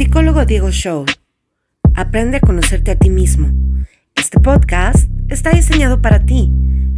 Psicólogo 0.00 0.46
Diego 0.46 0.70
Show. 0.70 1.04
Aprende 1.94 2.38
a 2.38 2.40
conocerte 2.40 2.90
a 2.90 2.96
ti 2.96 3.10
mismo. 3.10 3.50
Este 4.14 4.40
podcast 4.40 5.10
está 5.28 5.50
diseñado 5.50 6.00
para 6.00 6.24
ti. 6.24 6.50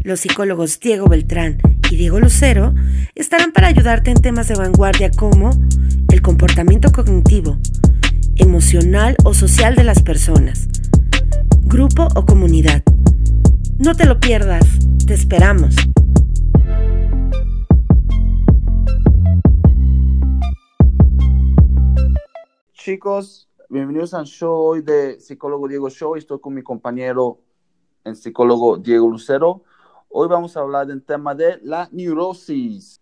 Los 0.05 0.21
psicólogos 0.21 0.79
Diego 0.79 1.09
Beltrán 1.09 1.59
y 1.91 1.97
Diego 1.97 2.21
Lucero 2.21 2.73
estarán 3.17 3.51
para 3.51 3.67
ayudarte 3.67 4.13
en 4.13 4.23
temas 4.23 4.47
de 4.47 4.55
vanguardia 4.55 5.11
como 5.11 5.51
el 6.13 6.23
comportamiento 6.23 6.93
cognitivo, 6.93 7.59
emocional 8.37 9.17
o 9.25 9.35
social 9.35 9.75
de 9.75 9.83
las 9.83 10.01
personas, 10.01 10.69
grupo 11.63 12.07
o 12.15 12.25
comunidad. 12.25 12.85
No 13.79 13.97
te 13.97 14.07
lo 14.07 14.21
pierdas, 14.21 14.65
te 15.05 15.15
esperamos. 15.15 15.75
Chicos, 22.85 23.49
bienvenidos 23.69 24.13
al 24.13 24.27
show 24.27 24.57
hoy 24.57 24.83
de 24.83 25.21
Psicólogo 25.21 25.69
Diego 25.69 25.89
Show. 25.89 26.17
Estoy 26.17 26.41
con 26.41 26.53
mi 26.53 26.65
compañero 26.65 27.39
el 28.03 28.17
psicólogo 28.17 28.77
Diego 28.77 29.09
Lucero. 29.09 29.63
Hoy 30.09 30.27
vamos 30.27 30.57
a 30.57 30.63
hablar 30.63 30.89
del 30.89 31.01
tema 31.05 31.33
de 31.33 31.61
la 31.63 31.89
neurosis. 31.93 33.01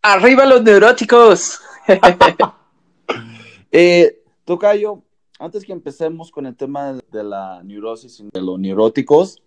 ¡Arriba 0.00 0.46
los 0.46 0.62
neuróticos! 0.62 1.58
eh, 3.72 4.22
Tocayo, 4.44 5.02
antes 5.40 5.64
que 5.64 5.72
empecemos 5.72 6.30
con 6.30 6.46
el 6.46 6.54
tema 6.54 7.00
de 7.10 7.24
la 7.24 7.64
neurosis 7.64 8.20
y 8.20 8.28
de 8.32 8.40
los 8.40 8.60
neuróticos, 8.60 9.42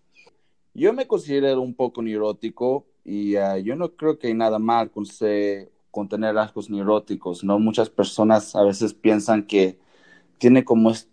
yo 0.73 0.91
me 0.91 1.07
considero 1.07 1.61
un 1.61 1.73
poco 1.73 2.01
neurótico 2.01 2.85
y 3.05 3.37
uh, 3.37 3.55
yo 3.59 3.77
no 3.77 3.95
creo 3.95 4.19
que 4.19 4.27
hay 4.27 4.33
nada 4.33 4.59
mal 4.59 4.91
con 4.91 5.05
ser 5.05 5.71
con 5.93 6.09
tener 6.09 6.33
rasgos 6.33 6.71
neuróticos, 6.71 7.43
¿no? 7.43 7.59
Muchas 7.59 7.87
personas 7.87 8.55
a 8.55 8.63
veces 8.63 8.95
piensan 8.95 9.45
que 9.45 9.77
tiene 10.39 10.65
como 10.65 10.89
es 10.89 11.07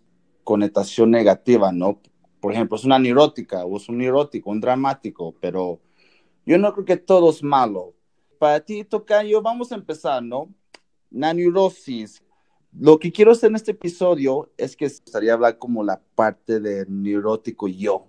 negativa, 1.05 1.71
¿no? 1.71 2.01
Por 2.39 2.51
ejemplo, 2.51 2.77
es 2.77 2.83
una 2.83 2.97
neurótica 2.97 3.63
o 3.63 3.77
es 3.77 3.87
un 3.89 3.99
neurótico, 3.99 4.49
un 4.49 4.59
dramático, 4.59 5.35
pero 5.39 5.79
yo 6.47 6.57
no 6.57 6.73
creo 6.73 6.83
que 6.83 6.97
todo 6.97 7.29
es 7.29 7.43
malo. 7.43 7.93
Para 8.39 8.59
ti, 8.59 8.83
Tocayo, 8.83 9.43
vamos 9.43 9.71
a 9.71 9.75
empezar, 9.75 10.23
¿no? 10.23 10.49
La 11.11 11.31
neurosis. 11.31 12.23
Lo 12.73 12.97
que 12.97 13.11
quiero 13.11 13.33
hacer 13.33 13.51
en 13.51 13.57
este 13.57 13.73
episodio 13.73 14.49
es 14.57 14.75
que 14.75 14.85
estaría 14.85 15.33
hablar 15.33 15.59
como 15.59 15.83
la 15.83 16.01
parte 16.15 16.59
de 16.59 16.87
neurótico 16.87 17.67
yo. 17.67 18.07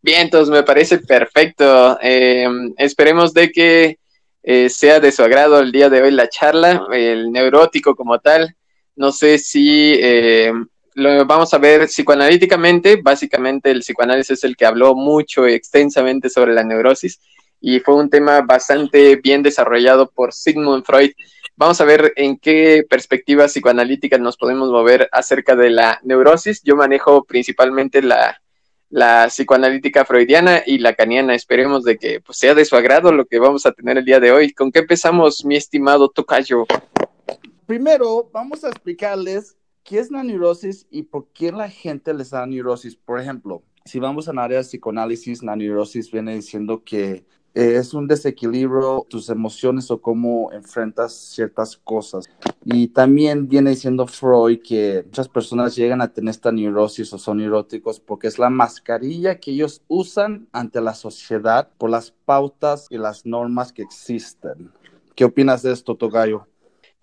Bien, 0.00 0.20
entonces 0.20 0.52
me 0.52 0.62
parece 0.62 0.98
perfecto. 0.98 1.98
Eh, 2.00 2.46
esperemos 2.76 3.34
de 3.34 3.50
que 3.50 3.98
eh, 4.44 4.68
sea 4.68 5.00
de 5.00 5.10
su 5.10 5.22
agrado 5.22 5.58
el 5.58 5.72
día 5.72 5.88
de 5.88 6.02
hoy 6.02 6.10
la 6.10 6.28
charla, 6.28 6.86
el 6.92 7.32
neurótico 7.32 7.96
como 7.96 8.18
tal. 8.18 8.54
No 8.94 9.10
sé 9.10 9.38
si 9.38 9.94
eh, 9.98 10.52
lo 10.94 11.24
vamos 11.24 11.54
a 11.54 11.58
ver 11.58 11.86
psicoanalíticamente. 11.86 13.00
Básicamente 13.02 13.70
el 13.70 13.80
psicoanálisis 13.80 14.38
es 14.38 14.44
el 14.44 14.56
que 14.56 14.66
habló 14.66 14.94
mucho 14.94 15.48
y 15.48 15.54
extensamente 15.54 16.28
sobre 16.28 16.52
la 16.52 16.62
neurosis 16.62 17.18
y 17.66 17.80
fue 17.80 17.94
un 17.94 18.10
tema 18.10 18.42
bastante 18.42 19.16
bien 19.16 19.42
desarrollado 19.42 20.10
por 20.10 20.34
Sigmund 20.34 20.84
Freud. 20.84 21.12
Vamos 21.56 21.80
a 21.80 21.86
ver 21.86 22.12
en 22.16 22.36
qué 22.36 22.84
perspectiva 22.88 23.46
psicoanalítica 23.46 24.18
nos 24.18 24.36
podemos 24.36 24.68
mover 24.70 25.08
acerca 25.10 25.56
de 25.56 25.70
la 25.70 25.98
neurosis. 26.02 26.62
Yo 26.62 26.76
manejo 26.76 27.24
principalmente 27.24 28.02
la 28.02 28.42
la 28.94 29.26
psicoanalítica 29.26 30.04
freudiana 30.04 30.62
y 30.64 30.78
la 30.78 30.94
caniana. 30.94 31.34
Esperemos 31.34 31.82
de 31.82 31.98
que 31.98 32.20
pues, 32.20 32.38
sea 32.38 32.54
de 32.54 32.64
su 32.64 32.76
agrado 32.76 33.10
lo 33.10 33.26
que 33.26 33.40
vamos 33.40 33.66
a 33.66 33.72
tener 33.72 33.98
el 33.98 34.04
día 34.04 34.20
de 34.20 34.30
hoy. 34.30 34.52
¿Con 34.52 34.70
qué 34.70 34.78
empezamos, 34.78 35.44
mi 35.44 35.56
estimado 35.56 36.08
Tocayo? 36.08 36.64
Primero, 37.66 38.30
vamos 38.32 38.62
a 38.62 38.68
explicarles 38.68 39.56
qué 39.82 39.98
es 39.98 40.12
la 40.12 40.22
neurosis 40.22 40.86
y 40.92 41.02
por 41.02 41.26
qué 41.32 41.50
la 41.50 41.68
gente 41.68 42.14
les 42.14 42.30
da 42.30 42.46
neurosis. 42.46 42.94
Por 42.94 43.18
ejemplo, 43.18 43.64
si 43.84 43.98
vamos 43.98 44.28
a 44.28 44.32
la 44.32 44.44
área 44.44 44.58
de 44.58 44.64
psicoanálisis, 44.64 45.42
la 45.42 45.56
neurosis 45.56 46.12
viene 46.12 46.36
diciendo 46.36 46.84
que 46.84 47.26
es 47.54 47.94
un 47.94 48.08
desequilibrio 48.08 49.06
tus 49.08 49.28
emociones 49.28 49.90
o 49.90 50.00
cómo 50.00 50.50
enfrentas 50.52 51.14
ciertas 51.14 51.76
cosas. 51.76 52.28
Y 52.64 52.88
también 52.88 53.48
viene 53.48 53.70
diciendo 53.70 54.06
Freud 54.06 54.60
que 54.60 55.04
muchas 55.06 55.28
personas 55.28 55.76
llegan 55.76 56.00
a 56.00 56.12
tener 56.12 56.30
esta 56.30 56.50
neurosis 56.50 57.12
o 57.12 57.18
son 57.18 57.38
neuróticos 57.38 58.00
porque 58.00 58.26
es 58.26 58.38
la 58.38 58.50
mascarilla 58.50 59.38
que 59.38 59.52
ellos 59.52 59.82
usan 59.86 60.48
ante 60.52 60.80
la 60.80 60.94
sociedad 60.94 61.68
por 61.78 61.90
las 61.90 62.10
pautas 62.10 62.88
y 62.90 62.98
las 62.98 63.24
normas 63.24 63.72
que 63.72 63.82
existen. 63.82 64.72
¿Qué 65.14 65.24
opinas 65.24 65.62
de 65.62 65.72
esto, 65.72 65.94
Togayo? 65.94 66.48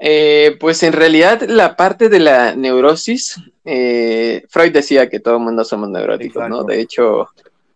Eh, 0.04 0.58
pues 0.60 0.82
en 0.82 0.94
realidad 0.94 1.44
la 1.48 1.78
parte 1.78 2.10
de 2.10 2.20
la 2.20 2.56
neurosis, 2.56 3.40
eh, 3.64 4.44
Freud 4.50 4.74
decía 4.74 5.08
que 5.10 5.20
todo 5.20 5.36
el 5.36 5.44
mundo 5.44 5.64
somos 5.64 5.90
neuróticos, 5.90 6.50
¿no? 6.50 6.64
De 6.64 6.82
hecho, 6.82 7.30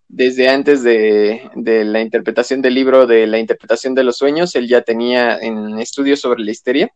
desde 0.08 0.50
antes 0.50 0.84
de, 0.84 1.50
la 1.56 2.02
interpretación 2.02 2.62
del 2.62 2.76
libro 2.76 3.08
de 3.08 3.28
la 3.28 3.40
interpretación 3.40 3.96
de 3.96 4.04
los 4.04 4.18
sueños, 4.18 4.56
él 4.56 4.68
ya 4.68 4.82
tenía 4.82 5.38
en 5.38 5.80
estudios 5.80 6.20
sobre 6.20 6.44
la 6.44 6.52
histeria, 6.52 6.90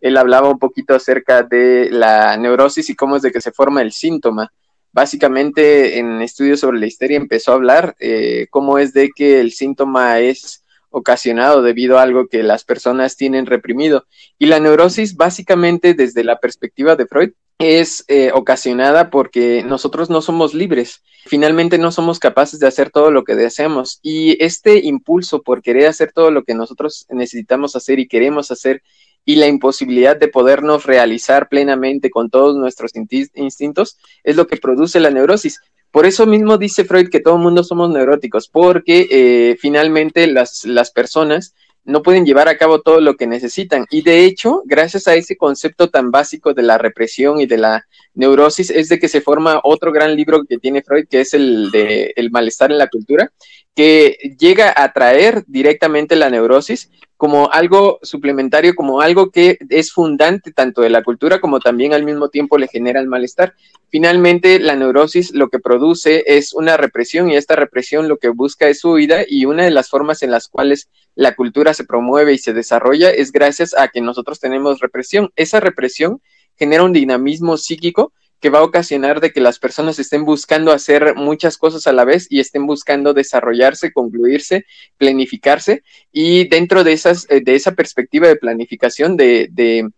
él 0.00 0.16
hablaba 0.16 0.50
un 0.50 0.58
poquito 0.58 0.94
acerca 0.94 1.42
de 1.42 1.88
la 1.90 2.36
neurosis 2.36 2.90
y 2.90 2.96
cómo 2.96 3.16
es 3.16 3.22
de 3.22 3.32
que 3.32 3.40
se 3.40 3.52
forma 3.52 3.80
el 3.80 3.92
síntoma. 3.92 4.52
Básicamente 4.92 5.98
en 5.98 6.20
estudios 6.20 6.60
sobre 6.60 6.78
la 6.78 6.86
histeria 6.86 7.16
empezó 7.16 7.52
a 7.52 7.54
hablar 7.54 7.96
eh, 7.98 8.46
cómo 8.50 8.78
es 8.78 8.92
de 8.92 9.10
que 9.14 9.40
el 9.40 9.52
síntoma 9.52 10.20
es 10.20 10.62
ocasionado 10.90 11.62
debido 11.62 11.98
a 11.98 12.02
algo 12.02 12.28
que 12.28 12.42
las 12.42 12.64
personas 12.64 13.16
tienen 13.16 13.46
reprimido. 13.46 14.06
Y 14.38 14.46
la 14.46 14.60
neurosis, 14.60 15.16
básicamente 15.16 15.94
desde 15.94 16.22
la 16.22 16.38
perspectiva 16.38 16.96
de 16.96 17.06
Freud, 17.06 17.30
es 17.58 18.04
eh, 18.08 18.30
ocasionada 18.34 19.10
porque 19.10 19.62
nosotros 19.64 20.10
no 20.10 20.22
somos 20.22 20.54
libres. 20.54 21.02
Finalmente 21.26 21.78
no 21.78 21.92
somos 21.92 22.18
capaces 22.18 22.60
de 22.60 22.66
hacer 22.66 22.90
todo 22.90 23.10
lo 23.10 23.24
que 23.24 23.34
deseamos. 23.34 24.00
Y 24.02 24.42
este 24.44 24.84
impulso 24.84 25.42
por 25.42 25.62
querer 25.62 25.86
hacer 25.86 26.12
todo 26.12 26.30
lo 26.30 26.44
que 26.44 26.54
nosotros 26.54 27.06
necesitamos 27.08 27.76
hacer 27.76 27.98
y 27.98 28.08
queremos 28.08 28.50
hacer 28.50 28.82
y 29.24 29.36
la 29.36 29.46
imposibilidad 29.46 30.16
de 30.16 30.28
podernos 30.28 30.84
realizar 30.84 31.48
plenamente 31.48 32.10
con 32.10 32.28
todos 32.28 32.56
nuestros 32.56 32.92
instintos 32.94 33.98
es 34.22 34.36
lo 34.36 34.46
que 34.46 34.58
produce 34.58 35.00
la 35.00 35.10
neurosis. 35.10 35.60
Por 35.90 36.06
eso 36.06 36.26
mismo 36.26 36.58
dice 36.58 36.84
Freud 36.84 37.08
que 37.08 37.20
todo 37.20 37.36
el 37.36 37.42
mundo 37.42 37.62
somos 37.62 37.88
neuróticos, 37.88 38.48
porque 38.48 39.06
eh, 39.10 39.56
finalmente 39.60 40.26
las, 40.26 40.64
las 40.64 40.90
personas 40.90 41.54
no 41.84 42.02
pueden 42.02 42.24
llevar 42.24 42.48
a 42.48 42.56
cabo 42.56 42.80
todo 42.80 43.00
lo 43.00 43.16
que 43.16 43.26
necesitan. 43.26 43.86
Y 43.90 44.02
de 44.02 44.24
hecho, 44.24 44.62
gracias 44.64 45.06
a 45.06 45.14
ese 45.14 45.36
concepto 45.36 45.90
tan 45.90 46.10
básico 46.10 46.54
de 46.54 46.62
la 46.62 46.78
represión 46.78 47.40
y 47.40 47.46
de 47.46 47.58
la 47.58 47.86
neurosis, 48.14 48.70
es 48.70 48.88
de 48.88 48.98
que 48.98 49.08
se 49.08 49.20
forma 49.20 49.60
otro 49.62 49.92
gran 49.92 50.16
libro 50.16 50.44
que 50.44 50.58
tiene 50.58 50.82
Freud, 50.82 51.06
que 51.08 51.20
es 51.20 51.34
el 51.34 51.70
de 51.70 52.12
El 52.16 52.30
malestar 52.30 52.70
en 52.70 52.78
la 52.78 52.88
cultura, 52.88 53.32
que 53.74 54.36
llega 54.38 54.72
a 54.76 54.92
traer 54.92 55.44
directamente 55.46 56.16
la 56.16 56.30
neurosis 56.30 56.90
como 57.16 57.50
algo 57.50 58.00
suplementario, 58.02 58.74
como 58.74 59.00
algo 59.00 59.30
que 59.30 59.58
es 59.70 59.92
fundante 59.92 60.52
tanto 60.52 60.82
de 60.82 60.90
la 60.90 61.02
cultura 61.02 61.40
como 61.40 61.60
también 61.60 61.94
al 61.94 62.04
mismo 62.04 62.28
tiempo 62.28 62.58
le 62.58 62.68
genera 62.68 63.00
el 63.00 63.06
malestar. 63.06 63.54
Finalmente, 63.88 64.58
la 64.58 64.74
neurosis 64.74 65.32
lo 65.32 65.48
que 65.48 65.60
produce 65.60 66.24
es 66.26 66.52
una 66.52 66.76
represión 66.76 67.30
y 67.30 67.36
esta 67.36 67.54
represión 67.54 68.08
lo 68.08 68.18
que 68.18 68.28
busca 68.28 68.68
es 68.68 68.80
su 68.80 68.90
huida 68.90 69.24
y 69.26 69.44
una 69.44 69.64
de 69.64 69.70
las 69.70 69.88
formas 69.88 70.22
en 70.22 70.32
las 70.32 70.48
cuales 70.48 70.88
la 71.14 71.36
cultura 71.36 71.74
se 71.74 71.84
promueve 71.84 72.32
y 72.32 72.38
se 72.38 72.52
desarrolla 72.52 73.10
es 73.10 73.30
gracias 73.30 73.74
a 73.76 73.88
que 73.88 74.00
nosotros 74.00 74.40
tenemos 74.40 74.80
represión. 74.80 75.30
Esa 75.36 75.60
represión 75.60 76.20
genera 76.56 76.82
un 76.82 76.92
dinamismo 76.92 77.56
psíquico 77.56 78.12
que 78.44 78.50
va 78.50 78.58
a 78.58 78.62
ocasionar 78.62 79.22
de 79.22 79.32
que 79.32 79.40
las 79.40 79.58
personas 79.58 79.98
estén 79.98 80.26
buscando 80.26 80.70
hacer 80.70 81.14
muchas 81.14 81.56
cosas 81.56 81.86
a 81.86 81.94
la 81.94 82.04
vez 82.04 82.26
y 82.28 82.40
estén 82.40 82.66
buscando 82.66 83.14
desarrollarse, 83.14 83.90
concluirse, 83.90 84.66
planificarse 84.98 85.82
y 86.12 86.46
dentro 86.48 86.84
de 86.84 86.92
esas 86.92 87.26
eh, 87.30 87.40
de 87.40 87.54
esa 87.54 87.72
perspectiva 87.72 88.28
de 88.28 88.36
planificación 88.36 89.16
de, 89.16 89.88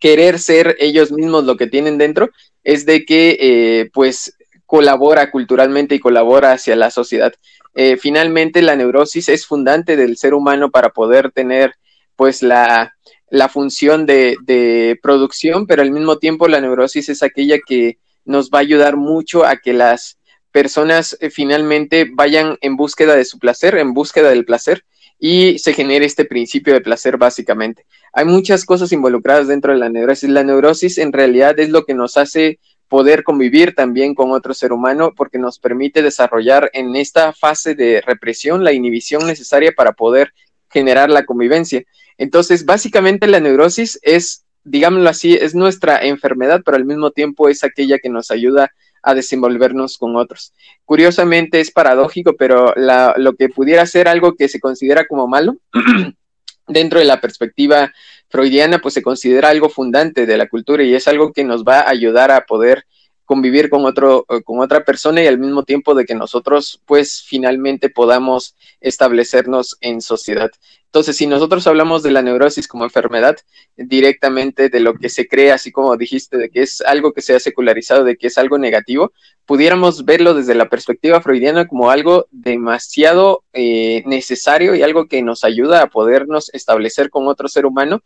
querer 0.00 0.38
ser 0.38 0.78
ellos 0.80 1.12
mismos 1.12 1.44
lo 1.44 1.58
que 1.58 1.66
tienen 1.66 1.98
dentro 1.98 2.30
es 2.62 2.86
de 2.86 3.04
que 3.04 3.36
eh, 3.38 3.90
pues 3.92 4.34
colabora 4.64 5.30
culturalmente 5.30 5.94
y 5.94 6.00
colabora 6.00 6.52
hacia 6.52 6.76
la 6.76 6.90
sociedad. 6.90 7.34
Eh, 7.74 7.98
finalmente 7.98 8.62
la 8.62 8.76
neurosis 8.76 9.28
es 9.28 9.44
fundante 9.44 9.96
del 9.96 10.16
ser 10.16 10.32
humano 10.32 10.70
para 10.70 10.88
poder 10.88 11.32
tener 11.32 11.74
pues 12.16 12.42
la, 12.42 12.94
la 13.34 13.48
función 13.48 14.06
de, 14.06 14.96
producción, 15.02 15.66
pero 15.66 15.82
al 15.82 15.90
mismo 15.90 16.18
tiempo 16.18 16.46
la 16.46 16.60
neurosis 16.60 17.08
es 17.08 17.24
aquella 17.24 17.58
que 17.58 17.98
nos 18.24 18.48
va 18.48 18.58
a 18.58 18.60
ayudar 18.60 18.96
mucho 18.96 19.44
a 19.44 19.56
que 19.56 19.72
las 19.72 20.18
personas 20.52 21.16
eh, 21.20 21.30
finalmente 21.30 22.08
vayan 22.08 22.56
en 22.60 22.76
búsqueda 22.76 23.16
de 23.16 23.24
su 23.24 23.40
placer, 23.40 23.76
en 23.76 23.92
búsqueda 23.92 24.30
del 24.30 24.44
placer 24.44 24.84
y 25.18 25.58
se 25.58 25.72
genere 25.72 26.06
este 26.06 26.24
principio 26.24 26.74
de 26.74 26.80
placer 26.80 27.16
básicamente. 27.16 27.86
Hay 28.12 28.24
muchas 28.24 28.64
cosas 28.64 28.92
involucradas 28.92 29.48
dentro 29.48 29.72
de 29.72 29.80
la 29.80 29.88
neurosis. 29.88 30.30
La 30.30 30.44
neurosis 30.44 30.98
en 30.98 31.12
realidad 31.12 31.58
es 31.58 31.70
lo 31.70 31.84
que 31.84 31.94
nos 31.94 32.16
hace 32.16 32.60
poder 32.88 33.24
convivir 33.24 33.74
también 33.74 34.14
con 34.14 34.30
otro 34.30 34.54
ser 34.54 34.72
humano 34.72 35.12
porque 35.16 35.38
nos 35.38 35.58
permite 35.58 36.02
desarrollar 36.02 36.70
en 36.72 36.94
esta 36.94 37.32
fase 37.32 37.74
de 37.74 38.00
represión 38.00 38.62
la 38.62 38.72
inhibición 38.72 39.26
necesaria 39.26 39.72
para 39.76 39.90
poder 39.90 40.32
generar 40.70 41.10
la 41.10 41.24
convivencia. 41.24 41.82
Entonces, 42.18 42.64
básicamente 42.64 43.26
la 43.26 43.40
neurosis 43.40 43.98
es 44.02 44.44
digámoslo 44.64 45.08
así, 45.08 45.34
es 45.34 45.54
nuestra 45.54 45.98
enfermedad, 46.04 46.62
pero 46.64 46.76
al 46.76 46.84
mismo 46.84 47.10
tiempo 47.10 47.48
es 47.48 47.62
aquella 47.62 47.98
que 47.98 48.08
nos 48.08 48.30
ayuda 48.30 48.72
a 49.02 49.14
desenvolvernos 49.14 49.98
con 49.98 50.16
otros. 50.16 50.54
Curiosamente 50.86 51.60
es 51.60 51.70
paradójico, 51.70 52.34
pero 52.36 52.72
lo 52.74 53.34
que 53.36 53.50
pudiera 53.50 53.84
ser 53.84 54.08
algo 54.08 54.34
que 54.34 54.48
se 54.48 54.60
considera 54.60 55.06
como 55.06 55.28
malo, 55.28 55.58
dentro 56.66 56.98
de 56.98 57.04
la 57.04 57.20
perspectiva 57.20 57.92
freudiana, 58.28 58.78
pues 58.78 58.94
se 58.94 59.02
considera 59.02 59.50
algo 59.50 59.68
fundante 59.68 60.24
de 60.24 60.38
la 60.38 60.48
cultura 60.48 60.82
y 60.82 60.94
es 60.94 61.06
algo 61.06 61.32
que 61.32 61.44
nos 61.44 61.62
va 61.62 61.80
a 61.80 61.90
ayudar 61.90 62.30
a 62.30 62.46
poder 62.46 62.86
convivir 63.34 63.68
con 63.68 63.84
otro 63.84 64.24
eh, 64.28 64.42
con 64.44 64.60
otra 64.60 64.84
persona 64.84 65.20
y 65.20 65.26
al 65.26 65.38
mismo 65.38 65.64
tiempo 65.64 65.92
de 65.96 66.04
que 66.04 66.14
nosotros 66.14 66.80
pues 66.86 67.24
finalmente 67.26 67.90
podamos 67.90 68.54
establecernos 68.80 69.76
en 69.80 70.00
sociedad. 70.00 70.52
Entonces, 70.86 71.16
si 71.16 71.26
nosotros 71.26 71.66
hablamos 71.66 72.04
de 72.04 72.12
la 72.12 72.22
neurosis 72.22 72.68
como 72.68 72.84
enfermedad, 72.84 73.36
directamente 73.76 74.68
de 74.68 74.78
lo 74.78 74.94
que 74.94 75.08
se 75.08 75.26
cree, 75.26 75.50
así 75.50 75.72
como 75.72 75.96
dijiste, 75.96 76.38
de 76.38 76.48
que 76.48 76.62
es 76.62 76.80
algo 76.82 77.12
que 77.12 77.20
se 77.20 77.34
ha 77.34 77.40
secularizado, 77.40 78.04
de 78.04 78.16
que 78.16 78.28
es 78.28 78.38
algo 78.38 78.58
negativo, 78.58 79.12
pudiéramos 79.44 80.04
verlo 80.04 80.34
desde 80.34 80.54
la 80.54 80.68
perspectiva 80.68 81.20
freudiana 81.20 81.66
como 81.66 81.90
algo 81.90 82.28
demasiado 82.30 83.42
eh, 83.52 84.04
necesario 84.06 84.76
y 84.76 84.84
algo 84.84 85.08
que 85.08 85.20
nos 85.22 85.42
ayuda 85.42 85.82
a 85.82 85.88
podernos 85.88 86.54
establecer 86.54 87.10
con 87.10 87.26
otro 87.26 87.48
ser 87.48 87.66
humano 87.66 88.00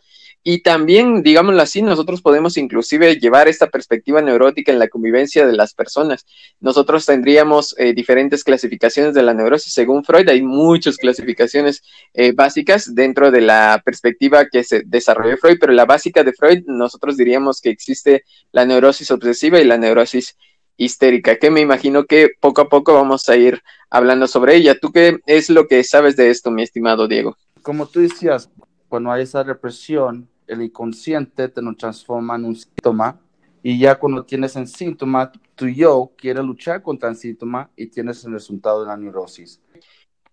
y 0.44 0.62
también, 0.62 1.22
digámoslo 1.22 1.60
así, 1.60 1.82
nosotros 1.82 2.22
podemos 2.22 2.56
inclusive 2.56 3.18
llevar 3.18 3.48
esta 3.48 3.68
perspectiva 3.68 4.22
neurótica 4.22 4.72
en 4.72 4.78
la 4.78 4.88
convivencia 4.88 5.46
de 5.46 5.52
las 5.52 5.74
personas. 5.74 6.24
Nosotros 6.60 7.04
tendríamos 7.04 7.74
eh, 7.76 7.92
diferentes 7.92 8.44
clasificaciones 8.44 9.14
de 9.14 9.22
la 9.22 9.34
neurosis. 9.34 9.72
Según 9.72 10.04
Freud, 10.04 10.28
hay 10.28 10.42
muchas 10.42 10.96
clasificaciones 10.96 11.82
eh, 12.14 12.32
básicas 12.32 12.94
dentro 12.94 13.30
de 13.30 13.40
la 13.42 13.82
perspectiva 13.84 14.46
que 14.46 14.64
se 14.64 14.82
desarrolló 14.86 15.36
Freud, 15.36 15.58
pero 15.60 15.72
la 15.72 15.84
básica 15.84 16.24
de 16.24 16.32
Freud, 16.32 16.64
nosotros 16.66 17.16
diríamos 17.16 17.60
que 17.60 17.70
existe 17.70 18.24
la 18.52 18.64
neurosis 18.64 19.10
obsesiva 19.10 19.60
y 19.60 19.64
la 19.64 19.76
neurosis 19.76 20.36
histérica, 20.78 21.36
que 21.36 21.50
me 21.50 21.60
imagino 21.60 22.06
que 22.06 22.30
poco 22.40 22.62
a 22.62 22.68
poco 22.68 22.94
vamos 22.94 23.28
a 23.28 23.36
ir 23.36 23.62
hablando 23.90 24.26
sobre 24.28 24.54
ella. 24.54 24.78
¿Tú 24.80 24.92
qué 24.92 25.18
es 25.26 25.50
lo 25.50 25.66
que 25.66 25.82
sabes 25.84 26.16
de 26.16 26.30
esto, 26.30 26.50
mi 26.50 26.62
estimado 26.62 27.08
Diego? 27.08 27.36
Como 27.62 27.86
tú 27.86 28.00
decías, 28.00 28.48
cuando 28.88 29.10
hay 29.10 29.22
esa 29.22 29.42
represión, 29.42 30.28
el 30.46 30.62
inconsciente 30.62 31.48
te 31.48 31.62
lo 31.62 31.74
transforma 31.74 32.36
en 32.36 32.46
un 32.46 32.56
síntoma 32.56 33.20
y 33.62 33.78
ya 33.78 33.96
cuando 33.96 34.24
tienes 34.24 34.56
el 34.56 34.66
síntoma, 34.66 35.30
tu 35.54 35.66
yo 35.68 36.12
quiere 36.16 36.42
luchar 36.42 36.82
contra 36.82 37.08
el 37.08 37.16
síntoma 37.16 37.70
y 37.76 37.86
tienes 37.86 38.24
el 38.24 38.32
resultado 38.32 38.82
de 38.82 38.88
la 38.88 38.96
neurosis. 38.96 39.60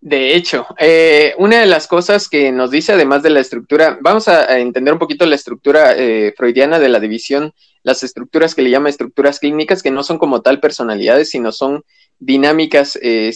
De 0.00 0.36
hecho, 0.36 0.66
eh, 0.78 1.34
una 1.38 1.60
de 1.60 1.66
las 1.66 1.88
cosas 1.88 2.28
que 2.28 2.52
nos 2.52 2.70
dice, 2.70 2.92
además 2.92 3.22
de 3.22 3.30
la 3.30 3.40
estructura, 3.40 3.98
vamos 4.00 4.28
a, 4.28 4.58
entender 4.58 4.92
un 4.92 5.00
poquito 5.00 5.26
la 5.26 5.34
estructura 5.34 5.94
eh, 5.96 6.32
freudiana 6.36 6.78
de 6.78 6.88
la 6.88 7.00
división, 7.00 7.52
las 7.82 8.02
estructuras 8.02 8.54
que 8.54 8.62
le 8.62 8.70
llama 8.70 8.88
estructuras 8.88 9.40
clínicas, 9.40 9.82
que 9.82 9.90
no 9.90 10.02
son 10.02 10.18
como 10.18 10.42
tal 10.42 10.60
personalidades, 10.60 11.30
sino 11.30 11.50
son 11.50 11.82
dinámicas, 12.18 12.98
eh, 13.02 13.30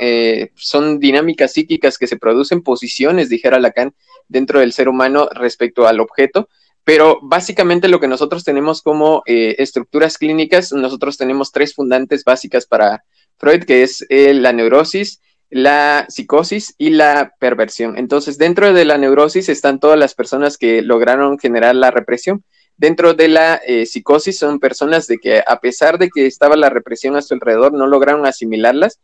eh, 0.00 0.50
son 0.54 1.00
dinámicas 1.00 1.52
psíquicas 1.52 1.98
que 1.98 2.06
se 2.06 2.16
producen, 2.16 2.62
posiciones, 2.62 3.28
dijera 3.28 3.58
Lacan, 3.58 3.94
dentro 4.28 4.60
del 4.60 4.72
ser 4.72 4.88
humano 4.88 5.28
respecto 5.32 5.86
al 5.86 6.00
objeto. 6.00 6.48
Pero 6.84 7.18
básicamente 7.22 7.88
lo 7.88 7.98
que 7.98 8.08
nosotros 8.08 8.44
tenemos 8.44 8.82
como 8.82 9.22
eh, 9.26 9.56
estructuras 9.58 10.18
clínicas, 10.18 10.72
nosotros 10.72 11.16
tenemos 11.16 11.50
tres 11.50 11.74
fundantes 11.74 12.22
básicas 12.22 12.66
para 12.66 13.02
Freud, 13.38 13.64
que 13.64 13.82
es 13.82 14.06
la 14.08 14.52
neurosis, 14.52 15.20
la 15.50 16.06
psicosis 16.08 16.74
y 16.78 16.90
la 16.90 17.34
perversión. 17.38 17.98
Entonces, 17.98 18.38
dentro 18.38 18.72
de 18.72 18.84
la 18.84 18.98
neurosis 18.98 19.48
están 19.48 19.80
todas 19.80 19.98
las 19.98 20.14
personas 20.14 20.58
que 20.58 20.80
lograron 20.82 21.38
generar 21.38 21.74
la 21.74 21.90
represión. 21.90 22.44
Dentro 22.76 23.14
de 23.14 23.28
la 23.28 23.60
eh, 23.66 23.86
psicosis 23.86 24.38
son 24.38 24.60
personas 24.60 25.06
de 25.06 25.18
que 25.18 25.42
a 25.46 25.60
pesar 25.60 25.98
de 25.98 26.10
que 26.10 26.26
estaba 26.26 26.56
la 26.56 26.70
represión 26.70 27.16
a 27.16 27.22
su 27.22 27.34
alrededor, 27.34 27.72
no 27.72 27.86
lograron 27.86 28.26
asimilarlas 28.26 29.00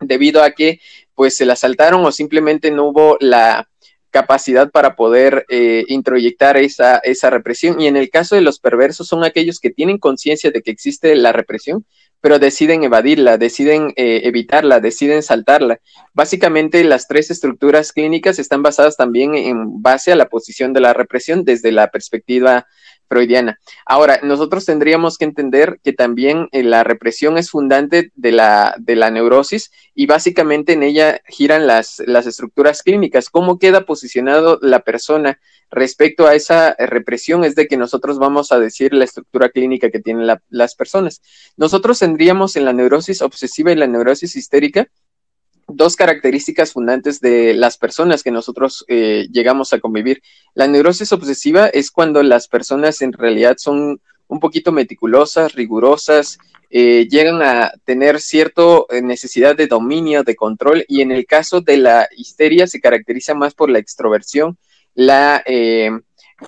debido 0.00 0.42
a 0.42 0.52
que 0.52 0.80
pues 1.14 1.36
se 1.36 1.44
las 1.44 1.60
saltaron 1.60 2.04
o 2.04 2.12
simplemente 2.12 2.70
no 2.70 2.84
hubo 2.84 3.16
la 3.20 3.68
capacidad 4.10 4.70
para 4.70 4.96
poder 4.96 5.46
eh, 5.48 5.84
introyectar 5.88 6.56
esa, 6.56 6.98
esa 6.98 7.30
represión. 7.30 7.80
Y 7.80 7.86
en 7.86 7.96
el 7.96 8.10
caso 8.10 8.34
de 8.34 8.40
los 8.40 8.58
perversos 8.58 9.08
son 9.08 9.24
aquellos 9.24 9.60
que 9.60 9.70
tienen 9.70 9.98
conciencia 9.98 10.50
de 10.50 10.62
que 10.62 10.70
existe 10.70 11.14
la 11.14 11.32
represión, 11.32 11.84
pero 12.20 12.38
deciden 12.38 12.82
evadirla, 12.82 13.38
deciden 13.38 13.92
eh, 13.96 14.22
evitarla, 14.24 14.80
deciden 14.80 15.22
saltarla. 15.22 15.80
Básicamente 16.12 16.84
las 16.84 17.08
tres 17.08 17.30
estructuras 17.30 17.92
clínicas 17.92 18.38
están 18.38 18.62
basadas 18.62 18.96
también 18.96 19.34
en 19.34 19.80
base 19.80 20.12
a 20.12 20.16
la 20.16 20.28
posición 20.28 20.72
de 20.72 20.80
la 20.80 20.92
represión 20.92 21.44
desde 21.44 21.72
la 21.72 21.90
perspectiva 21.90 22.66
freudiana. 23.10 23.58
Ahora, 23.84 24.20
nosotros 24.22 24.64
tendríamos 24.64 25.18
que 25.18 25.24
entender 25.24 25.80
que 25.82 25.92
también 25.92 26.48
eh, 26.52 26.62
la 26.62 26.84
represión 26.84 27.36
es 27.38 27.50
fundante 27.50 28.12
de 28.14 28.30
la, 28.30 28.76
de 28.78 28.94
la 28.94 29.10
neurosis 29.10 29.72
y 29.96 30.06
básicamente 30.06 30.74
en 30.74 30.84
ella 30.84 31.20
giran 31.26 31.66
las, 31.66 32.00
las 32.06 32.26
estructuras 32.26 32.84
clínicas. 32.84 33.28
¿Cómo 33.28 33.58
queda 33.58 33.84
posicionado 33.84 34.60
la 34.62 34.80
persona 34.80 35.40
respecto 35.72 36.28
a 36.28 36.36
esa 36.36 36.76
represión? 36.78 37.42
Es 37.42 37.56
de 37.56 37.66
que 37.66 37.76
nosotros 37.76 38.20
vamos 38.20 38.52
a 38.52 38.60
decir 38.60 38.94
la 38.94 39.04
estructura 39.04 39.48
clínica 39.48 39.90
que 39.90 39.98
tienen 39.98 40.28
las 40.48 40.74
personas. 40.76 41.20
Nosotros 41.56 41.98
tendríamos 41.98 42.54
en 42.54 42.64
la 42.64 42.72
neurosis 42.72 43.22
obsesiva 43.22 43.72
y 43.72 43.76
la 43.76 43.88
neurosis 43.88 44.36
histérica 44.36 44.86
dos 45.74 45.96
características 45.96 46.72
fundantes 46.72 47.20
de 47.20 47.54
las 47.54 47.76
personas 47.76 48.22
que 48.22 48.30
nosotros 48.30 48.84
eh, 48.88 49.28
llegamos 49.32 49.72
a 49.72 49.80
convivir. 49.80 50.22
La 50.54 50.66
neurosis 50.66 51.12
obsesiva 51.12 51.66
es 51.68 51.90
cuando 51.90 52.22
las 52.22 52.48
personas 52.48 53.02
en 53.02 53.12
realidad 53.12 53.56
son 53.58 54.00
un 54.28 54.40
poquito 54.40 54.72
meticulosas, 54.72 55.54
rigurosas, 55.54 56.38
eh, 56.70 57.08
llegan 57.10 57.42
a 57.42 57.72
tener 57.84 58.20
cierta 58.20 58.62
eh, 58.90 59.02
necesidad 59.02 59.56
de 59.56 59.66
dominio, 59.66 60.22
de 60.22 60.36
control, 60.36 60.84
y 60.86 61.00
en 61.00 61.10
el 61.10 61.26
caso 61.26 61.60
de 61.60 61.78
la 61.78 62.08
histeria 62.16 62.66
se 62.66 62.80
caracteriza 62.80 63.34
más 63.34 63.54
por 63.54 63.70
la 63.70 63.78
extroversión, 63.78 64.58
la, 64.94 65.42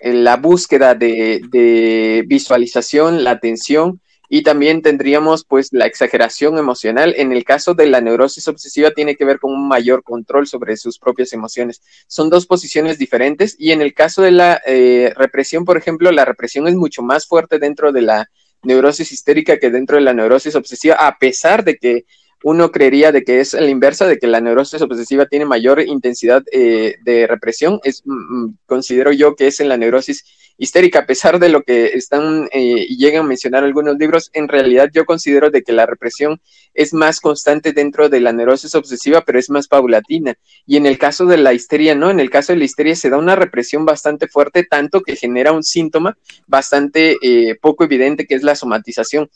la 0.02 0.36
búsqueda 0.36 0.94
de, 0.94 1.40
de 1.48 2.24
visualización, 2.26 3.24
la 3.24 3.30
atención, 3.30 4.01
y 4.34 4.42
también 4.42 4.80
tendríamos 4.80 5.44
pues 5.44 5.74
la 5.74 5.84
exageración 5.84 6.56
emocional. 6.56 7.12
En 7.18 7.32
el 7.32 7.44
caso 7.44 7.74
de 7.74 7.86
la 7.86 8.00
neurosis 8.00 8.48
obsesiva 8.48 8.90
tiene 8.90 9.14
que 9.14 9.26
ver 9.26 9.38
con 9.38 9.52
un 9.52 9.68
mayor 9.68 10.02
control 10.02 10.46
sobre 10.46 10.78
sus 10.78 10.98
propias 10.98 11.34
emociones. 11.34 11.82
Son 12.06 12.30
dos 12.30 12.46
posiciones 12.46 12.96
diferentes 12.96 13.54
y 13.58 13.72
en 13.72 13.82
el 13.82 13.92
caso 13.92 14.22
de 14.22 14.30
la 14.30 14.62
eh, 14.66 15.12
represión, 15.18 15.66
por 15.66 15.76
ejemplo, 15.76 16.10
la 16.12 16.24
represión 16.24 16.66
es 16.66 16.74
mucho 16.76 17.02
más 17.02 17.26
fuerte 17.26 17.58
dentro 17.58 17.92
de 17.92 18.00
la 18.00 18.30
neurosis 18.62 19.12
histérica 19.12 19.58
que 19.58 19.68
dentro 19.68 19.98
de 19.98 20.02
la 20.02 20.14
neurosis 20.14 20.54
obsesiva, 20.54 20.94
a 20.94 21.18
pesar 21.18 21.62
de 21.62 21.76
que 21.76 22.06
uno 22.42 22.72
creería 22.72 23.12
de 23.12 23.24
que 23.24 23.40
es 23.40 23.52
la 23.52 23.68
inversa, 23.68 24.06
de 24.06 24.18
que 24.18 24.28
la 24.28 24.40
neurosis 24.40 24.80
obsesiva 24.80 25.26
tiene 25.26 25.44
mayor 25.44 25.82
intensidad 25.82 26.42
eh, 26.52 26.96
de 27.04 27.26
represión. 27.26 27.80
Es, 27.84 28.00
mm, 28.06 28.44
mm, 28.44 28.58
considero 28.64 29.12
yo 29.12 29.36
que 29.36 29.48
es 29.48 29.60
en 29.60 29.68
la 29.68 29.76
neurosis 29.76 30.24
histérica, 30.62 31.00
a 31.00 31.06
pesar 31.06 31.40
de 31.40 31.48
lo 31.48 31.62
que 31.62 31.86
están 31.86 32.48
eh, 32.52 32.86
y 32.88 32.96
llegan 32.96 33.24
a 33.24 33.28
mencionar 33.28 33.64
algunos 33.64 33.96
libros, 33.98 34.30
en 34.32 34.46
realidad 34.46 34.90
yo 34.92 35.04
considero 35.04 35.50
de 35.50 35.62
que 35.62 35.72
la 35.72 35.86
represión 35.86 36.40
es 36.72 36.94
más 36.94 37.20
constante 37.20 37.72
dentro 37.72 38.08
de 38.08 38.20
la 38.20 38.32
neurosis 38.32 38.76
obsesiva, 38.76 39.24
pero 39.24 39.40
es 39.40 39.50
más 39.50 39.66
paulatina. 39.66 40.36
Y 40.64 40.76
en 40.76 40.86
el 40.86 40.98
caso 40.98 41.26
de 41.26 41.36
la 41.36 41.52
histeria, 41.52 41.96
no, 41.96 42.10
en 42.10 42.20
el 42.20 42.30
caso 42.30 42.52
de 42.52 42.60
la 42.60 42.64
histeria 42.64 42.94
se 42.94 43.10
da 43.10 43.18
una 43.18 43.34
represión 43.34 43.84
bastante 43.84 44.28
fuerte, 44.28 44.62
tanto 44.62 45.00
que 45.00 45.16
genera 45.16 45.50
un 45.50 45.64
síntoma 45.64 46.16
bastante 46.46 47.16
eh, 47.22 47.56
poco 47.60 47.82
evidente, 47.82 48.26
que 48.26 48.36
es 48.36 48.44
la 48.44 48.54
somatización. 48.54 49.28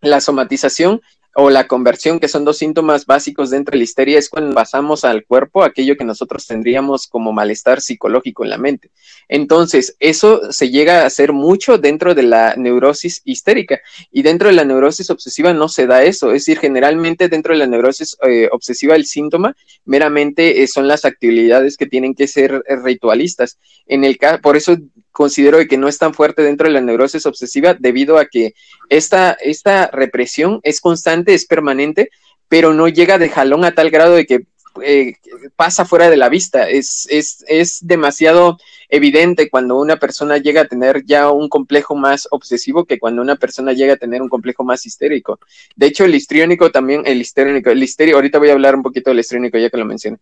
La 0.00 0.20
somatización 0.20 1.00
o 1.34 1.50
la 1.50 1.66
conversión, 1.66 2.20
que 2.20 2.28
son 2.28 2.44
dos 2.44 2.58
síntomas 2.58 3.06
básicos 3.06 3.50
dentro 3.50 3.72
de 3.72 3.78
la 3.78 3.84
histeria, 3.84 4.18
es 4.18 4.28
cuando 4.28 4.54
pasamos 4.54 5.04
al 5.04 5.24
cuerpo 5.24 5.62
aquello 5.62 5.96
que 5.96 6.04
nosotros 6.04 6.46
tendríamos 6.46 7.06
como 7.06 7.32
malestar 7.32 7.80
psicológico 7.80 8.44
en 8.44 8.50
la 8.50 8.58
mente. 8.58 8.90
Entonces, 9.28 9.96
eso 10.00 10.52
se 10.52 10.70
llega 10.70 11.02
a 11.02 11.06
hacer 11.06 11.32
mucho 11.32 11.78
dentro 11.78 12.14
de 12.14 12.22
la 12.22 12.54
neurosis 12.56 13.20
histérica 13.24 13.80
y 14.10 14.22
dentro 14.22 14.48
de 14.48 14.54
la 14.54 14.64
neurosis 14.64 15.10
obsesiva 15.10 15.52
no 15.52 15.68
se 15.68 15.86
da 15.86 16.02
eso. 16.04 16.28
Es 16.32 16.44
decir, 16.44 16.58
generalmente 16.58 17.28
dentro 17.28 17.52
de 17.52 17.58
la 17.58 17.66
neurosis 17.66 18.16
eh, 18.26 18.48
obsesiva 18.52 18.94
el 18.94 19.06
síntoma 19.06 19.56
meramente 19.84 20.62
eh, 20.62 20.68
son 20.68 20.88
las 20.88 21.04
actividades 21.04 21.76
que 21.76 21.86
tienen 21.86 22.14
que 22.14 22.28
ser 22.28 22.62
eh, 22.66 22.76
ritualistas. 22.76 23.58
En 23.86 24.04
el 24.04 24.18
por 24.42 24.56
eso 24.56 24.76
considero 25.14 25.58
que 25.68 25.78
no 25.78 25.86
es 25.86 25.96
tan 25.96 26.12
fuerte 26.12 26.42
dentro 26.42 26.66
de 26.66 26.74
la 26.74 26.80
neurosis 26.80 27.24
obsesiva 27.24 27.74
debido 27.78 28.18
a 28.18 28.26
que 28.26 28.54
esta, 28.88 29.32
esta 29.32 29.86
represión 29.86 30.58
es 30.64 30.80
constante, 30.80 31.34
es 31.34 31.46
permanente, 31.46 32.10
pero 32.48 32.74
no 32.74 32.88
llega 32.88 33.16
de 33.16 33.30
jalón 33.30 33.64
a 33.64 33.74
tal 33.74 33.90
grado 33.90 34.14
de 34.14 34.26
que 34.26 34.46
eh, 34.82 35.14
pasa 35.54 35.84
fuera 35.84 36.10
de 36.10 36.16
la 36.16 36.28
vista. 36.28 36.68
Es, 36.68 37.06
es, 37.08 37.44
es, 37.46 37.78
demasiado 37.86 38.58
evidente 38.88 39.48
cuando 39.48 39.78
una 39.78 39.98
persona 39.98 40.38
llega 40.38 40.62
a 40.62 40.66
tener 40.66 41.04
ya 41.04 41.30
un 41.30 41.48
complejo 41.48 41.94
más 41.94 42.26
obsesivo 42.32 42.84
que 42.84 42.98
cuando 42.98 43.22
una 43.22 43.36
persona 43.36 43.72
llega 43.72 43.94
a 43.94 43.98
tener 43.98 44.20
un 44.20 44.28
complejo 44.28 44.64
más 44.64 44.84
histérico. 44.84 45.38
De 45.76 45.86
hecho, 45.86 46.04
el 46.04 46.14
histriónico 46.16 46.72
también, 46.72 47.02
el 47.06 47.20
histérico, 47.20 47.70
el 47.70 47.82
histérico, 47.84 48.16
ahorita 48.16 48.40
voy 48.40 48.50
a 48.50 48.54
hablar 48.54 48.74
un 48.74 48.82
poquito 48.82 49.10
del 49.10 49.20
histriónico 49.20 49.58
ya 49.58 49.70
que 49.70 49.76
lo 49.76 49.84
mencioné. 49.84 50.18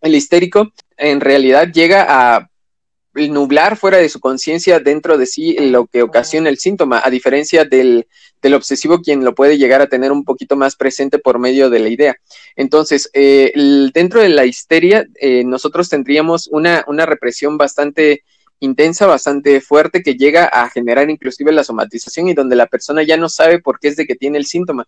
El 0.00 0.14
histérico 0.14 0.72
en 0.96 1.20
realidad 1.20 1.70
llega 1.70 2.06
a 2.08 2.48
nublar 3.14 3.76
fuera 3.76 3.98
de 3.98 4.08
su 4.08 4.20
conciencia 4.20 4.80
dentro 4.80 5.16
de 5.18 5.26
sí 5.26 5.56
lo 5.58 5.86
que 5.86 6.02
ocasiona 6.02 6.48
el 6.48 6.58
síntoma, 6.58 7.00
a 7.04 7.10
diferencia 7.10 7.64
del, 7.64 8.06
del, 8.42 8.54
obsesivo 8.54 9.00
quien 9.00 9.24
lo 9.24 9.34
puede 9.34 9.58
llegar 9.58 9.80
a 9.80 9.88
tener 9.88 10.12
un 10.12 10.24
poquito 10.24 10.56
más 10.56 10.76
presente 10.76 11.18
por 11.18 11.38
medio 11.38 11.70
de 11.70 11.78
la 11.78 11.88
idea. 11.88 12.16
Entonces, 12.56 13.10
eh, 13.12 13.52
dentro 13.92 14.20
de 14.20 14.28
la 14.28 14.46
histeria, 14.46 15.06
eh, 15.20 15.44
nosotros 15.44 15.88
tendríamos 15.88 16.48
una, 16.48 16.84
una 16.88 17.06
represión 17.06 17.56
bastante 17.56 18.24
intensa, 18.60 19.06
bastante 19.06 19.60
fuerte, 19.60 20.02
que 20.02 20.14
llega 20.14 20.46
a 20.46 20.68
generar 20.70 21.10
inclusive 21.10 21.52
la 21.52 21.64
somatización 21.64 22.28
y 22.28 22.34
donde 22.34 22.56
la 22.56 22.66
persona 22.66 23.02
ya 23.02 23.16
no 23.16 23.28
sabe 23.28 23.60
por 23.60 23.78
qué 23.78 23.88
es 23.88 23.96
de 23.96 24.06
que 24.06 24.14
tiene 24.14 24.38
el 24.38 24.46
síntoma 24.46 24.86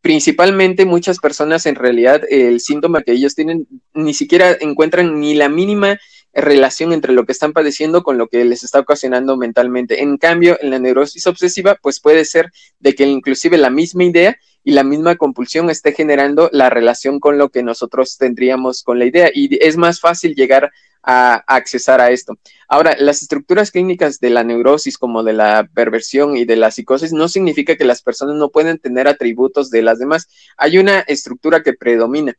principalmente 0.00 0.84
muchas 0.84 1.18
personas 1.18 1.66
en 1.66 1.74
realidad 1.74 2.22
el 2.30 2.60
síntoma 2.60 3.02
que 3.02 3.12
ellos 3.12 3.34
tienen 3.34 3.66
ni 3.94 4.14
siquiera 4.14 4.56
encuentran 4.60 5.20
ni 5.20 5.34
la 5.34 5.48
mínima 5.48 5.98
relación 6.34 6.92
entre 6.92 7.12
lo 7.12 7.24
que 7.24 7.32
están 7.32 7.52
padeciendo 7.52 8.02
con 8.02 8.18
lo 8.18 8.28
que 8.28 8.44
les 8.44 8.62
está 8.62 8.80
ocasionando 8.80 9.36
mentalmente. 9.36 10.02
En 10.02 10.18
cambio, 10.18 10.58
en 10.60 10.70
la 10.70 10.78
neurosis 10.78 11.26
obsesiva, 11.26 11.78
pues 11.82 12.00
puede 12.00 12.24
ser 12.24 12.50
de 12.78 12.94
que 12.94 13.06
inclusive 13.06 13.58
la 13.58 13.70
misma 13.70 14.04
idea 14.04 14.36
y 14.68 14.72
la 14.72 14.84
misma 14.84 15.16
compulsión 15.16 15.70
esté 15.70 15.92
generando 15.94 16.50
la 16.52 16.68
relación 16.68 17.20
con 17.20 17.38
lo 17.38 17.48
que 17.48 17.62
nosotros 17.62 18.18
tendríamos 18.18 18.82
con 18.82 18.98
la 18.98 19.06
idea 19.06 19.30
y 19.32 19.48
es 19.64 19.78
más 19.78 19.98
fácil 19.98 20.34
llegar 20.34 20.70
a, 21.02 21.36
accesar 21.46 22.02
a 22.02 22.10
esto. 22.10 22.36
Ahora, 22.68 22.94
las 22.98 23.22
estructuras 23.22 23.70
clínicas 23.70 24.20
de 24.20 24.28
la 24.28 24.44
neurosis 24.44 24.98
como 24.98 25.22
de 25.22 25.32
la 25.32 25.66
perversión 25.72 26.36
y 26.36 26.44
de 26.44 26.56
la 26.56 26.70
psicosis 26.70 27.14
no 27.14 27.28
significa 27.28 27.76
que 27.76 27.86
las 27.86 28.02
personas 28.02 28.36
no 28.36 28.50
pueden 28.50 28.78
tener 28.78 29.08
atributos 29.08 29.70
de 29.70 29.80
las 29.80 30.00
demás. 30.00 30.28
Hay 30.58 30.76
una 30.76 31.00
estructura 31.00 31.62
que 31.62 31.72
predomina 31.72 32.36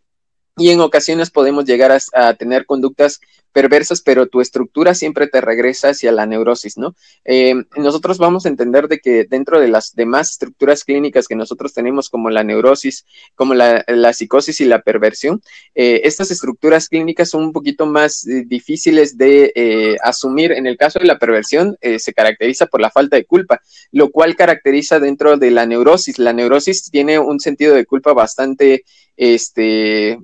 y 0.55 0.69
en 0.69 0.81
ocasiones 0.81 1.31
podemos 1.31 1.65
llegar 1.65 1.97
a, 2.13 2.33
tener 2.35 2.67
conductas 2.67 3.21
perversas, 3.51 4.01
pero 4.01 4.27
tu 4.27 4.41
estructura 4.41 4.93
siempre 4.93 5.27
te 5.27 5.41
regresa 5.41 5.89
hacia 5.89 6.11
la 6.11 6.25
neurosis, 6.25 6.77
¿no? 6.77 6.95
Eh, 7.25 7.55
nosotros 7.77 8.17
vamos 8.17 8.45
a 8.45 8.49
entender 8.49 8.87
de 8.87 8.99
que 8.99 9.25
dentro 9.25 9.59
de 9.59 9.67
las 9.67 9.95
demás 9.95 10.31
estructuras 10.31 10.83
clínicas 10.83 11.27
que 11.27 11.35
nosotros 11.35 11.73
tenemos, 11.73 12.09
como 12.09 12.29
la 12.29 12.43
neurosis, 12.43 13.05
como 13.35 13.53
la, 13.53 13.83
psicosis 14.13 14.61
y 14.61 14.65
la 14.65 14.81
perversión, 14.81 15.41
eh, 15.75 16.01
estas 16.03 16.31
estructuras 16.31 16.89
clínicas 16.89 17.29
son 17.29 17.43
un 17.43 17.53
poquito 17.53 17.85
más 17.85 18.25
eh, 18.27 18.43
difíciles 18.45 19.17
de 19.17 19.97
asumir. 20.03 20.51
En 20.51 20.67
el 20.67 20.77
caso 20.77 20.99
de 20.99 21.05
la 21.05 21.19
perversión, 21.19 21.77
se 21.81 22.13
caracteriza 22.13 22.67
por 22.67 22.81
la 22.81 22.91
falta 22.91 23.15
de 23.15 23.25
culpa, 23.25 23.61
lo 23.91 24.09
cual 24.11 24.35
caracteriza 24.35 24.99
dentro 24.99 25.37
de 25.37 25.51
la 25.51 25.65
neurosis. 25.65 26.19
La 26.19 26.33
neurosis 26.33 26.89
tiene 26.91 27.19
un 27.19 27.39
sentido 27.39 27.75
de 27.75 27.85
culpa 27.85 28.13
bastante, 28.13 28.83
este, 29.17 30.19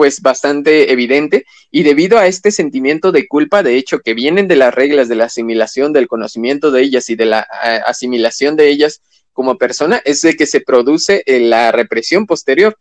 pues 0.00 0.22
bastante 0.22 0.92
evidente. 0.92 1.44
Y 1.70 1.82
debido 1.82 2.16
a 2.16 2.26
este 2.26 2.52
sentimiento 2.52 3.12
de 3.12 3.28
culpa, 3.28 3.62
de 3.62 3.76
hecho, 3.76 3.98
que 3.98 4.14
vienen 4.14 4.48
de 4.48 4.56
las 4.56 4.72
reglas 4.72 5.10
de 5.10 5.14
la 5.14 5.26
asimilación, 5.26 5.92
del 5.92 6.08
conocimiento 6.08 6.70
de 6.70 6.80
ellas 6.80 7.10
y 7.10 7.16
de 7.16 7.26
la 7.26 7.40
asimilación 7.84 8.56
de 8.56 8.70
ellas 8.70 9.02
como 9.34 9.58
persona, 9.58 10.00
es 10.06 10.22
de 10.22 10.36
que 10.36 10.46
se 10.46 10.62
produce 10.62 11.22
eh, 11.26 11.40
la 11.40 11.70
represión 11.70 12.24
posterior 12.24 12.78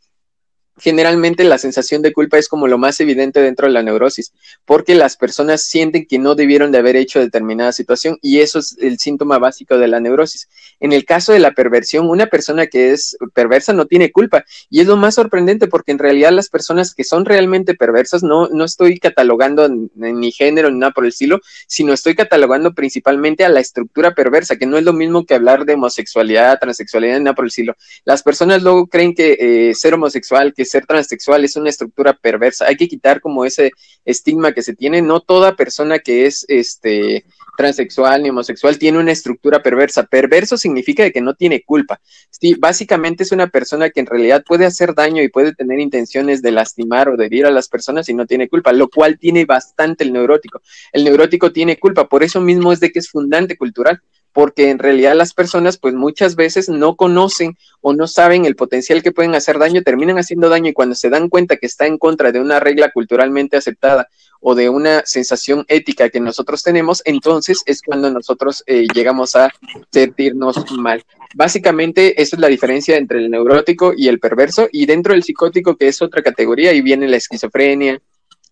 generalmente 0.80 1.44
la 1.44 1.58
sensación 1.58 2.02
de 2.02 2.14
culpa 2.14 2.38
es 2.38 2.48
como 2.48 2.68
lo 2.68 2.78
más 2.78 3.00
evidente 3.00 3.42
dentro 3.42 3.68
de 3.68 3.74
la 3.74 3.84
neurosis, 3.84 4.34
porque 4.66 4.96
las 4.96 5.18
personas 5.18 5.64
sienten 5.64 6.06
que 6.06 6.20
no 6.20 6.36
debieron 6.36 6.72
de 6.72 6.80
haber 6.80 6.96
hecho 6.96 7.20
determinada 7.20 7.72
situación 7.72 8.18
y 8.22 8.40
eso 8.40 8.60
es 8.60 8.78
el 8.80 9.00
síntoma 9.00 9.38
básico 9.40 9.78
de 9.78 9.88
la 9.88 10.00
neurosis. 10.00 10.50
En 10.80 10.94
el 10.94 11.06
caso 11.06 11.34
de 11.34 11.40
la 11.40 11.52
perversión, 11.52 12.10
una 12.10 12.28
persona 12.28 12.68
que 12.68 12.92
es 12.92 13.18
perversa 13.34 13.74
no 13.74 13.86
tiene 13.86 14.12
culpa 14.12 14.46
y 14.70 14.82
es 14.82 14.88
lo 14.88 14.98
más 14.98 15.16
sorprendente 15.16 15.68
porque 15.68 15.92
en 15.92 16.00
realidad 16.00 16.32
las 16.32 16.50
personas 16.50 16.94
que 16.94 17.04
son 17.04 17.26
realmente 17.26 17.76
perversas 17.76 18.24
no, 18.24 18.48
no 18.50 18.64
estoy 18.64 19.00
catalogando 19.00 19.70
ni 19.96 20.32
género 20.32 20.72
ni 20.72 20.80
nada 20.80 20.92
por 20.92 21.04
el 21.04 21.10
estilo, 21.10 21.40
sino 21.68 21.94
estoy 21.94 22.16
catalogando 22.16 22.74
principalmente 22.74 23.44
a 23.44 23.50
la 23.50 23.60
estructura 23.60 24.14
perversa, 24.14 24.58
que 24.58 24.66
no 24.66 24.78
es 24.78 24.84
lo 24.84 24.94
mismo 24.94 25.26
que 25.26 25.36
hablar 25.36 25.66
de 25.66 25.74
homosexualidad, 25.74 26.60
transexualidad, 26.60 27.18
ni 27.18 27.26
nada 27.26 27.36
por 27.36 27.46
el 27.46 27.50
estilo. 27.50 27.76
Las 28.06 28.24
personas 28.24 28.64
luego 28.64 28.88
creen 28.88 29.14
que 29.14 29.38
eh, 29.40 29.76
ser 29.76 29.94
homosexual, 29.94 30.54
que 30.54 30.66
ser 30.70 30.86
transexual 30.86 31.44
es 31.44 31.56
una 31.58 31.70
estructura 31.70 32.14
perversa. 32.14 32.66
Hay 32.68 32.78
que 32.78 32.88
quitar 32.88 33.20
como 33.20 33.44
ese 33.44 33.72
estigma 34.06 34.54
que 34.54 34.62
se 34.62 34.74
tiene. 34.74 35.02
No 35.02 35.20
toda 35.20 35.56
persona 35.56 36.00
que 36.00 36.26
es 36.26 36.46
este 36.48 37.26
transexual 37.60 38.24
ni 38.24 38.30
homosexual 38.30 38.80
tiene 38.80 39.00
una 39.00 39.12
estructura 39.12 39.62
perversa. 39.62 40.04
Perverso 40.04 40.56
significa 40.56 41.10
que 41.12 41.20
no 41.20 41.34
tiene 41.34 41.62
culpa. 41.64 42.00
Sí, 42.30 42.56
básicamente 42.58 43.24
es 43.24 43.34
una 43.34 43.48
persona 43.48 43.90
que 43.90 44.00
en 44.00 44.06
realidad 44.06 44.46
puede 44.48 44.66
hacer 44.66 44.96
daño 44.96 45.22
y 45.22 45.28
puede 45.28 45.54
tener 45.54 45.80
intenciones 45.80 46.42
de 46.42 46.54
lastimar 46.54 47.10
o 47.10 47.18
de 47.18 47.26
herir 47.26 47.46
a 47.46 47.52
las 47.52 47.68
personas 47.68 48.08
y 48.08 48.14
no 48.14 48.26
tiene 48.26 48.48
culpa, 48.48 48.72
lo 48.72 48.88
cual 48.88 49.20
tiene 49.20 49.44
bastante 49.44 50.06
el 50.06 50.14
neurótico. 50.14 50.62
El 50.94 51.04
neurótico 51.04 51.52
tiene 51.52 51.78
culpa, 51.78 52.08
por 52.08 52.24
eso 52.24 52.40
mismo 52.40 52.72
es 52.72 52.80
de 52.80 52.94
que 52.94 53.00
es 53.00 53.10
fundante 53.10 53.58
cultural 53.58 54.02
porque 54.34 54.70
en 54.70 54.80
realidad 54.80 55.16
las 55.16 55.34
personas 55.34 55.78
pues 55.78 55.94
muchas 55.94 56.36
veces 56.36 56.70
no 56.70 56.96
conocen 56.96 57.58
o 57.82 57.94
no 57.94 58.08
saben 58.08 58.46
el 58.46 58.56
potencial 58.56 59.02
que 59.02 59.12
pueden 59.12 59.36
hacer 59.36 59.60
daño, 59.60 59.82
terminan 59.82 60.18
haciendo 60.18 60.50
daño 60.50 60.70
y 60.70 60.74
cuando 60.74 60.96
se 60.96 61.10
dan 61.10 61.30
cuenta 61.30 61.58
que 61.58 61.66
está 61.66 61.88
en 61.88 61.98
contra 61.98 62.32
de 62.32 62.40
una 62.40 62.60
regla 62.60 62.92
culturalmente 62.92 63.58
aceptada 63.58 64.08
o 64.42 64.56
de 64.56 64.70
una 64.70 65.04
sensación 65.06 65.66
ética 65.68 66.10
que 66.10 66.20
nosotros 66.20 66.64
tenemos, 66.64 67.02
entonces 67.06 67.62
es 67.66 67.82
cuando 67.82 68.10
nosotros 68.10 68.64
eh, 68.68 68.88
llegamos 68.94 69.36
a 69.36 69.52
sentirnos 69.92 70.72
mal. 70.72 71.04
Básicamente, 71.36 72.22
esa 72.22 72.36
es 72.36 72.40
la 72.40 72.48
diferencia 72.48 72.98
entre 72.98 73.20
el 73.20 73.30
neurótico 73.30 73.94
y 73.96 74.08
el 74.08 74.20
perverso, 74.20 74.68
y 74.72 74.86
dentro 74.86 75.14
del 75.14 75.24
psicótico, 75.24 75.76
que 75.76 75.90
es 75.90 76.02
otra 76.02 76.24
categoría, 76.24 76.74
y 76.74 76.82
viene 76.82 77.08
la 77.08 77.18
esquizofrenia, 77.18 78.02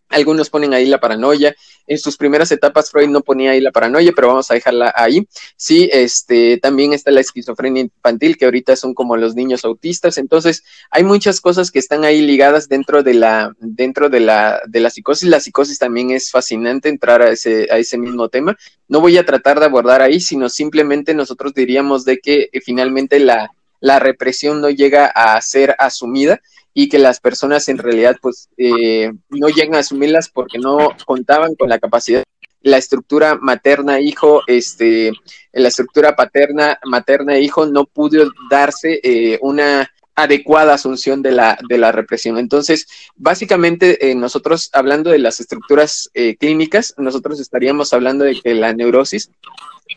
algunos 0.10 0.50
ponen 0.50 0.74
ahí 0.74 0.86
la 0.86 1.00
paranoia. 1.00 1.56
En 1.86 1.98
sus 1.98 2.18
primeras 2.18 2.52
etapas 2.52 2.92
Freud 2.92 3.10
no 3.10 3.22
ponía 3.22 3.52
ahí 3.52 3.62
la 3.62 3.72
paranoia, 3.72 4.12
pero 4.16 4.30
vamos 4.30 4.50
a 4.52 4.54
dejarla 4.54 4.94
ahí. 4.96 5.28
Sí, 5.56 5.90
este, 5.92 6.58
también 6.58 6.94
está 6.94 7.12
la 7.12 7.22
esquizofrenia 7.22 7.84
infantil, 7.84 8.38
que 8.38 8.46
ahorita 8.46 8.76
son 8.76 8.94
como 8.94 9.18
los 9.18 9.36
niños 9.36 9.64
autistas. 9.66 10.18
Entonces, 10.18 10.64
hay 10.92 11.04
muchas 11.04 11.42
cosas 11.42 11.72
que 11.72 11.80
están 11.80 12.04
ahí 12.04 12.22
ligadas 12.22 12.68
dentro 12.68 13.04
de 13.04 13.14
la, 13.14 13.54
dentro 13.60 14.10
de 14.10 14.20
la, 14.20 14.62
de 14.68 14.80
la 14.80 14.90
psicosis. 14.90 15.30
La 15.30 15.40
psicosis 15.40 15.80
también 15.80 16.12
es 16.12 16.32
fascinante 16.32 16.90
entrar 16.90 17.22
a 17.22 17.32
ese, 17.32 17.68
a 17.72 17.78
ese 17.78 17.98
mismo 17.98 18.30
tema. 18.30 18.58
No 18.88 19.02
voy 19.02 19.18
a 19.18 19.26
tratar 19.26 19.60
de 19.60 19.66
abordar 19.66 20.02
ahí, 20.02 20.20
sino 20.20 20.50
simplemente 20.50 21.14
nosotros 21.14 21.54
diríamos 21.54 22.06
de 22.06 22.20
que 22.20 22.50
eh, 22.52 22.62
finalmente 22.62 23.20
la, 23.20 23.52
la 23.80 24.00
represión 24.00 24.62
no 24.62 24.70
llega 24.70 25.06
a 25.08 25.40
ser 25.42 25.76
asumida 25.80 26.42
y 26.80 26.90
que 26.90 27.00
las 27.00 27.20
personas 27.20 27.70
en 27.70 27.80
realidad 27.80 28.18
pues 28.22 28.50
eh, 28.56 29.12
no 29.30 29.48
llegan 29.48 29.74
a 29.74 29.80
asumirlas 29.80 30.30
porque 30.30 30.60
no 30.60 30.90
contaban 31.08 31.56
con 31.56 31.70
la 31.70 31.80
capacidad 31.80 32.24
la 32.62 32.78
estructura 32.78 33.36
materna 33.42 34.00
hijo 34.00 34.44
este 34.46 35.12
la 35.54 35.70
estructura 35.70 36.16
paterna 36.16 36.78
materna 36.86 37.40
hijo 37.40 37.66
no 37.66 37.86
pudo 37.86 38.30
darse 38.52 39.00
eh, 39.02 39.40
una 39.42 39.92
adecuada 40.14 40.76
asunción 40.76 41.24
de 41.24 41.32
la, 41.32 41.60
de 41.70 41.78
la 41.78 41.92
represión. 41.92 42.40
Entonces, 42.40 42.88
básicamente, 43.16 44.10
eh, 44.10 44.16
nosotros 44.16 44.72
hablando 44.74 45.12
de 45.12 45.20
las 45.20 45.40
estructuras 45.40 46.10
clínicas, 46.40 46.96
nosotros 46.98 47.40
estaríamos 47.40 47.94
hablando 47.94 48.26
de 48.26 48.42
que 48.42 48.56
la 48.56 48.74
neurosis 48.74 49.30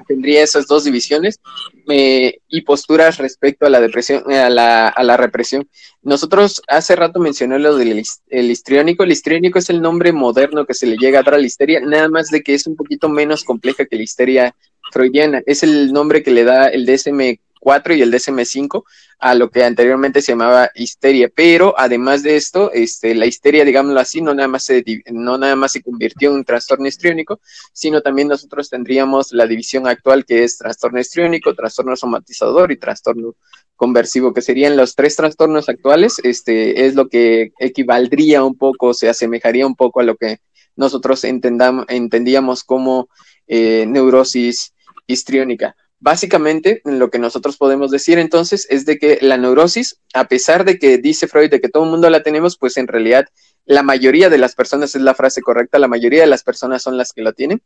tendría 0.06 0.42
esas 0.42 0.66
dos 0.66 0.84
divisiones 0.84 1.40
y 1.86 2.60
posturas 2.62 3.18
respecto 3.18 3.66
a 3.66 3.70
la 3.70 3.80
depresión, 3.80 4.30
a 4.32 4.48
la, 4.48 4.88
a 4.88 5.02
la 5.02 5.16
represión. 5.16 5.68
Nosotros 6.02 6.62
hace 6.68 6.96
rato 6.96 7.20
mencioné 7.20 7.58
lo 7.58 7.76
del 7.76 8.02
el 8.28 8.50
histriónico. 8.50 9.04
El 9.04 9.12
histriónico 9.12 9.58
es 9.58 9.70
el 9.70 9.82
nombre 9.82 10.12
moderno 10.12 10.64
que 10.64 10.74
se 10.74 10.86
le 10.86 10.96
llega 10.96 11.20
a 11.20 11.22
dar 11.22 11.34
a 11.34 11.38
la 11.38 11.46
histeria, 11.46 11.80
nada 11.80 12.08
más 12.08 12.30
de 12.30 12.42
que 12.42 12.54
es 12.54 12.66
un 12.66 12.76
poquito 12.76 13.08
menos 13.08 13.44
compleja 13.44 13.84
que 13.84 13.96
la 13.96 14.02
histeria 14.02 14.54
freudiana. 14.92 15.42
Es 15.46 15.62
el 15.62 15.92
nombre 15.92 16.22
que 16.22 16.30
le 16.30 16.44
da 16.44 16.68
el 16.68 16.86
DSM 16.86 17.38
4 17.60 17.94
y 17.94 18.02
el 18.02 18.12
DSM5 18.12 18.82
a 19.20 19.34
lo 19.34 19.50
que 19.50 19.62
anteriormente 19.62 20.22
se 20.22 20.32
llamaba 20.32 20.70
histeria, 20.74 21.30
pero 21.32 21.74
además 21.76 22.22
de 22.22 22.36
esto, 22.36 22.72
este, 22.72 23.14
la 23.14 23.26
histeria, 23.26 23.66
digámoslo 23.66 24.00
así, 24.00 24.22
no 24.22 24.34
nada 24.34 24.48
más 24.48 24.64
se, 24.64 24.82
no 25.12 25.36
nada 25.36 25.56
más 25.56 25.72
se 25.72 25.82
convirtió 25.82 26.30
en 26.30 26.36
un 26.36 26.44
trastorno 26.44 26.88
histriónico, 26.88 27.40
sino 27.72 28.00
también 28.00 28.28
nosotros 28.28 28.70
tendríamos 28.70 29.32
la 29.32 29.46
división 29.46 29.86
actual 29.86 30.24
que 30.24 30.42
es 30.42 30.56
trastorno 30.56 30.98
histriónico, 30.98 31.54
trastorno 31.54 31.94
somatizador 31.96 32.72
y 32.72 32.78
trastorno 32.78 33.34
conversivo, 33.76 34.32
que 34.32 34.40
serían 34.40 34.76
los 34.76 34.94
tres 34.94 35.16
trastornos 35.16 35.68
actuales, 35.68 36.16
este, 36.22 36.86
es 36.86 36.94
lo 36.94 37.08
que 37.08 37.52
equivaldría 37.58 38.42
un 38.42 38.56
poco, 38.56 38.94
se 38.94 39.08
asemejaría 39.08 39.66
un 39.66 39.76
poco 39.76 40.00
a 40.00 40.04
lo 40.04 40.16
que 40.16 40.38
nosotros 40.76 41.24
entendamos, 41.24 41.84
entendíamos 41.88 42.64
como 42.64 43.10
eh, 43.46 43.84
neurosis 43.86 44.72
histriónica. 45.06 45.76
Básicamente, 46.02 46.80
lo 46.84 47.10
que 47.10 47.18
nosotros 47.18 47.58
podemos 47.58 47.90
decir 47.90 48.18
entonces 48.18 48.66
es 48.70 48.86
de 48.86 48.98
que 48.98 49.18
la 49.20 49.36
neurosis, 49.36 50.00
a 50.14 50.28
pesar 50.28 50.64
de 50.64 50.78
que 50.78 50.96
dice 50.96 51.28
Freud 51.28 51.50
de 51.50 51.60
que 51.60 51.68
todo 51.68 51.84
el 51.84 51.90
mundo 51.90 52.08
la 52.08 52.22
tenemos, 52.22 52.56
pues 52.56 52.78
en 52.78 52.88
realidad 52.88 53.26
la 53.66 53.82
mayoría 53.82 54.30
de 54.30 54.38
las 54.38 54.54
personas 54.54 54.94
es 54.96 55.02
la 55.02 55.14
frase 55.14 55.42
correcta, 55.42 55.78
la 55.78 55.88
mayoría 55.88 56.22
de 56.22 56.26
las 56.26 56.42
personas 56.42 56.82
son 56.82 56.96
las 56.96 57.12
que 57.12 57.22
la 57.22 57.32
tienen. 57.32 57.60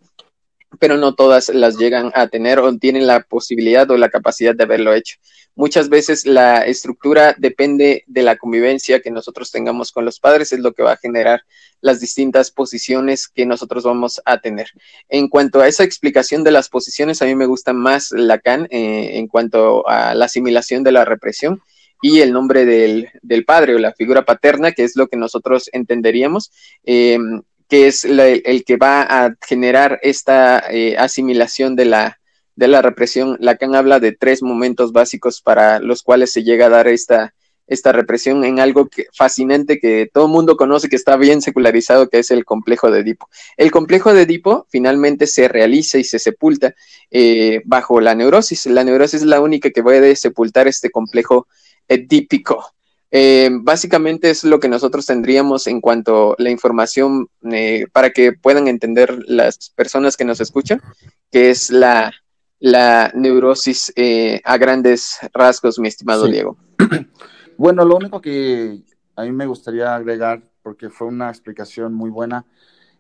Pero 0.79 0.97
no 0.97 1.15
todas 1.15 1.49
las 1.49 1.77
llegan 1.77 2.11
a 2.15 2.29
tener 2.29 2.59
o 2.59 2.77
tienen 2.77 3.07
la 3.07 3.21
posibilidad 3.21 3.91
o 3.91 3.97
la 3.97 4.09
capacidad 4.09 4.55
de 4.55 4.65
haberlo 4.65 4.95
hecho. 4.95 5.17
Muchas 5.57 5.89
veces 5.89 6.27
la 6.27 6.67
estructura 6.67 7.35
depende 7.39 8.03
de 8.09 8.23
la 8.23 8.37
convivencia 8.37 9.01
que 9.01 9.13
nosotros 9.13 9.53
tengamos 9.53 9.93
con 9.93 10.05
los 10.05 10.19
padres, 10.19 10.53
es 10.53 10.59
lo 10.59 10.73
que 10.73 10.83
va 10.83 10.93
a 10.93 10.97
generar 10.97 11.45
las 11.81 12.01
distintas 12.01 12.51
posiciones 12.51 13.29
que 13.29 13.47
nosotros 13.47 13.85
vamos 13.85 14.21
a 14.25 14.41
tener. 14.41 14.69
En 15.09 15.29
cuanto 15.29 15.61
a 15.61 15.69
esa 15.69 15.85
explicación 15.85 16.43
de 16.43 16.51
las 16.51 16.69
posiciones, 16.69 17.23
a 17.23 17.27
mí 17.27 17.37
me 17.37 17.47
gusta 17.47 17.73
más 17.73 18.11
Lacan 18.11 18.67
eh, 18.71 19.19
en 19.19 19.29
cuanto 19.29 19.87
a 19.87 20.15
la 20.15 20.25
asimilación 20.25 20.83
de 20.83 20.93
la 20.93 21.05
represión 21.05 21.61
y 22.03 22.21
el 22.21 22.33
nombre 22.33 22.65
del, 22.65 23.45
padre 23.47 23.77
o 23.77 23.79
la 23.79 23.93
figura 23.93 24.25
paterna, 24.25 24.73
que 24.73 24.83
es 24.83 24.97
lo 24.97 25.07
que 25.07 25.17
nosotros 25.17 25.71
entenderíamos. 25.73 26.51
Eh, 26.85 27.19
que 27.75 27.89
es 27.89 28.05
el 28.05 28.65
que 28.65 28.77
va 28.77 29.03
a 29.03 29.35
generar 29.45 29.99
esta 30.03 30.63
eh, 30.71 30.97
asimilación 30.97 31.75
de 31.75 31.87
la, 31.87 32.21
de 32.55 32.69
la 32.69 32.83
represión. 32.83 33.37
Lacan 33.41 33.75
habla 33.75 33.99
de 33.99 34.13
tres 34.13 34.45
momentos 34.45 34.93
básicos 34.93 35.43
para 35.43 35.81
los 35.81 36.05
cuales 36.05 36.31
se 36.31 36.45
llega 36.45 36.67
a 36.67 36.69
dar 36.69 36.87
esta, 36.87 37.35
esta 37.67 37.91
represión 37.91 38.45
en 38.45 38.61
algo 38.61 38.87
que, 38.87 39.07
fascinante 39.13 39.81
que 39.81 40.09
todo 40.15 40.27
el 40.27 40.31
mundo 40.31 40.57
conoce, 40.57 40.89
que 40.89 40.95
está 40.95 41.17
bien 41.17 41.43
secularizado, 41.43 42.09
que 42.09 42.21
es 42.21 42.31
el 42.31 42.45
complejo 42.45 42.93
de 42.93 43.01
Edipo. 43.01 43.29
El 43.57 43.73
complejo 43.73 44.15
de 44.15 44.23
Edipo 44.23 44.69
finalmente 44.71 45.27
se 45.27 45.49
realiza 45.49 45.99
y 45.99 46.05
se 46.05 46.21
sepulta 46.21 46.77
eh, 47.11 47.61
bajo 47.65 48.01
la 48.01 48.15
neurosis. 48.15 48.67
La 48.67 48.85
neurosis 48.85 49.23
es 49.23 49.27
la 49.27 49.41
única 49.41 49.71
que 49.71 49.83
puede 49.83 50.15
sepultar 50.15 50.69
este 50.69 50.93
complejo 50.93 51.49
edípico. 51.89 52.73
Eh, 53.17 53.49
básicamente 53.53 54.29
es 54.29 54.43
lo 54.43 54.59
que 54.59 54.67
nosotros 54.67 55.07
tendríamos 55.07 55.69
en 55.69 55.81
cuanto 55.81 56.33
a 56.33 56.35
la 56.37 56.51
información 56.51 57.29
eh, 57.53 57.87
para 57.93 58.11
que 58.11 58.33
puedan 58.33 58.67
entender 58.67 59.17
las 59.29 59.71
personas 59.71 60.17
que 60.17 60.25
nos 60.25 60.41
escuchan, 60.41 60.83
que 61.31 61.51
es 61.51 61.71
la, 61.71 62.13
la 62.59 63.13
neurosis 63.15 63.93
eh, 63.95 64.41
a 64.43 64.59
grandes 64.59 65.21
rasgos, 65.33 65.79
mi 65.79 65.87
estimado 65.87 66.27
Diego. 66.27 66.57
Bueno, 67.57 67.85
lo 67.85 67.95
único 67.95 68.21
que 68.21 68.83
a 69.15 69.23
mí 69.23 69.31
me 69.31 69.47
gustaría 69.47 69.95
agregar, 69.95 70.43
porque 70.61 70.91
fue 70.91 71.07
una 71.07 71.29
explicación 71.29 71.95
muy 71.95 72.11
buena 72.11 72.45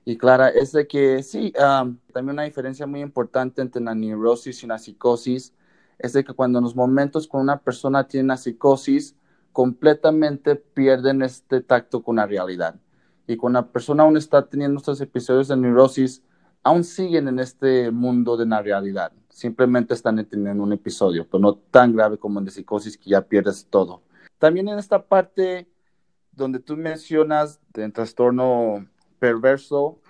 y 0.05 0.17
clara, 0.17 0.49
es 0.49 0.71
de 0.71 0.87
que 0.87 1.25
sí, 1.25 1.53
también 1.53 2.35
una 2.35 2.45
diferencia 2.45 2.87
muy 2.87 3.01
importante 3.01 3.63
entre 3.63 3.83
la 3.83 3.97
neurosis 3.97 4.63
y 4.63 4.67
una 4.67 4.79
psicosis 4.79 5.53
es 5.99 6.13
de 6.13 6.23
que 6.23 6.35
cuando 6.35 6.61
en 6.61 6.65
los 6.65 6.77
momentos 6.77 7.27
cuando 7.27 7.53
una 7.53 7.61
persona 7.61 8.07
tiene 8.07 8.27
una 8.27 8.37
psicosis, 8.37 9.17
completamente 9.55 10.57
pierden 10.57 11.23
este 11.23 11.61
tacto 11.61 12.03
con 12.03 12.17
la 12.17 12.27
realidad. 12.27 12.75
Y 13.29 13.37
cuando 13.37 13.61
la 13.61 13.69
persona 13.69 14.03
aún 14.03 14.17
está 14.17 14.45
teniendo 14.45 14.79
estos 14.79 15.01
episodios 15.01 15.47
de 15.47 15.57
neurosis, 15.57 16.25
aún 16.65 16.83
siguen 16.83 17.29
en 17.29 17.39
este 17.39 17.93
mundo 17.93 18.37
de 18.37 18.47
la 18.47 18.61
realidad. 18.61 19.13
Simplemente 19.29 19.95
están 19.95 20.17
teniendo 20.27 20.61
un 20.61 20.73
episodio, 20.73 21.25
pero 21.31 21.39
no 21.39 21.55
tan 21.55 21.95
grave 21.95 22.19
como 22.19 22.41
en 22.41 22.47
de 22.47 22.51
psicosis 22.51 22.99
que 22.99 23.11
ya 23.11 23.23
pierdes 23.23 23.65
todo. 23.71 24.03
También 24.41 24.69
en 24.69 24.77
esta 24.77 25.07
parte 25.07 25.69
donde 26.33 26.59
tú 26.59 26.77
mencionas 26.77 27.61
del 27.73 27.93
trastorno 27.93 28.89
perverso. 29.21 30.01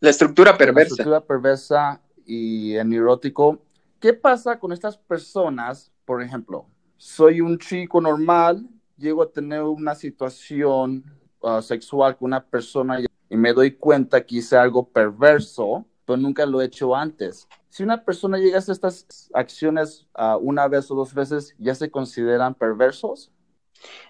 La 0.00 0.08
estructura 0.08 0.56
perversa. 0.56 0.78
La 0.78 0.94
estructura 0.94 1.20
perversa 1.20 2.00
y 2.24 2.72
el 2.76 2.88
neurótico. 2.88 3.60
¿Qué 4.00 4.14
pasa 4.14 4.58
con 4.58 4.72
estas 4.72 4.96
personas? 4.96 5.92
Por 6.06 6.22
ejemplo, 6.22 6.64
soy 6.96 7.42
un 7.42 7.58
chico 7.58 8.00
normal 8.00 8.66
llego 8.98 9.22
a 9.22 9.30
tener 9.30 9.62
una 9.62 9.94
situación 9.94 11.04
uh, 11.40 11.62
sexual 11.62 12.16
con 12.16 12.26
una 12.26 12.44
persona 12.44 13.00
y 13.00 13.36
me 13.36 13.52
doy 13.52 13.72
cuenta 13.72 14.24
que 14.24 14.36
hice 14.36 14.56
algo 14.56 14.88
perverso, 14.88 15.86
pero 16.04 16.16
nunca 16.16 16.44
lo 16.44 16.60
he 16.60 16.66
hecho 16.66 16.94
antes. 16.94 17.48
Si 17.68 17.82
una 17.82 18.04
persona 18.04 18.38
llega 18.38 18.56
a 18.56 18.58
hacer 18.58 18.72
estas 18.72 19.30
acciones 19.34 20.06
uh, 20.18 20.36
una 20.40 20.66
vez 20.68 20.90
o 20.90 20.94
dos 20.94 21.14
veces, 21.14 21.54
¿ya 21.58 21.74
se 21.74 21.90
consideran 21.90 22.54
perversos? 22.54 23.30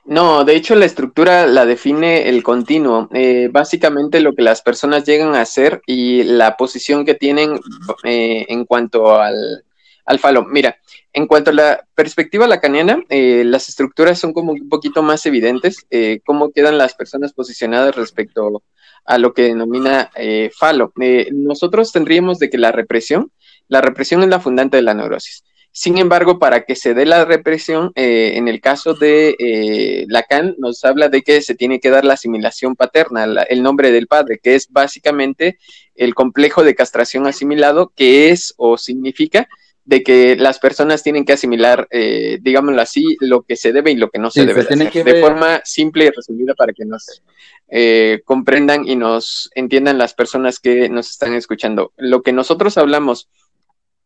No, 0.04 0.44
de 0.44 0.56
hecho 0.56 0.74
la 0.74 0.86
estructura 0.86 1.46
la 1.46 1.66
define 1.66 2.28
el 2.28 2.42
continuo. 2.42 3.08
Eh, 3.12 3.50
básicamente 3.52 4.20
lo 4.20 4.34
que 4.34 4.42
las 4.42 4.62
personas 4.62 5.04
llegan 5.04 5.34
a 5.34 5.42
hacer 5.42 5.82
y 5.86 6.22
la 6.22 6.56
posición 6.56 7.04
que 7.04 7.14
tienen 7.14 7.60
eh, 8.04 8.46
en 8.48 8.64
cuanto 8.64 9.20
al, 9.20 9.64
al 10.08 10.18
falo. 10.18 10.44
Mira, 10.46 10.78
en 11.12 11.26
cuanto 11.26 11.50
a 11.50 11.54
la 11.54 11.86
perspectiva 11.94 12.46
lacaniana, 12.46 13.04
eh, 13.10 13.42
las 13.44 13.68
estructuras 13.68 14.18
son 14.18 14.32
como 14.32 14.52
un 14.52 14.68
poquito 14.70 15.02
más 15.02 15.24
evidentes, 15.26 15.86
eh, 15.90 16.20
cómo 16.24 16.50
quedan 16.50 16.78
las 16.78 16.94
personas 16.94 17.34
posicionadas 17.34 17.94
respecto 17.94 18.62
a 19.04 19.18
lo 19.18 19.34
que 19.34 19.42
denomina 19.42 20.10
eh, 20.16 20.50
falo. 20.58 20.92
nosotros 21.32 21.92
tendríamos 21.92 22.38
de 22.38 22.48
que 22.48 22.56
la 22.56 22.72
represión, 22.72 23.30
la 23.68 23.82
represión 23.82 24.22
es 24.22 24.30
la 24.30 24.40
fundante 24.40 24.78
de 24.78 24.82
la 24.82 24.94
neurosis. 24.94 25.44
Sin 25.72 25.98
embargo, 25.98 26.38
para 26.38 26.64
que 26.64 26.74
se 26.74 26.94
dé 26.94 27.04
la 27.04 27.26
represión, 27.26 27.92
en 27.94 28.48
el 28.48 28.60
caso 28.60 28.94
de 28.94 30.06
Lacan, 30.08 30.54
nos 30.58 30.82
habla 30.84 31.08
de 31.10 31.22
que 31.22 31.42
se 31.42 31.54
tiene 31.54 31.78
que 31.78 31.90
dar 31.90 32.04
la 32.06 32.14
asimilación 32.14 32.74
paterna, 32.74 33.24
el 33.24 33.62
nombre 33.62 33.92
del 33.92 34.08
padre, 34.08 34.40
que 34.42 34.54
es 34.54 34.68
básicamente 34.70 35.58
el 35.94 36.14
complejo 36.14 36.64
de 36.64 36.74
castración 36.74 37.26
asimilado, 37.26 37.92
que 37.94 38.30
es 38.30 38.54
o 38.56 38.78
significa 38.78 39.46
de 39.88 40.02
que 40.02 40.36
las 40.36 40.58
personas 40.58 41.02
tienen 41.02 41.24
que 41.24 41.32
asimilar, 41.32 41.88
eh, 41.90 42.38
digámoslo 42.42 42.82
así, 42.82 43.16
lo 43.20 43.40
que 43.40 43.56
se 43.56 43.72
debe 43.72 43.90
y 43.90 43.96
lo 43.96 44.10
que 44.10 44.18
no 44.18 44.30
se 44.30 44.44
debe 44.44 44.60
hacer, 44.60 45.02
de 45.02 45.20
forma 45.22 45.62
simple 45.64 46.04
y 46.04 46.10
resumida 46.10 46.52
para 46.54 46.74
que 46.74 46.84
nos 46.84 47.22
eh, 47.68 48.20
comprendan 48.26 48.86
y 48.86 48.96
nos 48.96 49.50
entiendan 49.54 49.96
las 49.96 50.12
personas 50.12 50.58
que 50.58 50.90
nos 50.90 51.08
están 51.08 51.32
escuchando. 51.32 51.94
Lo 51.96 52.20
que 52.20 52.34
nosotros 52.34 52.76
hablamos 52.76 53.30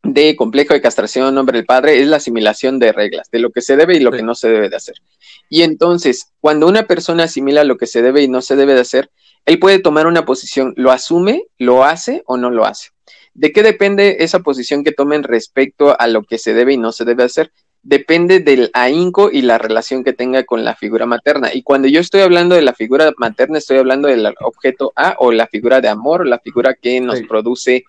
de 0.05 0.37
complejo 0.37 0.73
de 0.73 0.81
castración, 0.81 1.35
nombre 1.35 1.59
del 1.59 1.67
padre, 1.67 2.01
es 2.01 2.07
la 2.07 2.19
asimilación 2.19 2.79
de 2.79 2.93
reglas, 2.93 3.29
de 3.33 3.41
lo 3.41 3.51
que 3.51 3.61
se 3.61 3.75
debe 3.75 3.97
y 3.97 4.01
lo 4.01 4.13
que 4.13 4.23
no 4.23 4.37
se 4.37 4.51
debe 4.51 4.69
de 4.69 4.77
hacer. 4.77 4.95
Y 5.49 5.63
entonces, 5.63 6.31
cuando 6.41 6.69
una 6.69 6.87
persona 6.87 7.25
asimila 7.25 7.65
lo 7.65 7.77
que 7.77 7.89
se 7.89 8.03
debe 8.03 8.23
y 8.23 8.29
no 8.29 8.41
se 8.41 8.55
debe 8.55 8.75
de 8.75 8.83
hacer, 8.83 9.11
él 9.47 9.59
puede 9.59 9.81
tomar 9.81 10.07
una 10.07 10.25
posición, 10.25 10.75
lo 10.77 10.93
asume, 10.93 11.43
lo 11.59 11.83
hace 11.83 12.23
o 12.27 12.37
no 12.37 12.51
lo 12.51 12.67
hace. 12.67 12.91
¿De 13.35 13.53
qué 13.53 13.63
depende 13.63 14.19
esa 14.21 14.41
posición 14.41 14.85
que 14.85 14.93
tomen 14.93 15.23
respecto 15.23 15.99
a 15.99 16.07
lo 16.07 16.23
que 16.23 16.39
se 16.39 16.53
debe 16.53 16.75
y 16.75 16.79
no 16.79 16.93
se 16.93 17.05
debe 17.05 17.25
hacer? 17.25 17.51
Depende 17.83 18.41
del 18.41 18.71
ahínco 18.75 19.31
y 19.33 19.43
la 19.43 19.59
relación 19.59 20.05
que 20.05 20.13
tenga 20.13 20.45
con 20.45 20.65
la 20.65 20.77
figura 20.77 21.07
materna. 21.07 21.53
Y 21.53 21.63
cuando 21.63 21.89
yo 21.89 22.01
estoy 22.01 22.21
hablando 22.21 22.55
de 22.55 22.63
la 22.63 22.75
figura 22.75 23.13
materna, 23.17 23.59
estoy 23.59 23.79
hablando 23.79 24.09
del 24.09 24.33
objeto 24.41 24.93
A 24.97 25.17
o 25.19 25.33
la 25.33 25.47
figura 25.47 25.81
de 25.81 25.89
amor, 25.89 26.27
la 26.27 26.39
figura 26.39 26.75
que 26.75 27.01
nos 27.01 27.21
produce 27.23 27.85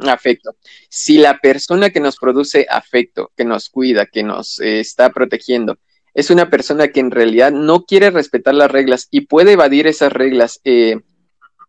afecto. 0.00 0.56
Si 0.88 1.18
la 1.18 1.38
persona 1.38 1.90
que 1.90 2.00
nos 2.00 2.16
produce 2.16 2.66
afecto, 2.68 3.32
que 3.36 3.44
nos 3.44 3.68
cuida, 3.68 4.06
que 4.06 4.22
nos 4.22 4.60
eh, 4.60 4.80
está 4.80 5.10
protegiendo, 5.10 5.78
es 6.14 6.30
una 6.30 6.50
persona 6.50 6.88
que 6.88 7.00
en 7.00 7.10
realidad 7.10 7.52
no 7.52 7.84
quiere 7.84 8.10
respetar 8.10 8.54
las 8.54 8.70
reglas 8.70 9.08
y 9.10 9.22
puede 9.22 9.52
evadir 9.52 9.86
esas 9.86 10.12
reglas 10.12 10.60
eh, 10.64 11.00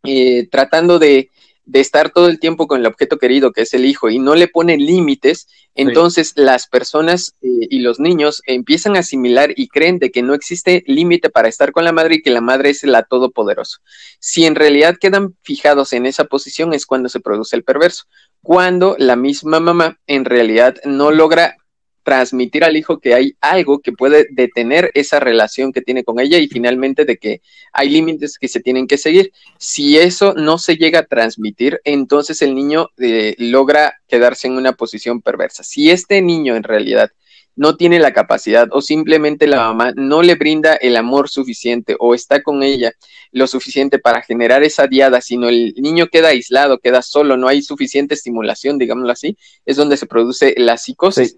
eh, 0.03 0.47
tratando 0.49 0.97
de 0.97 1.29
de 1.69 1.81
estar 1.81 2.09
todo 2.09 2.27
el 2.27 2.39
tiempo 2.39 2.65
con 2.65 2.79
el 2.79 2.87
objeto 2.87 3.19
querido, 3.19 3.51
que 3.51 3.61
es 3.61 3.75
el 3.75 3.85
hijo, 3.85 4.09
y 4.09 4.17
no 4.17 4.33
le 4.33 4.47
pone 4.47 4.75
límites, 4.75 5.47
entonces 5.75 6.33
las 6.35 6.67
personas 6.67 7.35
eh, 7.43 7.67
y 7.69 7.79
los 7.81 7.99
niños 7.99 8.41
empiezan 8.47 8.95
a 8.95 8.99
asimilar 8.99 9.53
y 9.55 9.67
creen 9.67 9.99
de 9.99 10.09
que 10.09 10.23
no 10.23 10.33
existe 10.33 10.83
límite 10.87 11.29
para 11.29 11.47
estar 11.47 11.71
con 11.71 11.85
la 11.85 11.91
madre 11.91 12.15
y 12.15 12.21
que 12.23 12.31
la 12.31 12.41
madre 12.41 12.71
es 12.71 12.83
la 12.83 13.03
todopoderoso. 13.03 13.77
Si 14.19 14.45
en 14.45 14.55
realidad 14.55 14.95
quedan 14.99 15.35
fijados 15.43 15.93
en 15.93 16.07
esa 16.07 16.25
posición 16.25 16.73
es 16.73 16.87
cuando 16.87 17.07
se 17.07 17.19
produce 17.19 17.55
el 17.55 17.63
perverso, 17.63 18.05
cuando 18.41 18.95
la 18.97 19.15
misma 19.15 19.59
mamá 19.59 19.99
en 20.07 20.25
realidad 20.25 20.75
no 20.85 21.11
logra 21.11 21.55
transmitir 22.03 22.63
al 22.63 22.77
hijo 22.77 22.99
que 22.99 23.13
hay 23.13 23.35
algo 23.41 23.79
que 23.79 23.91
puede 23.91 24.27
detener 24.31 24.91
esa 24.93 25.19
relación 25.19 25.71
que 25.71 25.81
tiene 25.81 26.03
con 26.03 26.19
ella 26.19 26.37
y 26.37 26.47
finalmente 26.47 27.05
de 27.05 27.17
que 27.17 27.41
hay 27.73 27.89
límites 27.89 28.37
que 28.37 28.47
se 28.47 28.59
tienen 28.59 28.87
que 28.87 28.97
seguir. 28.97 29.31
Si 29.57 29.97
eso 29.97 30.33
no 30.33 30.57
se 30.57 30.77
llega 30.77 30.99
a 30.99 31.05
transmitir, 31.05 31.81
entonces 31.83 32.41
el 32.41 32.55
niño 32.55 32.87
eh, 32.97 33.35
logra 33.37 34.01
quedarse 34.07 34.47
en 34.47 34.53
una 34.53 34.73
posición 34.73 35.21
perversa. 35.21 35.63
Si 35.63 35.89
este 35.89 36.21
niño 36.21 36.55
en 36.55 36.63
realidad 36.63 37.11
no 37.59 37.75
tiene 37.75 37.99
la 37.99 38.13
capacidad 38.13 38.69
o 38.71 38.81
simplemente 38.81 39.45
la 39.45 39.57
mamá 39.57 39.91
no 39.93 40.21
le 40.21 40.35
brinda 40.35 40.75
el 40.75 40.95
amor 40.95 41.27
suficiente 41.27 41.97
o 41.99 42.15
está 42.15 42.41
con 42.41 42.63
ella 42.63 42.93
lo 43.33 43.47
suficiente 43.47 43.99
para 43.99 44.21
generar 44.21 44.63
esa 44.63 44.87
diada, 44.87 45.19
sino 45.19 45.49
el 45.49 45.73
niño 45.75 46.07
queda 46.07 46.29
aislado, 46.29 46.79
queda 46.79 47.01
solo, 47.01 47.35
no 47.35 47.49
hay 47.49 47.61
suficiente 47.61 48.13
estimulación, 48.13 48.77
digámoslo 48.77 49.11
así, 49.11 49.37
es 49.65 49.75
donde 49.75 49.97
se 49.97 50.05
produce 50.05 50.55
la 50.57 50.77
psicosis. 50.77 51.37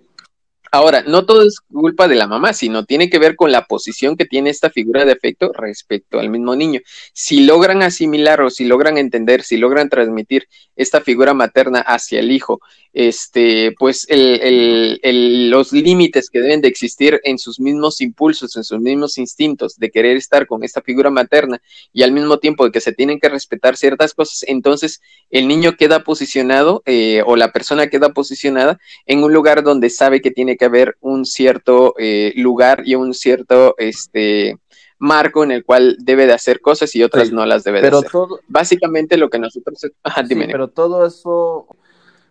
Ahora, 0.73 1.03
no 1.05 1.25
todo 1.25 1.45
es 1.45 1.59
culpa 1.59 2.07
de 2.07 2.15
la 2.15 2.27
mamá, 2.27 2.53
sino 2.53 2.85
tiene 2.85 3.09
que 3.09 3.19
ver 3.19 3.35
con 3.35 3.51
la 3.51 3.65
posición 3.65 4.15
que 4.15 4.25
tiene 4.25 4.49
esta 4.49 4.69
figura 4.69 5.03
de 5.03 5.11
afecto 5.11 5.51
respecto 5.53 6.17
al 6.17 6.29
mismo 6.29 6.55
niño. 6.55 6.79
Si 7.11 7.43
logran 7.43 7.83
asimilar 7.83 8.41
o 8.41 8.49
si 8.49 8.63
logran 8.63 8.97
entender, 8.97 9.43
si 9.43 9.57
logran 9.57 9.89
transmitir 9.89 10.47
esta 10.77 11.01
figura 11.01 11.33
materna 11.33 11.81
hacia 11.81 12.21
el 12.21 12.31
hijo, 12.31 12.61
este, 12.93 13.73
pues 13.79 14.05
los 14.09 15.71
límites 15.71 16.29
que 16.29 16.41
deben 16.41 16.61
de 16.61 16.67
existir 16.67 17.21
en 17.23 17.37
sus 17.37 17.59
mismos 17.59 18.01
impulsos, 18.01 18.55
en 18.57 18.63
sus 18.63 18.79
mismos 18.79 19.17
instintos 19.17 19.77
de 19.77 19.91
querer 19.91 20.17
estar 20.17 20.45
con 20.45 20.63
esta 20.63 20.81
figura 20.81 21.09
materna 21.09 21.61
y 21.93 22.03
al 22.03 22.11
mismo 22.11 22.39
tiempo 22.39 22.65
de 22.65 22.71
que 22.71 22.81
se 22.81 22.91
tienen 22.91 23.19
que 23.19 23.29
respetar 23.29 23.77
ciertas 23.77 24.13
cosas, 24.13 24.43
entonces 24.47 25.01
el 25.29 25.47
niño 25.47 25.77
queda 25.77 26.03
posicionado 26.03 26.83
eh, 26.85 27.23
o 27.25 27.35
la 27.35 27.51
persona 27.51 27.87
queda 27.87 28.09
posicionada 28.09 28.79
en 29.05 29.23
un 29.23 29.33
lugar 29.33 29.63
donde 29.63 29.89
sabe 29.89 30.21
que 30.21 30.31
tiene 30.31 30.57
que 30.57 30.60
haber 30.65 30.97
un 30.99 31.25
cierto 31.25 31.95
eh, 31.97 32.33
lugar 32.35 32.83
y 32.85 32.95
un 32.95 33.13
cierto 33.13 33.75
este 33.77 34.57
marco 34.97 35.43
en 35.43 35.51
el 35.51 35.65
cual 35.65 35.97
debe 35.99 36.27
de 36.27 36.33
hacer 36.33 36.61
cosas 36.61 36.95
y 36.95 37.01
otras 37.01 37.31
no 37.31 37.45
las 37.45 37.63
debe 37.63 37.81
de 37.81 37.87
hacer. 37.87 38.11
Básicamente 38.47 39.17
lo 39.17 39.29
que 39.29 39.39
nosotros... 39.39 39.81
pero 40.51 40.67
todo 40.67 41.05
eso, 41.05 41.67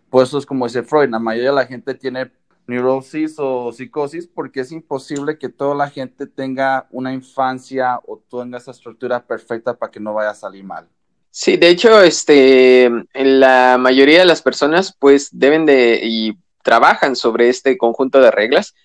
pues 0.09 0.29
eso 0.29 0.37
es 0.37 0.45
como 0.45 0.65
dice 0.65 0.83
Freud, 0.83 1.09
la 1.09 1.19
mayoría 1.19 1.49
de 1.49 1.55
la 1.55 1.65
gente 1.65 1.95
tiene 1.95 2.31
neurosis 2.67 3.35
o 3.39 3.71
psicosis 3.73 4.27
porque 4.27 4.61
es 4.61 4.71
imposible 4.71 5.37
que 5.37 5.49
toda 5.49 5.75
la 5.75 5.89
gente 5.89 6.27
tenga 6.27 6.87
una 6.91 7.13
infancia 7.13 7.99
o 8.07 8.23
tenga 8.29 8.57
esa 8.57 8.71
estructura 8.71 9.25
perfecta 9.25 9.73
para 9.73 9.91
que 9.91 9.99
no 9.99 10.13
vaya 10.13 10.29
a 10.29 10.35
salir 10.35 10.63
mal. 10.63 10.87
Sí, 11.29 11.57
de 11.57 11.69
hecho, 11.69 12.01
este, 12.01 12.89
la 13.13 13.77
mayoría 13.77 14.19
de 14.19 14.25
las 14.25 14.41
personas 14.41 14.95
pues 14.97 15.29
deben 15.31 15.65
de 15.65 15.99
y 16.03 16.37
trabajan 16.63 17.15
sobre 17.15 17.49
este 17.49 17.77
conjunto 17.77 18.19
de 18.19 18.31
reglas. 18.31 18.75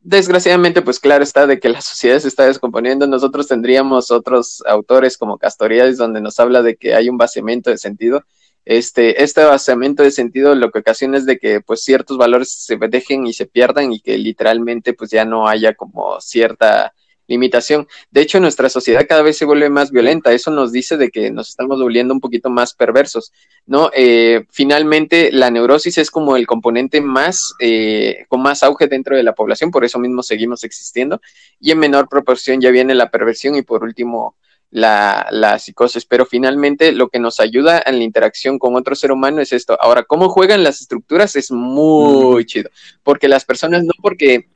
Desgraciadamente, 0.00 0.82
pues 0.82 0.98
claro 0.98 1.22
está 1.22 1.46
de 1.46 1.60
que 1.60 1.68
la 1.68 1.80
sociedad 1.82 2.18
se 2.18 2.28
está 2.28 2.46
descomponiendo. 2.46 3.06
Nosotros 3.06 3.48
tendríamos 3.48 4.10
otros 4.10 4.62
autores 4.66 5.16
como 5.16 5.38
Castoriadis 5.38 5.98
donde 5.98 6.20
nos 6.20 6.38
habla 6.40 6.62
de 6.62 6.76
que 6.76 6.94
hay 6.94 7.08
un 7.08 7.18
vaciamiento 7.18 7.70
de 7.70 7.78
sentido. 7.78 8.24
Este, 8.64 9.24
este 9.24 9.42
vaciamiento 9.42 10.04
de 10.04 10.12
sentido 10.12 10.54
lo 10.54 10.70
que 10.70 10.78
ocasiona 10.78 11.18
es 11.18 11.26
de 11.26 11.38
que 11.38 11.60
pues 11.60 11.82
ciertos 11.82 12.16
valores 12.16 12.52
se 12.52 12.76
dejen 12.76 13.26
y 13.26 13.32
se 13.32 13.46
pierdan 13.46 13.92
y 13.92 14.00
que 14.00 14.16
literalmente 14.18 14.94
pues 14.94 15.10
ya 15.10 15.24
no 15.24 15.48
haya 15.48 15.74
como 15.74 16.20
cierta 16.20 16.94
limitación. 17.32 17.88
De 18.10 18.20
hecho, 18.20 18.38
nuestra 18.38 18.68
sociedad 18.68 19.06
cada 19.08 19.22
vez 19.22 19.36
se 19.36 19.44
vuelve 19.44 19.68
más 19.68 19.90
violenta. 19.90 20.32
Eso 20.32 20.50
nos 20.50 20.70
dice 20.70 20.96
de 20.96 21.10
que 21.10 21.30
nos 21.30 21.48
estamos 21.48 21.80
volviendo 21.80 22.14
un 22.14 22.20
poquito 22.20 22.50
más 22.50 22.74
perversos, 22.74 23.32
¿no? 23.66 23.90
Eh, 23.94 24.44
finalmente, 24.50 25.30
la 25.32 25.50
neurosis 25.50 25.98
es 25.98 26.10
como 26.10 26.36
el 26.36 26.46
componente 26.46 27.00
más, 27.00 27.54
eh, 27.58 28.26
con 28.28 28.42
más 28.42 28.62
auge 28.62 28.86
dentro 28.86 29.16
de 29.16 29.22
la 29.22 29.34
población, 29.34 29.70
por 29.70 29.84
eso 29.84 29.98
mismo 29.98 30.22
seguimos 30.22 30.62
existiendo. 30.64 31.20
Y 31.60 31.70
en 31.70 31.78
menor 31.78 32.08
proporción 32.08 32.60
ya 32.60 32.70
viene 32.70 32.94
la 32.94 33.10
perversión 33.10 33.56
y 33.56 33.62
por 33.62 33.82
último, 33.82 34.36
la, 34.70 35.26
la, 35.30 35.58
psicosis, 35.58 36.06
pero 36.06 36.24
finalmente 36.24 36.92
lo 36.92 37.08
que 37.08 37.18
nos 37.18 37.40
ayuda 37.40 37.82
en 37.84 37.98
la 37.98 38.04
interacción 38.04 38.58
con 38.58 38.74
otro 38.74 38.94
ser 38.94 39.12
humano 39.12 39.42
es 39.42 39.52
esto. 39.52 39.76
Ahora, 39.78 40.02
cómo 40.02 40.30
juegan 40.30 40.64
las 40.64 40.80
estructuras 40.80 41.36
es 41.36 41.50
muy 41.50 42.44
chido, 42.46 42.70
porque 43.02 43.28
las 43.28 43.44
personas 43.44 43.84
no 43.84 43.92
porque 44.00 44.48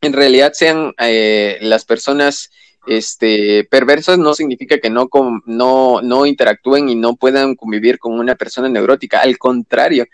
en 0.00 0.12
realidad 0.12 0.52
sean 0.54 0.94
eh, 0.98 1.58
las 1.60 1.84
personas 1.84 2.50
este, 2.86 3.64
perversas 3.64 4.18
no 4.18 4.34
significa 4.34 4.78
que 4.78 4.90
no, 4.90 5.08
no, 5.44 6.00
no 6.02 6.26
interactúen 6.26 6.88
y 6.88 6.94
no 6.94 7.16
puedan 7.16 7.54
convivir 7.54 7.98
con 7.98 8.18
una 8.18 8.34
persona 8.34 8.68
neurótica. 8.68 9.20
Al 9.20 9.36
contrario, 9.38 10.06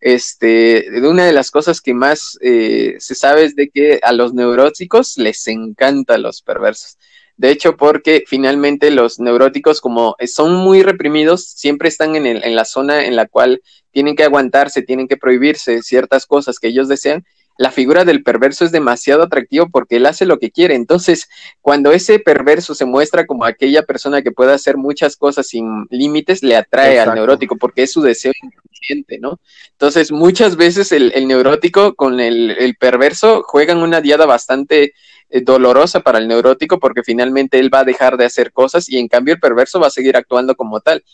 este, 0.00 0.86
una 1.02 1.26
de 1.26 1.32
las 1.32 1.50
cosas 1.50 1.80
que 1.80 1.94
más 1.94 2.38
eh, 2.40 2.96
se 2.98 3.14
sabe 3.14 3.44
es 3.44 3.54
de 3.54 3.68
que 3.68 4.00
a 4.02 4.12
los 4.12 4.34
neuróticos 4.34 5.18
les 5.18 5.46
encanta 5.46 6.18
los 6.18 6.42
perversos. 6.42 6.96
De 7.36 7.50
hecho, 7.50 7.76
porque 7.76 8.24
finalmente 8.26 8.90
los 8.90 9.18
neuróticos, 9.18 9.80
como 9.80 10.16
son 10.26 10.54
muy 10.54 10.82
reprimidos, 10.82 11.44
siempre 11.44 11.88
están 11.88 12.14
en, 12.14 12.26
el, 12.26 12.44
en 12.44 12.54
la 12.54 12.64
zona 12.64 13.04
en 13.06 13.16
la 13.16 13.26
cual 13.26 13.62
tienen 13.90 14.16
que 14.16 14.24
aguantarse, 14.24 14.82
tienen 14.82 15.08
que 15.08 15.16
prohibirse 15.16 15.82
ciertas 15.82 16.26
cosas 16.26 16.58
que 16.58 16.68
ellos 16.68 16.88
desean 16.88 17.24
la 17.58 17.70
figura 17.70 18.04
del 18.04 18.22
perverso 18.22 18.64
es 18.64 18.72
demasiado 18.72 19.22
atractivo 19.22 19.68
porque 19.70 19.96
él 19.96 20.06
hace 20.06 20.26
lo 20.26 20.38
que 20.38 20.50
quiere. 20.50 20.74
Entonces, 20.74 21.28
cuando 21.60 21.92
ese 21.92 22.18
perverso 22.18 22.74
se 22.74 22.84
muestra 22.84 23.26
como 23.26 23.44
aquella 23.44 23.82
persona 23.82 24.22
que 24.22 24.32
puede 24.32 24.52
hacer 24.52 24.76
muchas 24.76 25.16
cosas 25.16 25.48
sin 25.48 25.86
límites, 25.90 26.42
le 26.42 26.56
atrae 26.56 26.98
al 26.98 27.14
neurótico 27.14 27.56
porque 27.56 27.82
es 27.82 27.92
su 27.92 28.02
deseo 28.02 28.32
inconsciente, 28.42 29.18
¿no? 29.18 29.38
Entonces, 29.72 30.12
muchas 30.12 30.56
veces 30.56 30.92
el, 30.92 31.12
neurótico 31.26 31.94
con 31.94 32.20
el, 32.20 32.76
perverso 32.78 33.42
juegan 33.46 33.78
una 33.78 34.00
diada 34.00 34.26
bastante 34.26 34.94
eh, 35.28 35.40
dolorosa 35.42 36.00
para 36.00 36.18
el 36.18 36.28
neurótico 36.28 36.78
porque 36.78 37.02
finalmente 37.02 37.58
él 37.58 37.72
va 37.72 37.80
a 37.80 37.84
dejar 37.84 38.16
de 38.16 38.24
hacer 38.24 38.52
cosas 38.52 38.88
y 38.88 38.98
en 38.98 39.08
cambio 39.08 39.34
el 39.34 39.40
perverso 39.40 39.78
va 39.78 39.88
a 39.88 39.90
seguir 39.90 40.16
actuando 40.16 40.56
como 40.56 40.80
tal. 40.80 41.04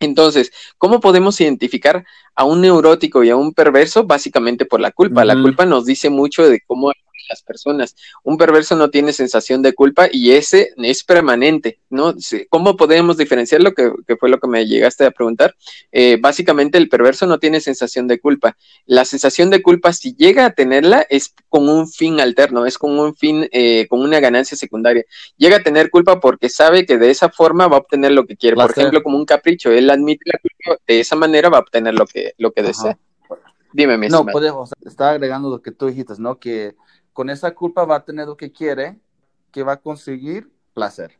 Entonces, 0.00 0.52
¿cómo 0.78 1.00
podemos 1.00 1.40
identificar 1.40 2.04
a 2.34 2.44
un 2.44 2.60
neurótico 2.60 3.24
y 3.24 3.30
a 3.30 3.36
un 3.36 3.54
perverso? 3.54 4.04
Básicamente 4.04 4.66
por 4.66 4.80
la 4.80 4.90
culpa. 4.90 5.24
La 5.24 5.40
culpa 5.40 5.64
nos 5.64 5.84
dice 5.84 6.10
mucho 6.10 6.48
de 6.48 6.60
cómo 6.66 6.92
las 7.28 7.42
personas. 7.42 7.96
Un 8.22 8.36
perverso 8.36 8.76
no 8.76 8.90
tiene 8.90 9.12
sensación 9.12 9.62
de 9.62 9.74
culpa 9.74 10.08
y 10.10 10.32
ese 10.32 10.70
es 10.76 11.04
permanente, 11.04 11.80
¿no? 11.90 12.14
¿Cómo 12.48 12.76
podemos 12.76 13.16
diferenciarlo? 13.16 13.74
Que, 13.74 13.92
que 14.06 14.16
fue 14.16 14.28
lo 14.28 14.38
que 14.38 14.48
me 14.48 14.66
llegaste 14.66 15.04
a 15.04 15.10
preguntar. 15.10 15.54
Eh, 15.92 16.18
básicamente 16.20 16.78
el 16.78 16.88
perverso 16.88 17.26
no 17.26 17.38
tiene 17.38 17.60
sensación 17.60 18.06
de 18.06 18.20
culpa. 18.20 18.56
La 18.86 19.04
sensación 19.04 19.50
de 19.50 19.62
culpa, 19.62 19.92
si 19.92 20.14
llega 20.14 20.46
a 20.46 20.50
tenerla, 20.52 21.06
es 21.08 21.34
con 21.48 21.68
un 21.68 21.88
fin 21.88 22.20
alterno, 22.20 22.66
es 22.66 22.78
con 22.78 22.98
un 22.98 23.14
fin, 23.14 23.48
eh, 23.52 23.86
con 23.88 24.00
una 24.00 24.20
ganancia 24.20 24.56
secundaria. 24.56 25.04
Llega 25.36 25.58
a 25.58 25.62
tener 25.62 25.90
culpa 25.90 26.20
porque 26.20 26.48
sabe 26.48 26.86
que 26.86 26.98
de 26.98 27.10
esa 27.10 27.28
forma 27.28 27.68
va 27.68 27.76
a 27.76 27.80
obtener 27.80 28.12
lo 28.12 28.26
que 28.26 28.36
quiere. 28.36 28.56
Por 28.56 28.70
ejemplo, 28.70 29.02
como 29.02 29.16
un 29.16 29.24
capricho, 29.24 29.70
él 29.70 29.90
admite 29.90 30.24
la 30.26 30.38
culpa, 30.38 30.82
de 30.86 31.00
esa 31.00 31.16
manera 31.16 31.48
va 31.48 31.58
a 31.58 31.60
obtener 31.60 31.94
lo 31.94 32.06
que, 32.06 32.34
lo 32.38 32.52
que 32.52 32.62
desea. 32.62 32.98
Dime, 33.72 33.98
mi 33.98 34.06
No, 34.06 34.24
podemos, 34.24 34.70
está 34.86 35.10
agregando 35.10 35.50
lo 35.50 35.60
que 35.60 35.72
tú 35.72 35.86
dijiste, 35.86 36.14
¿no? 36.18 36.38
Que 36.38 36.76
con 37.14 37.30
esa 37.30 37.52
culpa 37.54 37.86
va 37.86 37.96
a 37.96 38.04
tener 38.04 38.26
lo 38.26 38.36
que 38.36 38.52
quiere, 38.52 38.98
que 39.50 39.62
va 39.62 39.72
a 39.72 39.80
conseguir 39.80 40.50
placer. 40.74 41.12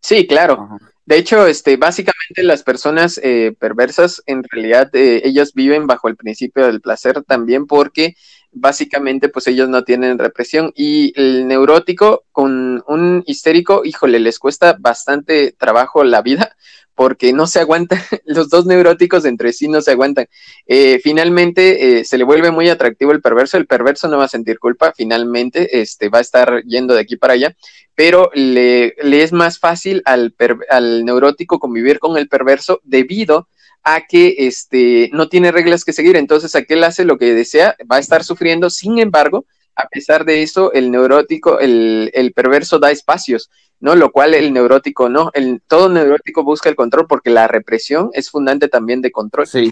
Sí, 0.00 0.26
claro. 0.26 0.68
De 1.06 1.16
hecho, 1.16 1.46
este, 1.46 1.76
básicamente 1.76 2.42
las 2.42 2.62
personas 2.62 3.18
eh, 3.22 3.56
perversas, 3.58 4.22
en 4.26 4.42
realidad, 4.42 4.94
eh, 4.94 5.22
ellos 5.24 5.54
viven 5.54 5.86
bajo 5.86 6.08
el 6.08 6.16
principio 6.16 6.66
del 6.66 6.80
placer 6.80 7.22
también 7.22 7.66
porque 7.66 8.14
básicamente, 8.50 9.28
pues 9.28 9.46
ellos 9.46 9.68
no 9.68 9.84
tienen 9.84 10.18
represión 10.18 10.72
y 10.74 11.12
el 11.20 11.46
neurótico 11.46 12.24
con 12.32 12.82
un 12.86 13.22
histérico, 13.26 13.82
híjole, 13.84 14.18
les 14.18 14.38
cuesta 14.38 14.76
bastante 14.78 15.52
trabajo 15.52 16.04
la 16.04 16.22
vida 16.22 16.56
porque 16.98 17.32
no 17.32 17.46
se 17.46 17.60
aguantan, 17.60 18.00
los 18.24 18.50
dos 18.50 18.66
neuróticos 18.66 19.24
entre 19.24 19.52
sí 19.52 19.68
no 19.68 19.80
se 19.80 19.92
aguantan. 19.92 20.26
Eh, 20.66 20.98
finalmente 21.00 22.00
eh, 22.00 22.04
se 22.04 22.18
le 22.18 22.24
vuelve 22.24 22.50
muy 22.50 22.68
atractivo 22.68 23.12
el 23.12 23.22
perverso, 23.22 23.56
el 23.56 23.68
perverso 23.68 24.08
no 24.08 24.18
va 24.18 24.24
a 24.24 24.28
sentir 24.28 24.58
culpa, 24.58 24.92
finalmente 24.96 25.80
este, 25.80 26.08
va 26.08 26.18
a 26.18 26.22
estar 26.22 26.64
yendo 26.64 26.94
de 26.94 27.00
aquí 27.02 27.16
para 27.16 27.34
allá, 27.34 27.54
pero 27.94 28.32
le, 28.34 28.96
le 29.00 29.22
es 29.22 29.32
más 29.32 29.60
fácil 29.60 30.02
al, 30.06 30.34
al 30.70 31.04
neurótico 31.04 31.60
convivir 31.60 32.00
con 32.00 32.18
el 32.18 32.28
perverso 32.28 32.80
debido 32.82 33.46
a 33.84 34.00
que 34.00 34.34
este, 34.36 35.08
no 35.12 35.28
tiene 35.28 35.52
reglas 35.52 35.84
que 35.84 35.92
seguir, 35.92 36.16
entonces 36.16 36.56
aquel 36.56 36.82
hace 36.82 37.04
lo 37.04 37.16
que 37.16 37.32
desea, 37.32 37.76
va 37.88 37.98
a 37.98 38.00
estar 38.00 38.24
sufriendo, 38.24 38.70
sin 38.70 38.98
embargo, 38.98 39.46
a 39.78 39.88
pesar 39.88 40.24
de 40.24 40.42
eso, 40.42 40.72
el 40.72 40.90
neurótico, 40.90 41.60
el, 41.60 42.10
el 42.12 42.32
perverso 42.32 42.78
da 42.78 42.90
espacios 42.90 43.48
¿no? 43.80 43.94
Lo 43.94 44.10
cual 44.10 44.34
el 44.34 44.52
neurótico 44.52 45.08
no, 45.08 45.30
el, 45.34 45.62
todo 45.66 45.88
neurótico 45.88 46.42
busca 46.42 46.68
el 46.68 46.76
control 46.76 47.06
porque 47.06 47.30
la 47.30 47.48
represión 47.48 48.10
es 48.12 48.30
fundante 48.30 48.68
también 48.68 49.02
de 49.02 49.12
control. 49.12 49.46
Sí. 49.46 49.70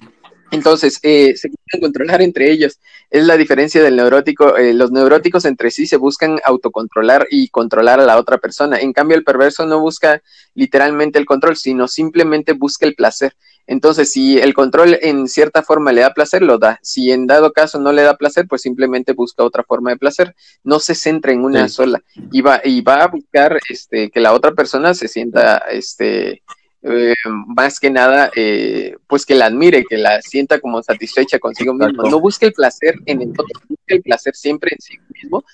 Entonces, 0.53 1.01
eh, 1.03 1.35
se 1.37 1.51
quieren 1.51 1.81
controlar 1.81 2.23
entre 2.23 2.51
ellos. 2.53 2.79
Es 3.11 3.25
la 3.25 3.37
diferencia 3.37 3.83
del 3.83 3.97
neurótico. 3.97 4.57
Eh, 4.57 4.75
los 4.75 4.93
neuróticos 4.93 5.45
entre 5.45 5.73
sí 5.73 5.89
se 5.89 5.97
buscan 5.97 6.39
autocontrolar 6.45 7.27
y 7.31 7.49
controlar 7.49 7.99
a 7.99 8.05
la 8.05 8.17
otra 8.17 8.39
persona. 8.39 8.79
En 8.79 8.93
cambio, 8.93 9.17
el 9.17 9.25
perverso 9.25 9.67
no 9.67 9.81
busca 9.81 10.23
literalmente 10.55 11.19
el 11.19 11.27
control, 11.27 11.57
sino 11.57 11.89
simplemente 11.89 12.53
busca 12.53 12.87
el 12.87 12.95
placer. 12.95 13.35
Entonces, 13.67 14.13
si 14.13 14.39
el 14.39 14.55
control 14.55 14.99
en 15.03 15.29
cierta 15.29 15.63
forma 15.63 15.93
le 15.93 16.03
da 16.03 16.15
placer, 16.15 16.43
lo 16.43 16.59
da. 16.59 16.79
Si 16.83 17.11
en 17.11 17.27
dado 17.27 17.53
caso 17.53 17.81
no 17.81 17.93
le 17.93 18.03
da 18.03 18.17
placer, 18.17 18.47
pues 18.49 18.63
simplemente 18.63 19.13
busca 19.13 19.43
otra 19.43 19.65
forma 19.65 19.91
de 19.91 19.97
placer. 19.97 20.35
No 20.63 20.79
se 20.79 20.95
centra 20.95 21.33
en 21.33 21.45
una 21.45 21.69
sola. 21.69 22.03
Y 22.31 22.43
va, 22.43 22.61
y 22.65 22.81
va 22.81 23.03
a 23.03 23.09
buscar 23.09 23.59
este, 23.69 24.11
que 24.11 24.21
la 24.21 24.33
otra 24.33 24.53
persona 24.53 24.95
se 24.95 25.09
sienta 25.09 25.59
este, 25.71 26.43
eh, 26.83 27.15
más 27.25 27.81
que 27.81 27.91
nada, 27.91 28.31
eh, 28.37 28.97
pues 29.09 29.27
que 29.27 29.35
la 29.35 29.47
admire, 29.47 29.85
que 29.85 29.97
la 29.97 30.23
sienta 30.23 30.61
como 30.61 30.83
satisfecha 30.83 31.39
consigo 31.41 31.75
mismo. 31.75 32.05
No 32.05 32.21
busque 32.21 32.47
el 32.47 32.53
placer 32.53 32.95
en 33.07 33.23
el 33.23 33.31
otro, 33.31 33.47
busque 33.69 33.97
el 33.97 34.03
placer 34.03 34.37
siempre 34.37 34.71
en 34.73 34.81
sí 34.81 34.95
mismo 35.13 35.45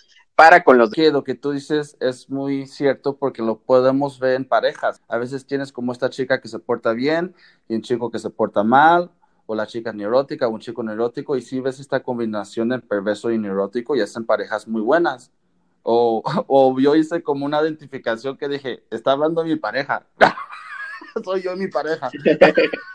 para 0.43 0.65
con 0.65 0.77
los 0.77 0.91
que 0.91 1.13
lo 1.13 1.23
que 1.23 1.37
tú 1.37 1.53
dices 1.53 1.97
es 2.01 2.29
muy 2.29 2.67
cierto 2.67 3.17
porque 3.17 3.43
lo 3.43 3.61
podemos 3.61 4.19
ver 4.19 4.35
en 4.35 4.45
parejas. 4.45 5.01
A 5.07 5.17
veces 5.17 5.47
tienes 5.47 5.71
como 5.71 5.93
esta 5.93 6.11
chica 6.11 6.41
que 6.41 6.49
se 6.49 6.59
porta 6.59 6.95
bien 6.95 7.33
y 7.69 7.77
un 7.77 7.83
chico 7.83 8.11
que 8.11 8.19
se 8.19 8.29
porta 8.29 8.65
mal 8.65 9.13
o 9.47 9.55
la 9.55 9.69
chica 9.69 9.93
neurótica 9.93 10.49
o 10.49 10.51
un 10.51 10.59
chico 10.59 10.83
neurótico 10.83 11.37
y 11.37 11.43
si 11.43 11.61
ves 11.61 11.79
esta 11.79 12.03
combinación 12.03 12.71
de 12.71 12.81
perverso 12.81 13.31
y 13.31 13.39
neurótico 13.39 13.95
y 13.95 14.01
hacen 14.01 14.27
parejas 14.27 14.67
muy 14.67 14.83
buenas. 14.83 15.31
O, 15.85 16.25
o 16.49 16.77
yo 16.81 16.97
hice 16.97 17.23
como 17.23 17.47
una 17.47 17.63
identificación 17.63 18.37
que 18.37 18.49
dije, 18.49 18.83
está 18.91 19.13
hablando 19.13 19.45
mi 19.45 19.55
pareja. 19.55 20.07
Soy 21.25 21.43
yo 21.43 21.55
mi 21.55 21.69
pareja. 21.69 22.11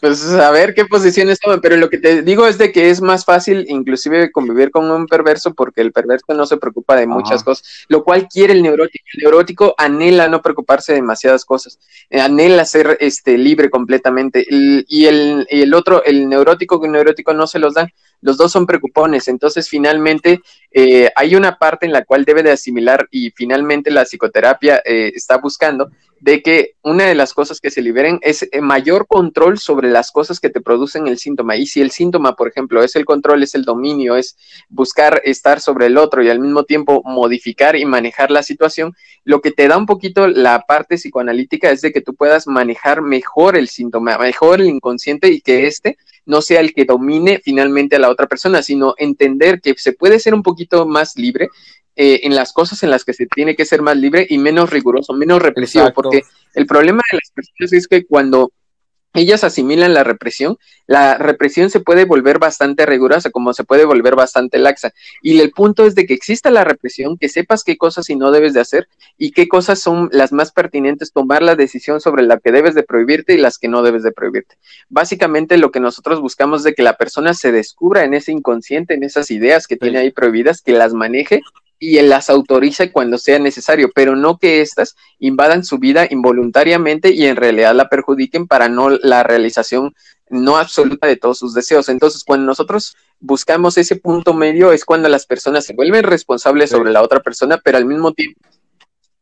Pues 0.00 0.24
a 0.32 0.50
ver 0.50 0.72
qué 0.72 0.86
posiciones 0.86 1.38
toman, 1.38 1.60
pero 1.60 1.76
lo 1.76 1.90
que 1.90 1.98
te 1.98 2.22
digo 2.22 2.46
es 2.46 2.56
de 2.56 2.72
que 2.72 2.88
es 2.88 3.02
más 3.02 3.24
fácil 3.24 3.66
inclusive 3.68 4.32
convivir 4.32 4.70
con 4.70 4.90
un 4.90 5.06
perverso 5.06 5.52
porque 5.52 5.82
el 5.82 5.92
perverso 5.92 6.32
no 6.34 6.46
se 6.46 6.56
preocupa 6.56 6.96
de 6.96 7.06
muchas 7.06 7.44
cosas, 7.44 7.84
lo 7.88 8.02
cual 8.02 8.26
quiere 8.26 8.54
el 8.54 8.62
neurótico. 8.62 9.04
El 9.12 9.22
neurótico 9.24 9.74
anhela 9.76 10.28
no 10.28 10.40
preocuparse 10.40 10.92
de 10.92 11.00
demasiadas 11.00 11.44
cosas, 11.44 11.78
eh, 12.08 12.20
anhela 12.20 12.64
ser 12.64 12.96
este 13.00 13.36
libre 13.36 13.68
completamente 13.68 14.44
y, 14.48 15.04
el, 15.04 15.46
y 15.50 15.60
el 15.60 15.74
otro, 15.74 16.02
el 16.04 16.28
neurótico 16.28 16.80
que 16.80 16.86
el 16.86 16.92
neurótico 16.92 17.34
no 17.34 17.46
se 17.46 17.58
los 17.58 17.74
dan 17.74 17.92
los 18.22 18.36
dos 18.36 18.52
son 18.52 18.66
preocupones, 18.66 19.28
entonces 19.28 19.68
finalmente 19.68 20.40
eh, 20.70 21.10
hay 21.16 21.34
una 21.34 21.56
parte 21.56 21.86
en 21.86 21.92
la 21.92 22.04
cual 22.04 22.24
debe 22.24 22.42
de 22.42 22.52
asimilar 22.52 23.08
y 23.10 23.30
finalmente 23.30 23.90
la 23.90 24.04
psicoterapia 24.04 24.82
eh, 24.84 25.12
está 25.14 25.38
buscando 25.38 25.90
de 26.20 26.42
que 26.42 26.74
una 26.82 27.06
de 27.06 27.14
las 27.14 27.32
cosas 27.32 27.60
que 27.60 27.70
se 27.70 27.82
liberen 27.82 28.18
es 28.22 28.46
eh, 28.52 28.60
mayor 28.60 29.06
control 29.06 29.58
sobre 29.58 29.90
las 29.90 30.12
cosas 30.12 30.38
que 30.38 30.50
te 30.50 30.60
producen 30.60 31.06
el 31.06 31.18
síntoma. 31.18 31.56
Y 31.56 31.66
si 31.66 31.80
el 31.80 31.90
síntoma, 31.90 32.36
por 32.36 32.48
ejemplo, 32.48 32.82
es 32.82 32.94
el 32.94 33.06
control, 33.06 33.42
es 33.42 33.54
el 33.54 33.64
dominio, 33.64 34.16
es 34.16 34.36
buscar 34.68 35.22
estar 35.24 35.60
sobre 35.60 35.86
el 35.86 35.96
otro 35.96 36.22
y 36.22 36.28
al 36.28 36.38
mismo 36.38 36.64
tiempo 36.64 37.02
modificar 37.04 37.74
y 37.74 37.86
manejar 37.86 38.30
la 38.30 38.42
situación, 38.42 38.94
lo 39.24 39.40
que 39.40 39.50
te 39.50 39.66
da 39.66 39.78
un 39.78 39.86
poquito 39.86 40.28
la 40.28 40.64
parte 40.66 40.96
psicoanalítica 40.96 41.70
es 41.70 41.80
de 41.80 41.92
que 41.92 42.02
tú 42.02 42.14
puedas 42.14 42.46
manejar 42.46 43.00
mejor 43.00 43.56
el 43.56 43.68
síntoma, 43.68 44.18
mejor 44.18 44.60
el 44.60 44.68
inconsciente 44.68 45.28
y 45.28 45.40
que 45.40 45.66
éste 45.66 45.96
no 46.26 46.42
sea 46.42 46.60
el 46.60 46.74
que 46.74 46.84
domine 46.84 47.40
finalmente 47.42 47.96
a 47.96 47.98
la 47.98 48.10
otra 48.10 48.26
persona, 48.26 48.62
sino 48.62 48.94
entender 48.98 49.60
que 49.60 49.74
se 49.76 49.92
puede 49.92 50.18
ser 50.18 50.34
un 50.34 50.42
poquito 50.42 50.86
más 50.86 51.16
libre 51.16 51.48
eh, 52.02 52.20
en 52.22 52.34
las 52.34 52.54
cosas 52.54 52.82
en 52.82 52.88
las 52.88 53.04
que 53.04 53.12
se 53.12 53.26
tiene 53.26 53.54
que 53.54 53.66
ser 53.66 53.82
más 53.82 53.94
libre 53.94 54.26
y 54.26 54.38
menos 54.38 54.70
riguroso, 54.70 55.12
menos 55.12 55.42
represivo, 55.42 55.92
porque 55.94 56.22
el 56.54 56.64
problema 56.64 57.02
de 57.12 57.18
las 57.18 57.30
personas 57.30 57.74
es 57.74 57.86
que 57.86 58.06
cuando 58.06 58.52
ellas 59.12 59.44
asimilan 59.44 59.92
la 59.92 60.02
represión, 60.02 60.56
la 60.86 61.18
represión 61.18 61.68
se 61.68 61.80
puede 61.80 62.06
volver 62.06 62.38
bastante 62.38 62.86
rigurosa, 62.86 63.30
como 63.30 63.52
se 63.52 63.64
puede 63.64 63.84
volver 63.84 64.16
bastante 64.16 64.58
laxa. 64.58 64.94
Y 65.20 65.40
el 65.40 65.50
punto 65.50 65.84
es 65.84 65.94
de 65.94 66.06
que 66.06 66.14
exista 66.14 66.50
la 66.50 66.64
represión, 66.64 67.18
que 67.18 67.28
sepas 67.28 67.64
qué 67.64 67.76
cosas 67.76 68.08
y 68.08 68.16
no 68.16 68.30
debes 68.30 68.54
de 68.54 68.60
hacer 68.60 68.88
y 69.18 69.32
qué 69.32 69.46
cosas 69.46 69.78
son 69.78 70.08
las 70.10 70.32
más 70.32 70.52
pertinentes, 70.52 71.12
tomar 71.12 71.42
la 71.42 71.54
decisión 71.54 72.00
sobre 72.00 72.22
la 72.22 72.38
que 72.38 72.50
debes 72.50 72.74
de 72.74 72.82
prohibirte 72.82 73.34
y 73.34 73.38
las 73.38 73.58
que 73.58 73.68
no 73.68 73.82
debes 73.82 74.04
de 74.04 74.12
prohibirte. 74.12 74.56
Básicamente 74.88 75.58
lo 75.58 75.70
que 75.70 75.80
nosotros 75.80 76.22
buscamos 76.22 76.60
es 76.60 76.64
de 76.64 76.74
que 76.74 76.82
la 76.82 76.96
persona 76.96 77.34
se 77.34 77.52
descubra 77.52 78.04
en 78.04 78.14
ese 78.14 78.32
inconsciente, 78.32 78.94
en 78.94 79.02
esas 79.02 79.30
ideas 79.30 79.66
que 79.66 79.76
tiene 79.76 79.98
ahí 79.98 80.12
prohibidas, 80.12 80.62
que 80.62 80.72
las 80.72 80.94
maneje 80.94 81.42
y 81.82 81.96
él 81.96 82.10
las 82.10 82.28
autoriza 82.28 82.92
cuando 82.92 83.16
sea 83.16 83.38
necesario, 83.38 83.90
pero 83.94 84.14
no 84.14 84.38
que 84.38 84.60
éstas 84.60 84.96
invadan 85.18 85.64
su 85.64 85.78
vida 85.78 86.06
involuntariamente 86.10 87.10
y 87.10 87.24
en 87.24 87.36
realidad 87.36 87.74
la 87.74 87.88
perjudiquen 87.88 88.46
para 88.46 88.68
no 88.68 88.90
la 88.90 89.22
realización 89.22 89.94
no 90.28 90.58
absoluta 90.58 91.06
de 91.06 91.16
todos 91.16 91.38
sus 91.38 91.54
deseos. 91.54 91.88
Entonces, 91.88 92.22
cuando 92.22 92.46
nosotros 92.46 92.96
buscamos 93.18 93.78
ese 93.78 93.96
punto 93.96 94.34
medio 94.34 94.72
es 94.72 94.84
cuando 94.84 95.08
las 95.08 95.26
personas 95.26 95.64
se 95.64 95.74
vuelven 95.74 96.04
responsables 96.04 96.70
sobre 96.70 96.92
la 96.92 97.02
otra 97.02 97.20
persona, 97.20 97.58
pero 97.64 97.78
al 97.78 97.86
mismo 97.86 98.12
tiempo 98.12 98.38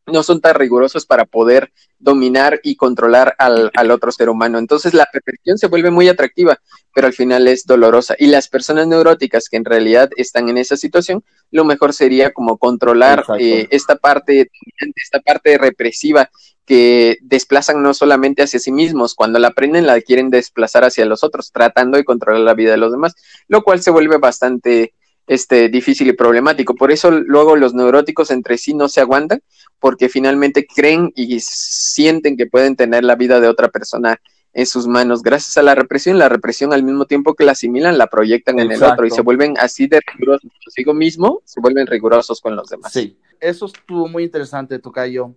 no 0.05 0.21
son 0.21 0.41
tan 0.41 0.55
rigurosos 0.55 1.05
para 1.05 1.25
poder 1.25 1.71
dominar 1.99 2.59
y 2.63 2.75
controlar 2.75 3.35
al, 3.37 3.71
al, 3.75 3.91
otro 3.91 4.11
ser 4.11 4.29
humano. 4.29 4.57
Entonces 4.57 4.93
la 4.93 5.07
perfección 5.11 5.57
se 5.57 5.67
vuelve 5.67 5.91
muy 5.91 6.07
atractiva, 6.07 6.59
pero 6.93 7.07
al 7.07 7.13
final 7.13 7.47
es 7.47 7.65
dolorosa. 7.65 8.15
Y 8.17 8.27
las 8.27 8.47
personas 8.47 8.87
neuróticas 8.87 9.49
que 9.49 9.57
en 9.57 9.65
realidad 9.65 10.09
están 10.15 10.49
en 10.49 10.57
esa 10.57 10.77
situación, 10.77 11.23
lo 11.51 11.65
mejor 11.65 11.93
sería 11.93 12.31
como 12.31 12.57
controlar 12.57 13.23
eh, 13.39 13.67
esta 13.71 13.97
parte, 13.97 14.49
esta 14.95 15.19
parte 15.19 15.57
represiva 15.57 16.29
que 16.65 17.17
desplazan 17.21 17.81
no 17.81 17.95
solamente 17.95 18.43
hacia 18.43 18.59
sí 18.59 18.71
mismos, 18.71 19.15
cuando 19.15 19.39
la 19.39 19.47
aprenden 19.47 19.87
la 19.87 19.99
quieren 20.01 20.29
desplazar 20.29 20.83
hacia 20.83 21.05
los 21.05 21.23
otros, 21.23 21.51
tratando 21.51 21.97
de 21.97 22.05
controlar 22.05 22.41
la 22.41 22.53
vida 22.53 22.71
de 22.71 22.77
los 22.77 22.91
demás, 22.91 23.15
lo 23.47 23.63
cual 23.63 23.81
se 23.81 23.89
vuelve 23.89 24.17
bastante 24.19 24.93
este, 25.29 25.69
difícil 25.69 26.07
y 26.07 26.13
problemático. 26.13 26.73
Por 26.73 26.91
eso 26.91 27.11
luego 27.11 27.55
los 27.55 27.75
neuróticos 27.75 28.31
entre 28.31 28.57
sí 28.57 28.73
no 28.73 28.89
se 28.89 28.99
aguantan, 28.99 29.41
porque 29.79 30.09
finalmente 30.09 30.65
creen 30.65 31.13
y 31.15 31.39
sienten 31.39 32.35
que 32.35 32.47
pueden 32.47 32.75
tener 32.75 33.03
la 33.03 33.15
vida 33.15 33.39
de 33.39 33.47
otra 33.47 33.69
persona 33.69 34.19
en 34.53 34.65
sus 34.65 34.87
manos. 34.87 35.21
Gracias 35.21 35.55
a 35.59 35.61
la 35.61 35.75
represión, 35.75 36.17
la 36.17 36.29
represión 36.29 36.73
al 36.73 36.81
mismo 36.81 37.05
tiempo 37.05 37.35
que 37.35 37.43
la 37.43 37.51
asimilan, 37.51 37.99
la 37.99 38.07
proyectan 38.07 38.57
en 38.57 38.71
el 38.71 38.81
otro 38.81 39.05
y 39.05 39.11
se 39.11 39.21
vuelven 39.21 39.53
así 39.59 39.85
de 39.85 40.01
rigurosos 40.13 40.49
consigo 40.65 40.95
mismo, 40.95 41.43
se 41.45 41.61
vuelven 41.61 41.85
rigurosos 41.85 42.41
con 42.41 42.55
los 42.55 42.67
demás. 42.67 42.91
Sí, 42.91 43.15
eso 43.39 43.67
estuvo 43.67 44.07
muy 44.07 44.23
interesante, 44.23 44.79
Tocayo. 44.79 45.35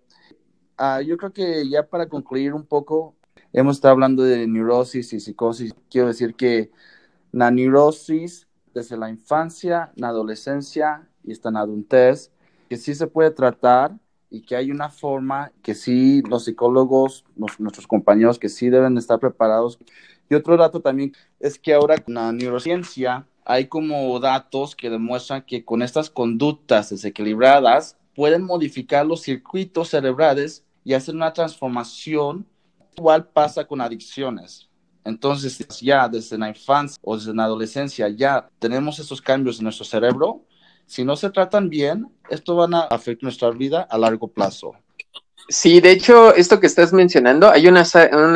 Uh, 0.79 1.03
yo 1.05 1.19
creo 1.19 1.35
que 1.35 1.69
ya 1.69 1.87
para 1.87 2.09
concluir 2.09 2.55
un 2.55 2.65
poco, 2.65 3.15
hemos 3.53 3.77
estado 3.77 3.93
hablando 3.93 4.23
de 4.23 4.47
neurosis 4.47 5.13
y 5.13 5.21
psicosis. 5.21 5.75
Quiero 5.91 6.09
decir 6.09 6.35
que 6.35 6.71
la 7.31 7.51
neurosis 7.51 8.49
desde 8.75 8.97
la 8.97 9.11
infancia, 9.11 9.93
la 9.97 10.09
adolescencia 10.09 11.09
y 11.25 11.33
hasta 11.33 11.49
en 11.49 11.57
adultez, 11.57 12.31
que 12.69 12.77
sí 12.77 12.95
se 12.95 13.07
puede 13.07 13.31
tratar 13.31 13.97
y 14.31 14.43
que 14.43 14.57
hay 14.57 14.71
una 14.71 14.89
forma 14.89 15.53
que 15.63 15.75
sí 15.75 16.23
los 16.29 16.47
psicólogos, 16.47 17.25
nuestros 17.37 17.87
compañeros, 17.87 18.39
que 18.39 18.49
sí 18.49 18.71
deben 18.71 18.97
estar 18.97 19.19
preparados. 19.19 19.79
Y 20.31 20.35
otro 20.35 20.57
dato 20.57 20.81
también 20.81 21.13
es 21.39 21.59
que 21.59 21.75
ahora 21.75 21.99
con 21.99 22.15
la 22.15 22.33
neurociencia 22.33 23.27
hay 23.45 23.67
como 23.67 24.19
datos 24.21 24.75
que 24.75 24.89
demuestran 24.89 25.43
que 25.43 25.65
con 25.65 25.83
estas 25.83 26.09
conductas 26.09 26.91
desequilibradas 26.91 27.99
pueden 28.15 28.43
modificar 28.43 29.05
los 29.05 29.23
circuitos 29.23 29.89
cerebrales 29.91 30.65
y 30.85 30.95
hacer 30.95 31.15
una 31.15 31.33
transformación. 31.33 32.47
Igual 32.97 33.29
pasa 33.29 33.67
con 33.67 33.81
adicciones. 33.81 34.69
Entonces, 35.05 35.59
ya 35.81 36.09
desde 36.09 36.39
la 36.39 36.49
infancia 36.49 36.99
o 37.03 37.17
desde 37.17 37.35
la 37.35 37.45
adolescencia 37.45 38.09
ya 38.09 38.49
tenemos 38.59 38.99
esos 38.99 39.21
cambios 39.21 39.59
en 39.59 39.65
nuestro 39.65 39.85
cerebro. 39.85 40.43
Si 40.87 41.05
no 41.05 41.17
se 41.17 41.31
tratan 41.31 41.69
bien, 41.69 42.09
esto 42.29 42.55
van 42.57 42.75
a 42.75 42.83
afectar 42.83 43.25
nuestra 43.25 43.51
vida 43.51 43.83
a 43.83 43.99
largo 43.99 44.29
plazo. 44.29 44.75
Sí, 45.49 45.81
de 45.81 45.91
hecho, 45.91 46.35
esto 46.35 46.61
que 46.61 46.67
estás 46.67 46.93
mencionando, 46.93 47.51
hay 47.51 47.67
una, 47.67 47.85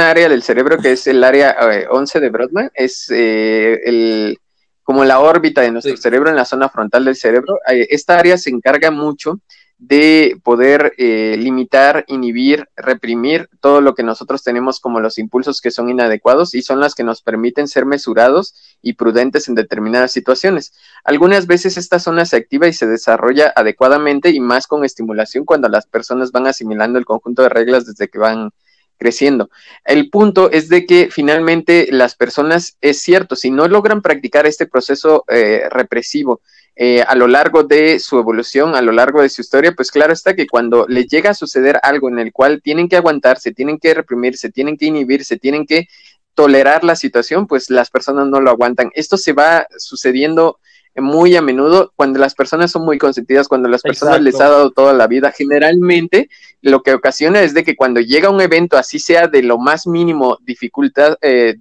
área 0.08 0.28
del 0.28 0.42
cerebro 0.42 0.78
que 0.78 0.92
es 0.92 1.06
el 1.06 1.22
área 1.22 1.56
11 1.90 2.18
eh, 2.18 2.20
de 2.20 2.30
Brodmann, 2.30 2.70
es 2.74 3.10
eh, 3.10 3.80
el, 3.84 4.38
como 4.82 5.04
la 5.04 5.20
órbita 5.20 5.60
de 5.60 5.70
nuestro 5.70 5.96
cerebro 5.96 6.30
en 6.30 6.36
la 6.36 6.44
zona 6.44 6.68
frontal 6.68 7.04
del 7.04 7.16
cerebro. 7.16 7.58
Esta 7.66 8.18
área 8.18 8.36
se 8.38 8.50
encarga 8.50 8.90
mucho 8.90 9.40
de 9.78 10.40
poder 10.42 10.94
eh, 10.96 11.36
limitar, 11.38 12.04
inhibir, 12.08 12.68
reprimir 12.76 13.50
todo 13.60 13.82
lo 13.82 13.94
que 13.94 14.02
nosotros 14.02 14.42
tenemos 14.42 14.80
como 14.80 15.00
los 15.00 15.18
impulsos 15.18 15.60
que 15.60 15.70
son 15.70 15.90
inadecuados 15.90 16.54
y 16.54 16.62
son 16.62 16.80
las 16.80 16.94
que 16.94 17.04
nos 17.04 17.20
permiten 17.20 17.68
ser 17.68 17.84
mesurados 17.84 18.54
y 18.80 18.94
prudentes 18.94 19.48
en 19.48 19.54
determinadas 19.54 20.12
situaciones. 20.12 20.72
Algunas 21.04 21.46
veces 21.46 21.76
esta 21.76 21.98
zona 21.98 22.24
se 22.24 22.36
activa 22.36 22.68
y 22.68 22.72
se 22.72 22.86
desarrolla 22.86 23.52
adecuadamente 23.54 24.30
y 24.30 24.40
más 24.40 24.66
con 24.66 24.84
estimulación 24.84 25.44
cuando 25.44 25.68
las 25.68 25.86
personas 25.86 26.32
van 26.32 26.46
asimilando 26.46 26.98
el 26.98 27.04
conjunto 27.04 27.42
de 27.42 27.50
reglas 27.50 27.84
desde 27.84 28.08
que 28.08 28.18
van 28.18 28.50
creciendo. 28.98 29.50
El 29.84 30.08
punto 30.08 30.50
es 30.50 30.70
de 30.70 30.86
que 30.86 31.08
finalmente 31.10 31.88
las 31.90 32.14
personas, 32.14 32.78
es 32.80 33.02
cierto, 33.02 33.36
si 33.36 33.50
no 33.50 33.68
logran 33.68 34.00
practicar 34.00 34.46
este 34.46 34.66
proceso 34.66 35.24
eh, 35.28 35.68
represivo, 35.70 36.40
eh, 36.78 37.02
a 37.02 37.14
lo 37.14 37.26
largo 37.26 37.62
de 37.64 37.98
su 37.98 38.18
evolución, 38.18 38.74
a 38.74 38.82
lo 38.82 38.92
largo 38.92 39.22
de 39.22 39.30
su 39.30 39.40
historia, 39.40 39.72
pues 39.72 39.90
claro 39.90 40.12
está 40.12 40.36
que 40.36 40.46
cuando 40.46 40.86
les 40.86 41.06
llega 41.08 41.30
a 41.30 41.34
suceder 41.34 41.80
algo 41.82 42.10
en 42.10 42.18
el 42.18 42.32
cual 42.32 42.60
tienen 42.62 42.88
que 42.88 42.96
aguantarse, 42.96 43.52
tienen 43.52 43.78
que 43.78 43.94
reprimirse, 43.94 44.50
tienen 44.50 44.76
que 44.76 44.84
inhibirse, 44.84 45.38
tienen 45.38 45.64
que 45.64 45.88
tolerar 46.34 46.84
la 46.84 46.94
situación, 46.94 47.46
pues 47.46 47.70
las 47.70 47.90
personas 47.90 48.26
no 48.28 48.40
lo 48.42 48.50
aguantan. 48.50 48.90
Esto 48.94 49.16
se 49.16 49.32
va 49.32 49.66
sucediendo 49.78 50.58
muy 50.94 51.34
a 51.34 51.42
menudo 51.42 51.92
cuando 51.96 52.18
las 52.18 52.34
personas 52.34 52.70
son 52.70 52.84
muy 52.84 52.98
consentidas, 52.98 53.48
cuando 53.48 53.70
las 53.70 53.80
personas 53.82 54.20
les 54.20 54.38
ha 54.40 54.48
dado 54.48 54.70
toda 54.70 54.92
la 54.92 55.06
vida. 55.06 55.32
Generalmente 55.32 56.28
lo 56.60 56.82
que 56.82 56.92
ocasiona 56.92 57.40
es 57.40 57.54
de 57.54 57.64
que 57.64 57.74
cuando 57.74 58.00
llega 58.00 58.28
un 58.28 58.40
evento, 58.42 58.76
así 58.76 58.98
sea 58.98 59.28
de 59.28 59.42
lo 59.42 59.56
más 59.56 59.86
mínimo 59.86 60.38
dificultad, 60.42 61.16
eh, 61.22 61.56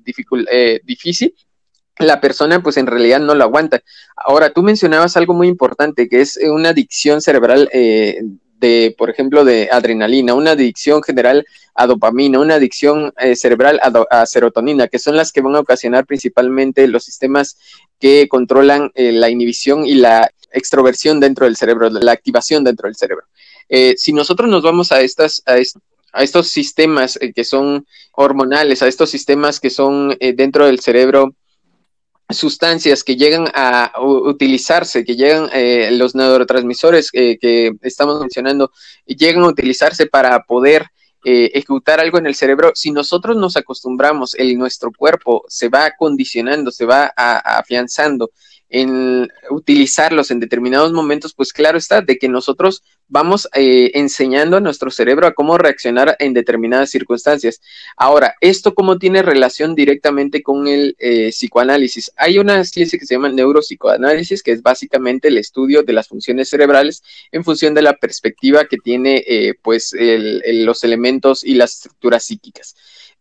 eh 0.52 0.82
difícil, 0.84 1.34
la 2.00 2.20
persona 2.20 2.62
pues 2.62 2.78
en 2.78 2.88
realidad 2.88 3.20
no 3.20 3.36
lo 3.36 3.44
aguanta. 3.44 3.82
Ahora, 4.16 4.52
tú 4.52 4.64
mencionabas 4.64 5.16
algo 5.18 5.34
muy 5.34 5.48
importante, 5.48 6.10
que 6.10 6.22
es 6.22 6.38
una 6.38 6.70
adicción 6.70 7.22
cerebral 7.22 7.70
eh, 7.72 8.22
de, 8.58 8.96
por 8.98 9.10
ejemplo, 9.10 9.46
de 9.46 9.70
adrenalina, 9.72 10.34
una 10.34 10.52
adicción 10.52 11.04
general 11.04 11.46
a 11.74 11.88
dopamina, 11.88 12.40
una 12.40 12.56
adicción 12.56 13.14
eh, 13.18 13.36
cerebral 13.36 13.80
a, 14.10 14.26
serotonina, 14.26 14.88
que 14.88 15.00
son 15.00 15.16
las 15.16 15.32
que 15.32 15.42
van 15.42 15.56
a 15.56 15.60
ocasionar 15.60 16.06
principalmente 16.06 16.88
los 16.88 17.04
sistemas 17.04 17.58
que 18.00 18.28
controlan 18.28 18.92
eh, 18.96 19.12
la 19.12 19.30
inhibición 19.30 19.86
y 19.86 19.96
la 19.96 20.30
extroversión 20.52 21.20
dentro 21.20 21.46
del 21.46 21.58
cerebro, 21.58 21.90
la 21.90 22.12
activación 22.14 22.64
dentro 22.64 22.88
del 22.88 22.96
cerebro. 22.96 23.26
si 23.98 24.14
nosotros 24.14 24.50
nos 24.50 24.64
vamos 24.64 24.94
a, 24.94 24.98
a 24.98 26.24
estos 26.24 26.48
sistemas 26.48 27.20
que 27.36 27.44
son 27.44 27.86
hormonales, 28.14 28.82
a 28.82 28.88
estos 28.88 29.10
sistemas 29.10 29.60
que 29.60 29.70
son 29.70 30.16
dentro 30.36 30.66
del 30.66 30.80
cerebro 30.80 31.36
sustancias 32.30 33.04
que 33.04 33.16
llegan 33.16 33.48
a 33.54 33.92
utilizarse, 34.02 35.04
que 35.06 35.16
llegan 35.16 35.50
eh, 35.54 35.90
los 35.92 36.16
neurotransmisores 36.16 37.10
eh, 37.14 37.38
que 37.40 37.74
estamos 37.82 38.20
mencionando, 38.20 38.72
llegan 39.06 39.44
a 39.44 39.48
utilizarse 39.48 40.08
para 40.08 40.44
poder 40.44 40.88
eh, 41.24 41.52
ejecutar 41.54 42.00
algo 42.00 42.18
en 42.18 42.28
el 42.28 42.36
cerebro, 42.36 42.72
si 42.76 42.92
nosotros 42.92 43.36
nos 43.36 43.58
acostumbramos, 43.58 44.36
el, 44.36 44.58
nuestro 44.58 44.92
cuerpo 44.92 45.44
se 45.48 45.70
va 45.70 45.92
condicionando, 45.98 46.70
se 46.70 46.86
va 46.86 47.06
afianzando 47.16 48.30
en 48.76 49.30
utilizarlos 49.52 50.32
en 50.32 50.42
determinados 50.42 50.92
momentos, 50.92 51.34
pues 51.34 51.54
claro 51.54 51.78
está, 51.78 52.02
de 52.02 52.18
que 52.18 52.28
nosotros 52.28 52.84
vamos 53.08 53.48
eh, 53.54 53.92
enseñando 53.94 54.58
a 54.58 54.60
nuestro 54.60 54.92
cerebro 54.92 55.28
a 55.28 55.34
cómo 55.34 55.58
reaccionar 55.58 56.18
en 56.20 56.34
determinadas 56.34 56.90
circunstancias. 56.90 57.62
Ahora, 57.96 58.36
¿esto 58.42 58.76
cómo 58.76 58.98
tiene 58.98 59.22
relación 59.22 59.76
directamente 59.76 60.44
con 60.44 60.68
el 60.68 60.94
eh, 61.00 61.30
psicoanálisis? 61.30 62.12
Hay 62.18 62.38
una 62.38 62.66
ciencia 62.66 63.00
que 63.00 63.06
se 63.06 63.14
llama 63.14 63.30
neuropsicoanálisis, 63.30 64.44
que 64.44 64.52
es 64.52 64.62
básicamente 64.62 65.30
el 65.30 65.38
estudio 65.38 65.84
de 65.84 65.94
las 65.94 66.10
funciones 66.10 66.50
cerebrales 66.50 67.02
en 67.32 67.46
función 67.46 67.74
de 67.76 67.82
la 67.82 67.94
perspectiva 67.94 68.66
que 68.66 68.76
tiene 68.78 69.24
eh, 69.26 69.54
pues 69.62 69.96
los 69.96 70.84
elementos 70.84 71.46
y 71.46 71.54
las 71.54 71.76
estructuras 71.76 72.26
psíquicas 72.26 72.76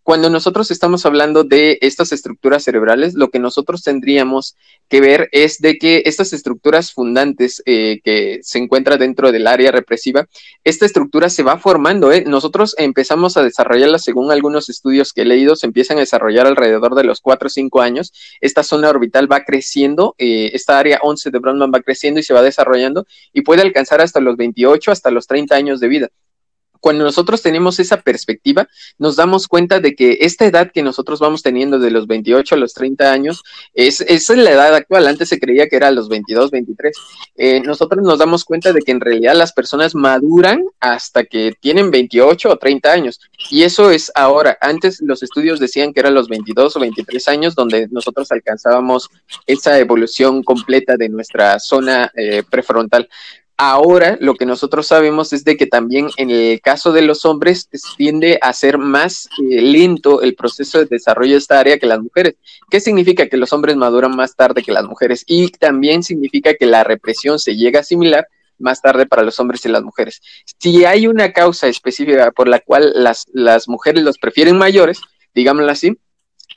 cuando 0.04 0.28
nosotros 0.28 0.70
estamos 0.70 1.06
hablando 1.06 1.44
de 1.44 1.78
estas 1.80 2.12
estructuras 2.12 2.62
cerebrales, 2.62 3.14
lo 3.14 3.30
que 3.30 3.38
nosotros 3.38 3.82
tendríamos 3.82 4.54
que 4.90 5.00
ver 5.00 5.30
es 5.32 5.60
de 5.60 5.78
que 5.78 6.02
estas 6.04 6.34
estructuras 6.34 6.92
fundantes 6.92 7.62
eh, 7.64 8.00
que 8.04 8.40
se 8.42 8.58
encuentran 8.58 8.98
dentro 8.98 9.32
del 9.32 9.46
área 9.46 9.72
represiva, 9.72 10.28
esta 10.62 10.84
estructura 10.84 11.30
se 11.30 11.42
va 11.42 11.58
formando. 11.58 12.12
¿eh? 12.12 12.22
Nosotros 12.26 12.74
empezamos 12.76 13.38
a 13.38 13.42
desarrollarla 13.42 13.98
según 13.98 14.30
algunos 14.30 14.68
estudios 14.68 15.14
que 15.14 15.22
he 15.22 15.24
leído, 15.24 15.56
se 15.56 15.66
empiezan 15.66 15.96
a 15.96 16.00
desarrollar 16.00 16.46
alrededor 16.46 16.94
de 16.94 17.04
los 17.04 17.22
4 17.22 17.46
o 17.46 17.50
5 17.50 17.80
años. 17.80 18.12
Esta 18.42 18.62
zona 18.62 18.90
orbital 18.90 19.32
va 19.32 19.44
creciendo, 19.44 20.14
eh, 20.18 20.50
esta 20.52 20.78
área 20.78 21.00
11 21.02 21.30
de 21.30 21.38
Brodmann 21.38 21.72
va 21.74 21.80
creciendo 21.80 22.20
y 22.20 22.24
se 22.24 22.34
va 22.34 22.42
desarrollando 22.42 23.06
y 23.32 23.40
puede 23.40 23.62
alcanzar 23.62 24.02
hasta 24.02 24.20
los 24.20 24.36
28, 24.36 24.92
hasta 24.92 25.10
los 25.10 25.26
30 25.26 25.56
años 25.56 25.80
de 25.80 25.88
vida 25.88 26.10
cuando 26.84 27.02
nosotros 27.04 27.40
tenemos 27.40 27.80
esa 27.80 28.02
perspectiva, 28.02 28.68
nos 28.98 29.16
damos 29.16 29.48
cuenta 29.48 29.80
de 29.80 29.94
que 29.94 30.18
esta 30.20 30.44
edad 30.44 30.70
que 30.70 30.82
nosotros 30.82 31.18
vamos 31.18 31.42
teniendo 31.42 31.78
de 31.78 31.90
los 31.90 32.06
28 32.06 32.56
a 32.56 32.58
los 32.58 32.74
30 32.74 33.10
años 33.10 33.42
es, 33.72 34.02
es 34.02 34.28
la 34.28 34.50
edad 34.50 34.74
actual. 34.74 35.06
Antes 35.06 35.30
se 35.30 35.40
creía 35.40 35.66
que 35.66 35.76
era 35.76 35.90
los 35.90 36.10
22, 36.10 36.50
23. 36.50 36.94
Eh, 37.36 37.60
nosotros 37.60 38.04
nos 38.04 38.18
damos 38.18 38.44
cuenta 38.44 38.74
de 38.74 38.82
que 38.82 38.92
en 38.92 39.00
realidad 39.00 39.34
las 39.34 39.54
personas 39.54 39.94
maduran 39.94 40.62
hasta 40.78 41.24
que 41.24 41.54
tienen 41.58 41.90
28 41.90 42.50
o 42.50 42.58
30 42.58 42.92
años. 42.92 43.18
Y 43.48 43.62
eso 43.62 43.90
es 43.90 44.12
ahora. 44.14 44.58
Antes 44.60 45.00
los 45.00 45.22
estudios 45.22 45.60
decían 45.60 45.94
que 45.94 46.00
eran 46.00 46.12
los 46.12 46.28
22 46.28 46.76
o 46.76 46.80
23 46.80 47.28
años 47.28 47.54
donde 47.54 47.88
nosotros 47.92 48.30
alcanzábamos 48.30 49.08
esa 49.46 49.78
evolución 49.78 50.42
completa 50.42 50.98
de 50.98 51.08
nuestra 51.08 51.58
zona 51.60 52.12
eh, 52.14 52.42
prefrontal. 52.50 53.08
Ahora 53.56 54.18
lo 54.20 54.34
que 54.34 54.46
nosotros 54.46 54.88
sabemos 54.88 55.32
es 55.32 55.44
de 55.44 55.56
que 55.56 55.66
también 55.66 56.08
en 56.16 56.30
el 56.30 56.60
caso 56.60 56.92
de 56.92 57.02
los 57.02 57.24
hombres 57.24 57.68
tiende 57.96 58.38
a 58.42 58.52
ser 58.52 58.78
más 58.78 59.28
eh, 59.38 59.62
lento 59.62 60.22
el 60.22 60.34
proceso 60.34 60.78
de 60.78 60.86
desarrollo 60.86 61.32
de 61.32 61.38
esta 61.38 61.60
área 61.60 61.78
que 61.78 61.86
las 61.86 62.00
mujeres. 62.00 62.34
¿Qué 62.68 62.80
significa 62.80 63.28
que 63.28 63.36
los 63.36 63.52
hombres 63.52 63.76
maduran 63.76 64.16
más 64.16 64.34
tarde 64.34 64.62
que 64.62 64.72
las 64.72 64.84
mujeres? 64.84 65.24
Y 65.28 65.50
también 65.50 66.02
significa 66.02 66.54
que 66.54 66.66
la 66.66 66.82
represión 66.82 67.38
se 67.38 67.54
llega 67.54 67.80
a 67.80 67.84
similar 67.84 68.26
más 68.58 68.82
tarde 68.82 69.06
para 69.06 69.22
los 69.22 69.38
hombres 69.38 69.64
y 69.64 69.68
las 69.68 69.82
mujeres. 69.82 70.20
Si 70.58 70.84
hay 70.84 71.06
una 71.06 71.32
causa 71.32 71.68
específica 71.68 72.32
por 72.32 72.48
la 72.48 72.58
cual 72.60 72.92
las, 72.94 73.26
las 73.32 73.68
mujeres 73.68 74.02
los 74.02 74.18
prefieren 74.18 74.58
mayores, 74.58 75.00
digámoslo 75.32 75.70
así, 75.70 75.96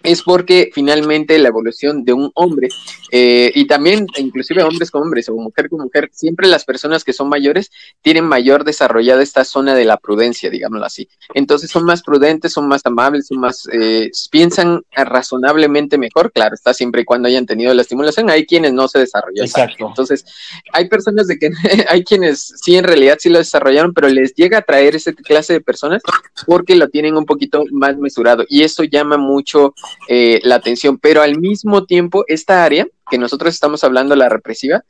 es 0.03 0.21
porque 0.21 0.69
finalmente 0.73 1.37
la 1.39 1.49
evolución 1.49 2.03
de 2.03 2.13
un 2.13 2.31
hombre 2.35 2.69
eh, 3.11 3.51
y 3.55 3.65
también 3.65 4.07
inclusive 4.17 4.63
hombres 4.63 4.91
con 4.91 5.03
hombres 5.03 5.29
o 5.29 5.35
mujer 5.35 5.69
con 5.69 5.81
mujer, 5.81 6.09
siempre 6.13 6.47
las 6.47 6.65
personas 6.65 7.03
que 7.03 7.13
son 7.13 7.29
mayores 7.29 7.71
tienen 8.01 8.25
mayor 8.25 8.63
desarrollada 8.63 9.23
esta 9.23 9.43
zona 9.43 9.75
de 9.75 9.85
la 9.85 9.97
prudencia, 9.97 10.49
digámoslo 10.49 10.85
así. 10.85 11.07
Entonces 11.33 11.69
son 11.69 11.83
más 11.85 12.03
prudentes, 12.03 12.53
son 12.53 12.67
más 12.67 12.85
amables, 12.85 13.27
son 13.27 13.39
más, 13.39 13.67
eh, 13.71 14.11
piensan 14.31 14.81
razonablemente 14.91 15.97
mejor, 15.97 16.31
claro, 16.31 16.55
está 16.55 16.73
siempre 16.73 17.01
y 17.01 17.05
cuando 17.05 17.27
hayan 17.27 17.45
tenido 17.45 17.73
la 17.73 17.81
estimulación, 17.81 18.29
hay 18.29 18.45
quienes 18.45 18.73
no 18.73 18.87
se 18.87 18.99
desarrollan. 18.99 19.45
Exacto. 19.45 19.87
Entonces 19.87 20.25
hay 20.73 20.87
personas 20.87 21.27
de 21.27 21.37
que 21.39 21.49
hay 21.89 22.03
quienes 22.03 22.53
sí 22.61 22.75
en 22.75 22.83
realidad 22.83 23.17
sí 23.19 23.29
lo 23.29 23.39
desarrollaron, 23.39 23.93
pero 23.93 24.09
les 24.09 24.33
llega 24.35 24.59
a 24.59 24.61
traer 24.61 24.95
esa 24.95 25.13
clase 25.13 25.53
de 25.53 25.61
personas 25.61 26.01
porque 26.45 26.75
lo 26.75 26.89
tienen 26.89 27.17
un 27.17 27.25
poquito 27.25 27.63
más 27.71 27.97
mesurado 27.97 28.45
y 28.47 28.63
eso 28.63 28.83
llama 28.83 29.17
mucho 29.17 29.73
eh, 30.07 30.39
la 30.43 30.55
atención, 30.55 30.97
pero 30.97 31.21
al 31.21 31.39
mismo 31.39 31.85
tiempo 31.85 32.23
esta 32.27 32.63
área 32.63 32.87
que 33.09 33.17
nosotros 33.17 33.53
estamos 33.53 33.83
hablando, 33.83 34.15
la 34.15 34.29
represiva, 34.29 34.83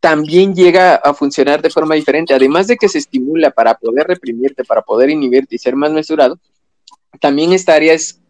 también 0.00 0.54
llega 0.54 0.94
a 0.94 1.12
funcionar 1.14 1.60
de 1.60 1.70
forma 1.70 1.94
diferente. 1.94 2.34
Además 2.34 2.66
de 2.66 2.76
que 2.76 2.88
se 2.88 2.98
estimula 2.98 3.50
para 3.50 3.74
poder 3.74 4.06
reprimirte, 4.06 4.64
para 4.64 4.82
poder 4.82 5.10
inhibirte 5.10 5.56
y 5.56 5.58
ser 5.58 5.74
más 5.76 5.90
mesurado, 5.90 6.38
también 7.20 7.52
esta 7.52 7.74
área 7.74 7.94
es 7.94 8.20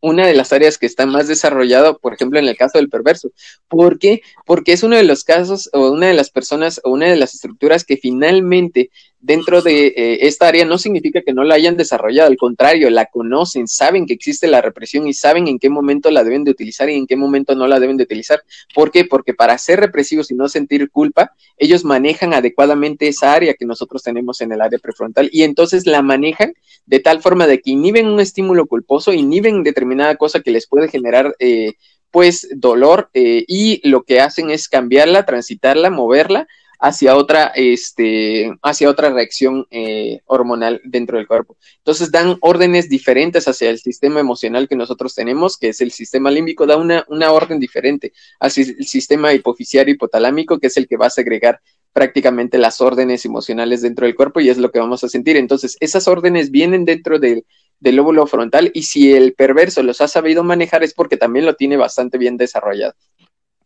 una 0.00 0.26
de 0.26 0.34
las 0.34 0.52
áreas 0.52 0.78
que 0.78 0.86
está 0.86 1.06
más 1.06 1.26
desarrollado, 1.26 1.98
por 1.98 2.14
ejemplo, 2.14 2.38
en 2.38 2.46
el 2.46 2.56
caso 2.56 2.78
del 2.78 2.90
perverso. 2.90 3.30
¿Por 3.66 3.98
qué? 3.98 4.22
Porque 4.44 4.72
es 4.72 4.82
uno 4.82 4.94
de 4.96 5.04
los 5.04 5.24
casos 5.24 5.70
o 5.72 5.90
una 5.90 6.06
de 6.06 6.14
las 6.14 6.30
personas 6.30 6.80
o 6.84 6.90
una 6.90 7.06
de 7.06 7.16
las 7.16 7.34
estructuras 7.34 7.84
que 7.84 7.96
finalmente 7.96 8.90
dentro 9.26 9.60
de 9.60 9.88
eh, 9.88 10.18
esta 10.22 10.46
área 10.46 10.64
no 10.64 10.78
significa 10.78 11.20
que 11.20 11.32
no 11.32 11.42
la 11.42 11.56
hayan 11.56 11.76
desarrollado, 11.76 12.30
al 12.30 12.36
contrario, 12.36 12.88
la 12.90 13.06
conocen, 13.06 13.66
saben 13.66 14.06
que 14.06 14.14
existe 14.14 14.46
la 14.46 14.62
represión 14.62 15.08
y 15.08 15.14
saben 15.14 15.48
en 15.48 15.58
qué 15.58 15.68
momento 15.68 16.12
la 16.12 16.22
deben 16.22 16.44
de 16.44 16.52
utilizar 16.52 16.88
y 16.88 16.94
en 16.94 17.08
qué 17.08 17.16
momento 17.16 17.56
no 17.56 17.66
la 17.66 17.80
deben 17.80 17.96
de 17.96 18.04
utilizar. 18.04 18.40
¿Por 18.72 18.92
qué? 18.92 19.04
Porque 19.04 19.34
para 19.34 19.58
ser 19.58 19.80
represivos 19.80 20.30
y 20.30 20.34
no 20.36 20.48
sentir 20.48 20.90
culpa, 20.90 21.32
ellos 21.58 21.84
manejan 21.84 22.34
adecuadamente 22.34 23.08
esa 23.08 23.32
área 23.32 23.54
que 23.54 23.66
nosotros 23.66 24.04
tenemos 24.04 24.40
en 24.40 24.52
el 24.52 24.60
área 24.60 24.78
prefrontal 24.78 25.28
y 25.32 25.42
entonces 25.42 25.86
la 25.86 26.02
manejan 26.02 26.54
de 26.86 27.00
tal 27.00 27.20
forma 27.20 27.48
de 27.48 27.60
que 27.60 27.72
inhiben 27.72 28.06
un 28.06 28.20
estímulo 28.20 28.66
culposo, 28.66 29.12
inhiben 29.12 29.64
determinada 29.64 30.14
cosa 30.14 30.38
que 30.38 30.52
les 30.52 30.68
puede 30.68 30.86
generar 30.86 31.34
eh, 31.40 31.72
pues 32.12 32.48
dolor 32.54 33.10
eh, 33.12 33.44
y 33.48 33.86
lo 33.88 34.04
que 34.04 34.20
hacen 34.20 34.50
es 34.50 34.68
cambiarla, 34.68 35.26
transitarla, 35.26 35.90
moverla 35.90 36.46
hacia 36.78 37.16
otra, 37.16 37.52
este, 37.54 38.52
hacia 38.62 38.90
otra 38.90 39.10
reacción 39.10 39.66
eh, 39.70 40.20
hormonal 40.26 40.80
dentro 40.84 41.18
del 41.18 41.26
cuerpo. 41.26 41.56
Entonces 41.78 42.10
dan 42.10 42.36
órdenes 42.40 42.88
diferentes 42.88 43.48
hacia 43.48 43.70
el 43.70 43.78
sistema 43.78 44.20
emocional 44.20 44.68
que 44.68 44.76
nosotros 44.76 45.14
tenemos, 45.14 45.56
que 45.56 45.68
es 45.68 45.80
el 45.80 45.92
sistema 45.92 46.30
límbico, 46.30 46.66
da 46.66 46.76
una, 46.76 47.04
una 47.08 47.32
orden 47.32 47.58
diferente 47.58 48.12
hacia 48.40 48.64
el 48.64 48.86
sistema 48.86 49.32
hipofisiario 49.32 49.94
hipotalámico, 49.94 50.58
que 50.58 50.68
es 50.68 50.76
el 50.76 50.86
que 50.86 50.96
va 50.96 51.06
a 51.06 51.10
segregar 51.10 51.60
prácticamente 51.92 52.58
las 52.58 52.82
órdenes 52.82 53.24
emocionales 53.24 53.80
dentro 53.80 54.04
del 54.04 54.14
cuerpo 54.14 54.40
y 54.40 54.50
es 54.50 54.58
lo 54.58 54.70
que 54.70 54.78
vamos 54.78 55.02
a 55.02 55.08
sentir. 55.08 55.36
Entonces, 55.38 55.78
esas 55.80 56.06
órdenes 56.08 56.50
vienen 56.50 56.84
dentro 56.84 57.18
del, 57.18 57.46
del 57.80 57.96
lóbulo 57.96 58.26
frontal 58.26 58.70
y 58.74 58.82
si 58.82 59.14
el 59.14 59.32
perverso 59.34 59.82
los 59.82 60.02
ha 60.02 60.08
sabido 60.08 60.44
manejar 60.44 60.82
es 60.82 60.92
porque 60.92 61.16
también 61.16 61.46
lo 61.46 61.54
tiene 61.56 61.76
bastante 61.76 62.18
bien 62.18 62.36
desarrollado 62.36 62.94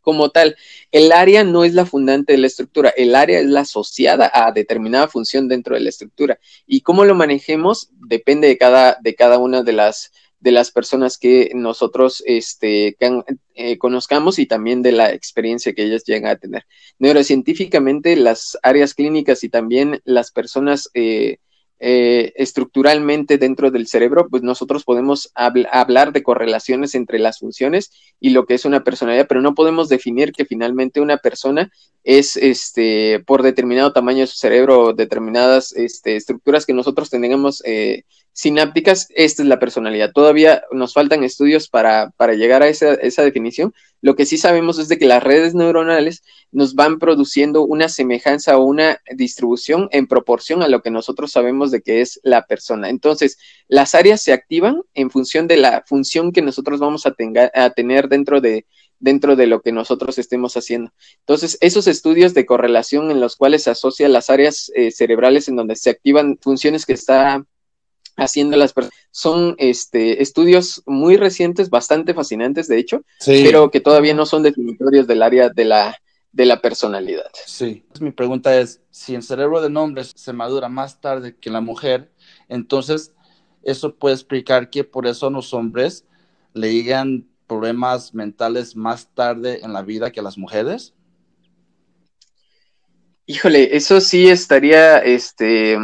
como 0.00 0.30
tal. 0.30 0.56
El 0.90 1.12
área 1.12 1.44
no 1.44 1.64
es 1.64 1.74
la 1.74 1.86
fundante 1.86 2.32
de 2.32 2.38
la 2.38 2.46
estructura, 2.46 2.90
el 2.96 3.14
área 3.14 3.40
es 3.40 3.46
la 3.46 3.60
asociada 3.60 4.30
a 4.32 4.52
determinada 4.52 5.08
función 5.08 5.48
dentro 5.48 5.74
de 5.74 5.82
la 5.82 5.88
estructura. 5.88 6.38
Y 6.66 6.80
cómo 6.80 7.04
lo 7.04 7.14
manejemos 7.14 7.90
depende 7.92 8.48
de 8.48 8.58
cada, 8.58 8.98
de 9.00 9.14
cada 9.14 9.38
una 9.38 9.62
de 9.62 9.72
las, 9.72 10.12
de 10.40 10.52
las 10.52 10.70
personas 10.70 11.18
que 11.18 11.52
nosotros 11.54 12.22
este, 12.26 12.96
eh, 13.54 13.78
conozcamos 13.78 14.38
y 14.38 14.46
también 14.46 14.82
de 14.82 14.92
la 14.92 15.12
experiencia 15.12 15.74
que 15.74 15.84
ellas 15.84 16.04
llegan 16.04 16.30
a 16.30 16.36
tener. 16.36 16.64
Neurocientíficamente, 16.98 18.16
las 18.16 18.58
áreas 18.62 18.94
clínicas 18.94 19.44
y 19.44 19.50
también 19.50 20.00
las 20.04 20.30
personas 20.30 20.90
eh, 20.94 21.38
eh, 21.82 22.32
estructuralmente 22.36 23.38
dentro 23.38 23.70
del 23.70 23.86
cerebro, 23.86 24.28
pues 24.28 24.42
nosotros 24.42 24.84
podemos 24.84 25.32
hablar 25.34 26.12
de 26.12 26.22
correlaciones 26.22 26.94
entre 26.94 27.18
las 27.18 27.38
funciones 27.38 27.90
y 28.20 28.30
lo 28.30 28.44
que 28.44 28.52
es 28.52 28.66
una 28.66 28.84
personalidad, 28.84 29.26
pero 29.26 29.40
no 29.40 29.54
podemos 29.54 29.88
definir 29.88 30.32
que 30.32 30.44
finalmente 30.44 31.00
una 31.00 31.16
persona 31.16 31.72
es 32.04 32.36
este 32.36 33.22
por 33.26 33.42
determinado 33.42 33.92
tamaño 33.94 34.20
de 34.20 34.26
su 34.26 34.36
cerebro, 34.36 34.92
determinadas 34.92 35.72
este, 35.72 36.16
estructuras 36.16 36.66
que 36.66 36.74
nosotros 36.74 37.08
tengamos 37.08 37.62
eh, 37.64 38.04
sinápticas, 38.40 39.08
esta 39.14 39.42
es 39.42 39.48
la 39.50 39.58
personalidad. 39.58 40.12
Todavía 40.12 40.62
nos 40.72 40.94
faltan 40.94 41.24
estudios 41.24 41.68
para, 41.68 42.08
para 42.16 42.32
llegar 42.32 42.62
a 42.62 42.68
esa, 42.68 42.94
esa, 42.94 43.22
definición. 43.22 43.74
Lo 44.00 44.16
que 44.16 44.24
sí 44.24 44.38
sabemos 44.38 44.78
es 44.78 44.88
de 44.88 44.98
que 44.98 45.04
las 45.04 45.22
redes 45.22 45.54
neuronales 45.54 46.22
nos 46.50 46.74
van 46.74 46.98
produciendo 46.98 47.66
una 47.66 47.90
semejanza 47.90 48.56
o 48.56 48.64
una 48.64 48.98
distribución 49.14 49.90
en 49.92 50.06
proporción 50.06 50.62
a 50.62 50.68
lo 50.68 50.80
que 50.80 50.90
nosotros 50.90 51.32
sabemos 51.32 51.70
de 51.70 51.82
que 51.82 52.00
es 52.00 52.18
la 52.22 52.46
persona. 52.46 52.88
Entonces, 52.88 53.36
las 53.68 53.94
áreas 53.94 54.22
se 54.22 54.32
activan 54.32 54.80
en 54.94 55.10
función 55.10 55.46
de 55.46 55.58
la 55.58 55.84
función 55.86 56.32
que 56.32 56.40
nosotros 56.40 56.80
vamos 56.80 57.04
a, 57.04 57.14
a 57.52 57.70
tener 57.70 58.08
dentro 58.08 58.40
de, 58.40 58.64
dentro 59.00 59.36
de 59.36 59.48
lo 59.48 59.60
que 59.60 59.70
nosotros 59.70 60.16
estemos 60.16 60.56
haciendo. 60.56 60.92
Entonces, 61.18 61.58
esos 61.60 61.86
estudios 61.88 62.32
de 62.32 62.46
correlación 62.46 63.10
en 63.10 63.20
los 63.20 63.36
cuales 63.36 63.64
se 63.64 63.70
asocian 63.70 64.14
las 64.14 64.30
áreas 64.30 64.72
eh, 64.74 64.92
cerebrales 64.92 65.46
en 65.48 65.56
donde 65.56 65.76
se 65.76 65.90
activan 65.90 66.38
funciones 66.40 66.86
que 66.86 66.94
está 66.94 67.44
haciendo 68.16 68.56
las 68.56 68.72
personas. 68.72 68.98
Son 69.10 69.54
este, 69.58 70.22
estudios 70.22 70.82
muy 70.86 71.16
recientes, 71.16 71.70
bastante 71.70 72.14
fascinantes, 72.14 72.68
de 72.68 72.78
hecho, 72.78 73.02
pero 73.24 73.70
que 73.70 73.80
todavía 73.80 74.14
no 74.14 74.26
son 74.26 74.42
definitorios 74.42 75.06
del 75.06 75.22
área 75.22 75.48
de 75.48 75.64
la, 75.64 75.96
de 76.32 76.46
la 76.46 76.60
personalidad. 76.60 77.30
Sí. 77.46 77.84
Mi 78.00 78.12
pregunta 78.12 78.58
es, 78.58 78.80
si 78.90 79.14
el 79.14 79.22
cerebro 79.22 79.60
del 79.60 79.76
hombre 79.76 80.04
se 80.04 80.32
madura 80.32 80.68
más 80.68 81.00
tarde 81.00 81.36
que 81.36 81.50
la 81.50 81.60
mujer, 81.60 82.10
entonces 82.48 83.12
eso 83.62 83.94
puede 83.94 84.14
explicar 84.14 84.70
que 84.70 84.84
por 84.84 85.06
eso 85.06 85.30
los 85.30 85.52
hombres 85.52 86.04
le 86.54 86.72
llegan 86.72 87.26
problemas 87.46 88.14
mentales 88.14 88.76
más 88.76 89.08
tarde 89.14 89.60
en 89.62 89.72
la 89.72 89.82
vida 89.82 90.12
que 90.12 90.22
las 90.22 90.38
mujeres. 90.38 90.94
Híjole, 93.26 93.76
eso 93.76 94.00
sí 94.00 94.28
estaría, 94.28 94.98
este, 94.98 95.76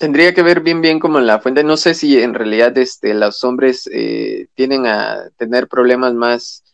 tendría 0.00 0.32
que 0.32 0.42
ver 0.42 0.62
bien 0.62 0.80
bien 0.80 0.98
como 0.98 1.18
en 1.18 1.26
la 1.26 1.40
fuente. 1.40 1.62
No 1.62 1.76
sé 1.76 1.92
si 1.92 2.20
en 2.20 2.32
realidad, 2.32 2.76
este, 2.78 3.12
los 3.12 3.44
hombres 3.44 3.88
eh, 3.92 4.46
tienen 4.54 4.86
a 4.86 5.28
tener 5.36 5.68
problemas 5.68 6.14
más, 6.14 6.64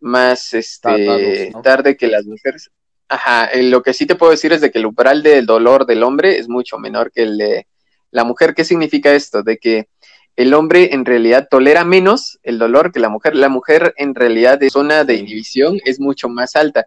más, 0.00 0.52
este, 0.52 1.50
tarde 1.62 1.96
que 1.96 2.08
las 2.08 2.26
mujeres. 2.26 2.70
Ajá, 3.08 3.46
eh, 3.46 3.62
lo 3.62 3.82
que 3.82 3.94
sí 3.94 4.04
te 4.04 4.16
puedo 4.16 4.32
decir 4.32 4.52
es 4.52 4.60
de 4.60 4.70
que 4.70 4.80
el 4.80 4.84
umbral 4.84 5.22
del 5.22 5.46
dolor 5.46 5.86
del 5.86 6.02
hombre 6.02 6.38
es 6.38 6.46
mucho 6.46 6.78
menor 6.78 7.10
que 7.10 7.22
el 7.22 7.38
de 7.38 7.66
la 8.10 8.24
mujer. 8.24 8.54
¿Qué 8.54 8.64
significa 8.64 9.14
esto? 9.14 9.42
De 9.42 9.56
que 9.56 9.88
el 10.36 10.52
hombre 10.52 10.92
en 10.92 11.06
realidad 11.06 11.48
tolera 11.50 11.84
menos 11.84 12.38
el 12.42 12.58
dolor 12.58 12.92
que 12.92 13.00
la 13.00 13.08
mujer. 13.08 13.34
La 13.34 13.48
mujer 13.48 13.94
en 13.96 14.14
realidad 14.14 14.58
de 14.58 14.68
zona 14.68 15.04
de 15.04 15.14
inhibición 15.14 15.80
es 15.86 16.00
mucho 16.00 16.28
más 16.28 16.54
alta. 16.54 16.86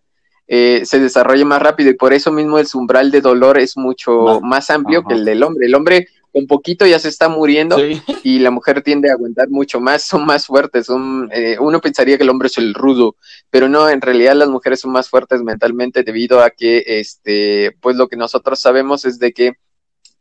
Eh, 0.53 0.81
se 0.83 0.99
desarrolla 0.99 1.45
más 1.45 1.61
rápido 1.61 1.91
y 1.91 1.93
por 1.93 2.11
eso 2.11 2.29
mismo 2.29 2.59
el 2.59 2.67
umbral 2.73 3.09
de 3.09 3.21
dolor 3.21 3.57
es 3.57 3.77
mucho 3.77 4.41
más, 4.41 4.69
amplio 4.69 5.01
que 5.01 5.13
el 5.13 5.23
del 5.23 5.43
hombre. 5.43 5.65
El 5.65 5.75
hombre 5.75 6.09
con 6.33 6.45
poquito 6.45 6.85
ya 6.85 6.99
se 6.99 7.07
está 7.07 7.29
muriendo 7.29 7.77
y 8.23 8.39
la 8.39 8.51
mujer 8.51 8.81
tiende 8.81 9.09
a 9.09 9.13
aguantar 9.13 9.49
mucho 9.49 9.79
más, 9.79 10.03
son 10.03 10.25
más 10.25 10.47
fuertes, 10.47 10.87
son, 10.87 11.29
eh, 11.31 11.55
uno 11.57 11.79
pensaría 11.79 12.17
que 12.17 12.23
el 12.23 12.29
hombre 12.29 12.47
es 12.47 12.57
el 12.57 12.73
rudo, 12.73 13.15
pero 13.49 13.69
no, 13.69 13.87
en 13.87 14.01
realidad 14.01 14.35
las 14.35 14.49
mujeres 14.49 14.81
son 14.81 14.91
más 14.91 15.07
fuertes 15.07 15.41
mentalmente 15.41 16.03
debido 16.03 16.41
a 16.41 16.49
que, 16.49 16.83
este, 16.85 17.71
pues 17.79 17.95
lo 17.95 18.09
que 18.09 18.17
nosotros 18.17 18.59
sabemos 18.59 19.05
es 19.05 19.19
de 19.19 19.31
que 19.31 19.53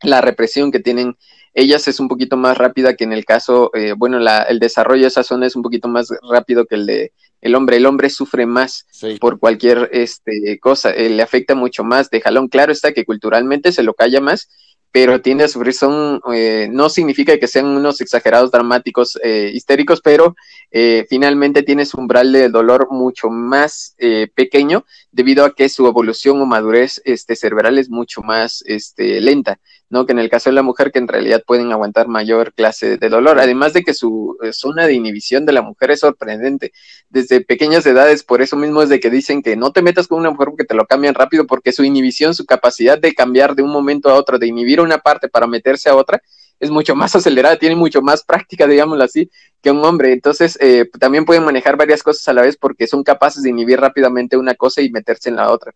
la 0.01 0.21
represión 0.21 0.71
que 0.71 0.79
tienen 0.79 1.17
ellas 1.53 1.89
es 1.89 1.99
un 1.99 2.07
poquito 2.07 2.37
más 2.37 2.57
rápida 2.57 2.95
que 2.95 3.03
en 3.03 3.11
el 3.11 3.25
caso, 3.25 3.69
eh, 3.73 3.95
bueno, 3.97 4.17
la, 4.19 4.43
el 4.43 4.59
desarrollo 4.59 5.01
de 5.01 5.09
esa 5.09 5.23
zona 5.23 5.47
es 5.47 5.57
un 5.57 5.61
poquito 5.61 5.89
más 5.89 6.07
rápido 6.31 6.65
que 6.65 6.75
el 6.75 6.85
de 6.85 7.11
el 7.41 7.55
hombre. 7.55 7.77
El 7.77 7.85
hombre 7.85 8.09
sufre 8.09 8.45
más 8.45 8.87
por 9.19 9.39
cualquier 9.39 9.89
este, 9.91 10.59
cosa, 10.59 10.91
eh, 10.91 11.09
le 11.09 11.23
afecta 11.23 11.55
mucho 11.55 11.83
más 11.83 12.09
de 12.09 12.21
jalón. 12.21 12.47
Claro 12.47 12.71
está 12.71 12.93
que 12.93 13.05
culturalmente 13.05 13.71
se 13.71 13.83
lo 13.83 13.93
calla 13.93 14.21
más 14.21 14.47
pero 14.91 15.21
tiende 15.21 15.45
a 15.45 15.47
sufrir, 15.47 15.73
son, 15.73 16.21
eh, 16.33 16.67
no 16.69 16.89
significa 16.89 17.37
que 17.37 17.47
sean 17.47 17.65
unos 17.65 18.01
exagerados 18.01 18.51
dramáticos 18.51 19.17
eh, 19.23 19.49
histéricos, 19.53 20.01
pero 20.01 20.35
eh, 20.69 21.05
finalmente 21.09 21.63
tiene 21.63 21.85
su 21.85 21.97
umbral 21.97 22.31
de 22.33 22.49
dolor 22.49 22.87
mucho 22.91 23.29
más 23.29 23.95
pequeño 24.35 24.85
debido 25.11 25.45
a 25.45 25.53
que 25.55 25.69
su 25.69 25.87
evolución 25.87 26.41
o 26.41 26.45
madurez 26.45 27.01
este, 27.05 27.35
cerebral 27.35 27.77
es 27.77 27.89
mucho 27.89 28.21
más 28.21 28.63
este, 28.65 29.21
lenta, 29.21 29.59
¿no? 29.91 30.05
Que 30.05 30.13
en 30.13 30.19
el 30.19 30.29
caso 30.29 30.49
de 30.49 30.55
la 30.55 30.63
mujer 30.63 30.91
que 30.91 30.99
en 30.99 31.07
realidad 31.09 31.43
pueden 31.45 31.71
aguantar 31.71 32.07
mayor 32.07 32.53
clase 32.53 32.97
de 32.97 33.09
dolor, 33.09 33.39
además 33.39 33.73
de 33.73 33.83
que 33.83 33.93
su 33.93 34.37
zona 34.53 34.87
de 34.87 34.93
inhibición 34.93 35.45
de 35.45 35.51
la 35.51 35.61
mujer 35.61 35.91
es 35.91 35.99
sorprendente. 35.99 36.71
Desde 37.09 37.41
pequeñas 37.41 37.85
edades, 37.85 38.23
por 38.23 38.41
eso 38.41 38.55
mismo 38.55 38.81
es 38.81 38.87
de 38.87 39.01
que 39.01 39.09
dicen 39.09 39.43
que 39.43 39.57
no 39.57 39.73
te 39.73 39.81
metas 39.81 40.07
con 40.07 40.19
una 40.19 40.31
mujer 40.31 40.47
porque 40.47 40.63
te 40.63 40.75
lo 40.75 40.85
cambian 40.85 41.13
rápido, 41.13 41.45
porque 41.45 41.73
su 41.73 41.83
inhibición, 41.83 42.33
su 42.33 42.45
capacidad 42.45 42.97
de 42.97 43.13
cambiar 43.13 43.53
de 43.53 43.63
un 43.63 43.69
momento 43.69 44.09
a 44.09 44.15
otro, 44.15 44.39
de 44.39 44.47
inhibir 44.47 44.79
una 44.79 44.99
parte 44.99 45.27
para 45.27 45.45
meterse 45.45 45.89
a 45.89 45.95
otra, 45.95 46.21
es 46.61 46.71
mucho 46.71 46.95
más 46.95 47.13
acelerada, 47.17 47.57
tiene 47.57 47.75
mucho 47.75 48.01
más 48.01 48.23
práctica, 48.23 48.67
digámoslo 48.67 49.03
así, 49.03 49.29
que 49.61 49.71
un 49.71 49.83
hombre. 49.83 50.13
Entonces, 50.13 50.57
eh, 50.61 50.89
también 51.01 51.25
pueden 51.25 51.43
manejar 51.43 51.75
varias 51.75 52.01
cosas 52.01 52.25
a 52.29 52.33
la 52.33 52.43
vez 52.43 52.55
porque 52.55 52.87
son 52.87 53.03
capaces 53.03 53.43
de 53.43 53.49
inhibir 53.49 53.81
rápidamente 53.81 54.37
una 54.37 54.55
cosa 54.55 54.81
y 54.81 54.89
meterse 54.89 55.27
en 55.27 55.35
la 55.35 55.51
otra. 55.51 55.73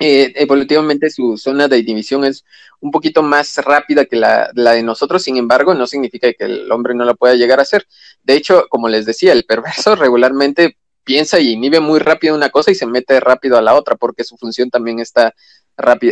Eh, 0.00 0.32
evolutivamente 0.36 1.08
su 1.10 1.36
zona 1.36 1.68
de 1.68 1.78
inhibición 1.78 2.24
es 2.24 2.44
un 2.80 2.90
poquito 2.90 3.22
más 3.22 3.56
rápida 3.58 4.04
que 4.06 4.16
la, 4.16 4.50
la, 4.54 4.72
de 4.72 4.82
nosotros, 4.82 5.22
sin 5.22 5.36
embargo, 5.36 5.72
no 5.74 5.86
significa 5.86 6.32
que 6.32 6.44
el 6.44 6.72
hombre 6.72 6.94
no 6.94 7.04
lo 7.04 7.14
pueda 7.14 7.34
llegar 7.34 7.60
a 7.60 7.62
hacer. 7.62 7.86
De 8.24 8.34
hecho, 8.34 8.66
como 8.68 8.88
les 8.88 9.06
decía, 9.06 9.32
el 9.32 9.44
perverso 9.44 9.94
regularmente 9.96 10.76
piensa 11.04 11.40
y 11.40 11.52
inhibe 11.52 11.80
muy 11.80 11.98
rápido 11.98 12.34
una 12.34 12.50
cosa 12.50 12.70
y 12.70 12.74
se 12.74 12.86
mete 12.86 13.18
rápido 13.20 13.56
a 13.56 13.62
la 13.62 13.74
otra 13.74 13.96
porque 13.96 14.24
su 14.24 14.36
función 14.36 14.70
también 14.70 15.00
está 15.00 15.34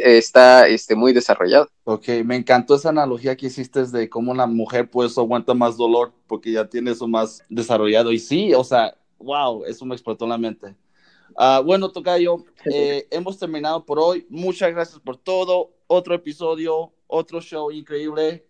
está 0.02 0.66
este, 0.66 0.94
muy 0.94 1.12
desarrollado. 1.12 1.68
Ok, 1.84 2.08
me 2.24 2.36
encantó 2.36 2.74
esa 2.74 2.88
analogía 2.88 3.36
que 3.36 3.46
hiciste 3.46 3.84
de 3.84 4.08
cómo 4.08 4.34
la 4.34 4.46
mujer 4.46 4.90
pues 4.90 5.16
aguanta 5.18 5.54
más 5.54 5.76
dolor 5.76 6.12
porque 6.26 6.52
ya 6.52 6.68
tiene 6.68 6.92
eso 6.92 7.06
más 7.06 7.42
desarrollado. 7.48 8.12
Y 8.12 8.18
sí, 8.18 8.54
o 8.54 8.64
sea, 8.64 8.94
wow, 9.18 9.64
eso 9.64 9.84
me 9.84 9.94
explotó 9.94 10.26
la 10.26 10.38
mente. 10.38 10.74
Uh, 11.40 11.62
bueno, 11.64 11.90
Tocayo, 11.90 12.44
eh, 12.66 13.08
hemos 13.10 13.38
terminado 13.38 13.82
por 13.86 13.98
hoy. 13.98 14.26
Muchas 14.28 14.72
gracias 14.72 15.00
por 15.00 15.16
todo. 15.16 15.70
Otro 15.86 16.14
episodio, 16.14 16.92
otro 17.06 17.40
show 17.40 17.70
increíble. 17.70 18.44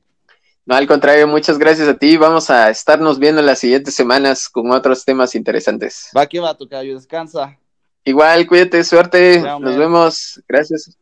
No, 0.67 0.75
al 0.75 0.89
contrario, 0.89 1.29
muchas 1.29 1.57
gracias 1.57 1.87
a 1.87 1.97
ti. 1.97 2.17
Vamos 2.17 2.51
a 2.51 2.69
estarnos 2.69 3.21
viendo 3.21 3.41
en 3.41 3.47
las 3.47 3.61
siguientes 3.61 3.95
semanas 3.95 4.49
con 4.49 4.73
otros 4.73 5.05
temas 5.05 5.37
interesantes. 5.37 6.11
Va 6.17 6.27
que 6.27 6.41
va, 6.41 6.53
Tocayo, 6.53 6.97
descansa. 6.97 7.57
Igual, 8.05 8.45
cuídate, 8.49 8.83
suerte. 8.83 9.41
Nos 9.41 9.77
vemos. 9.77 10.43
Gracias. 10.49 10.99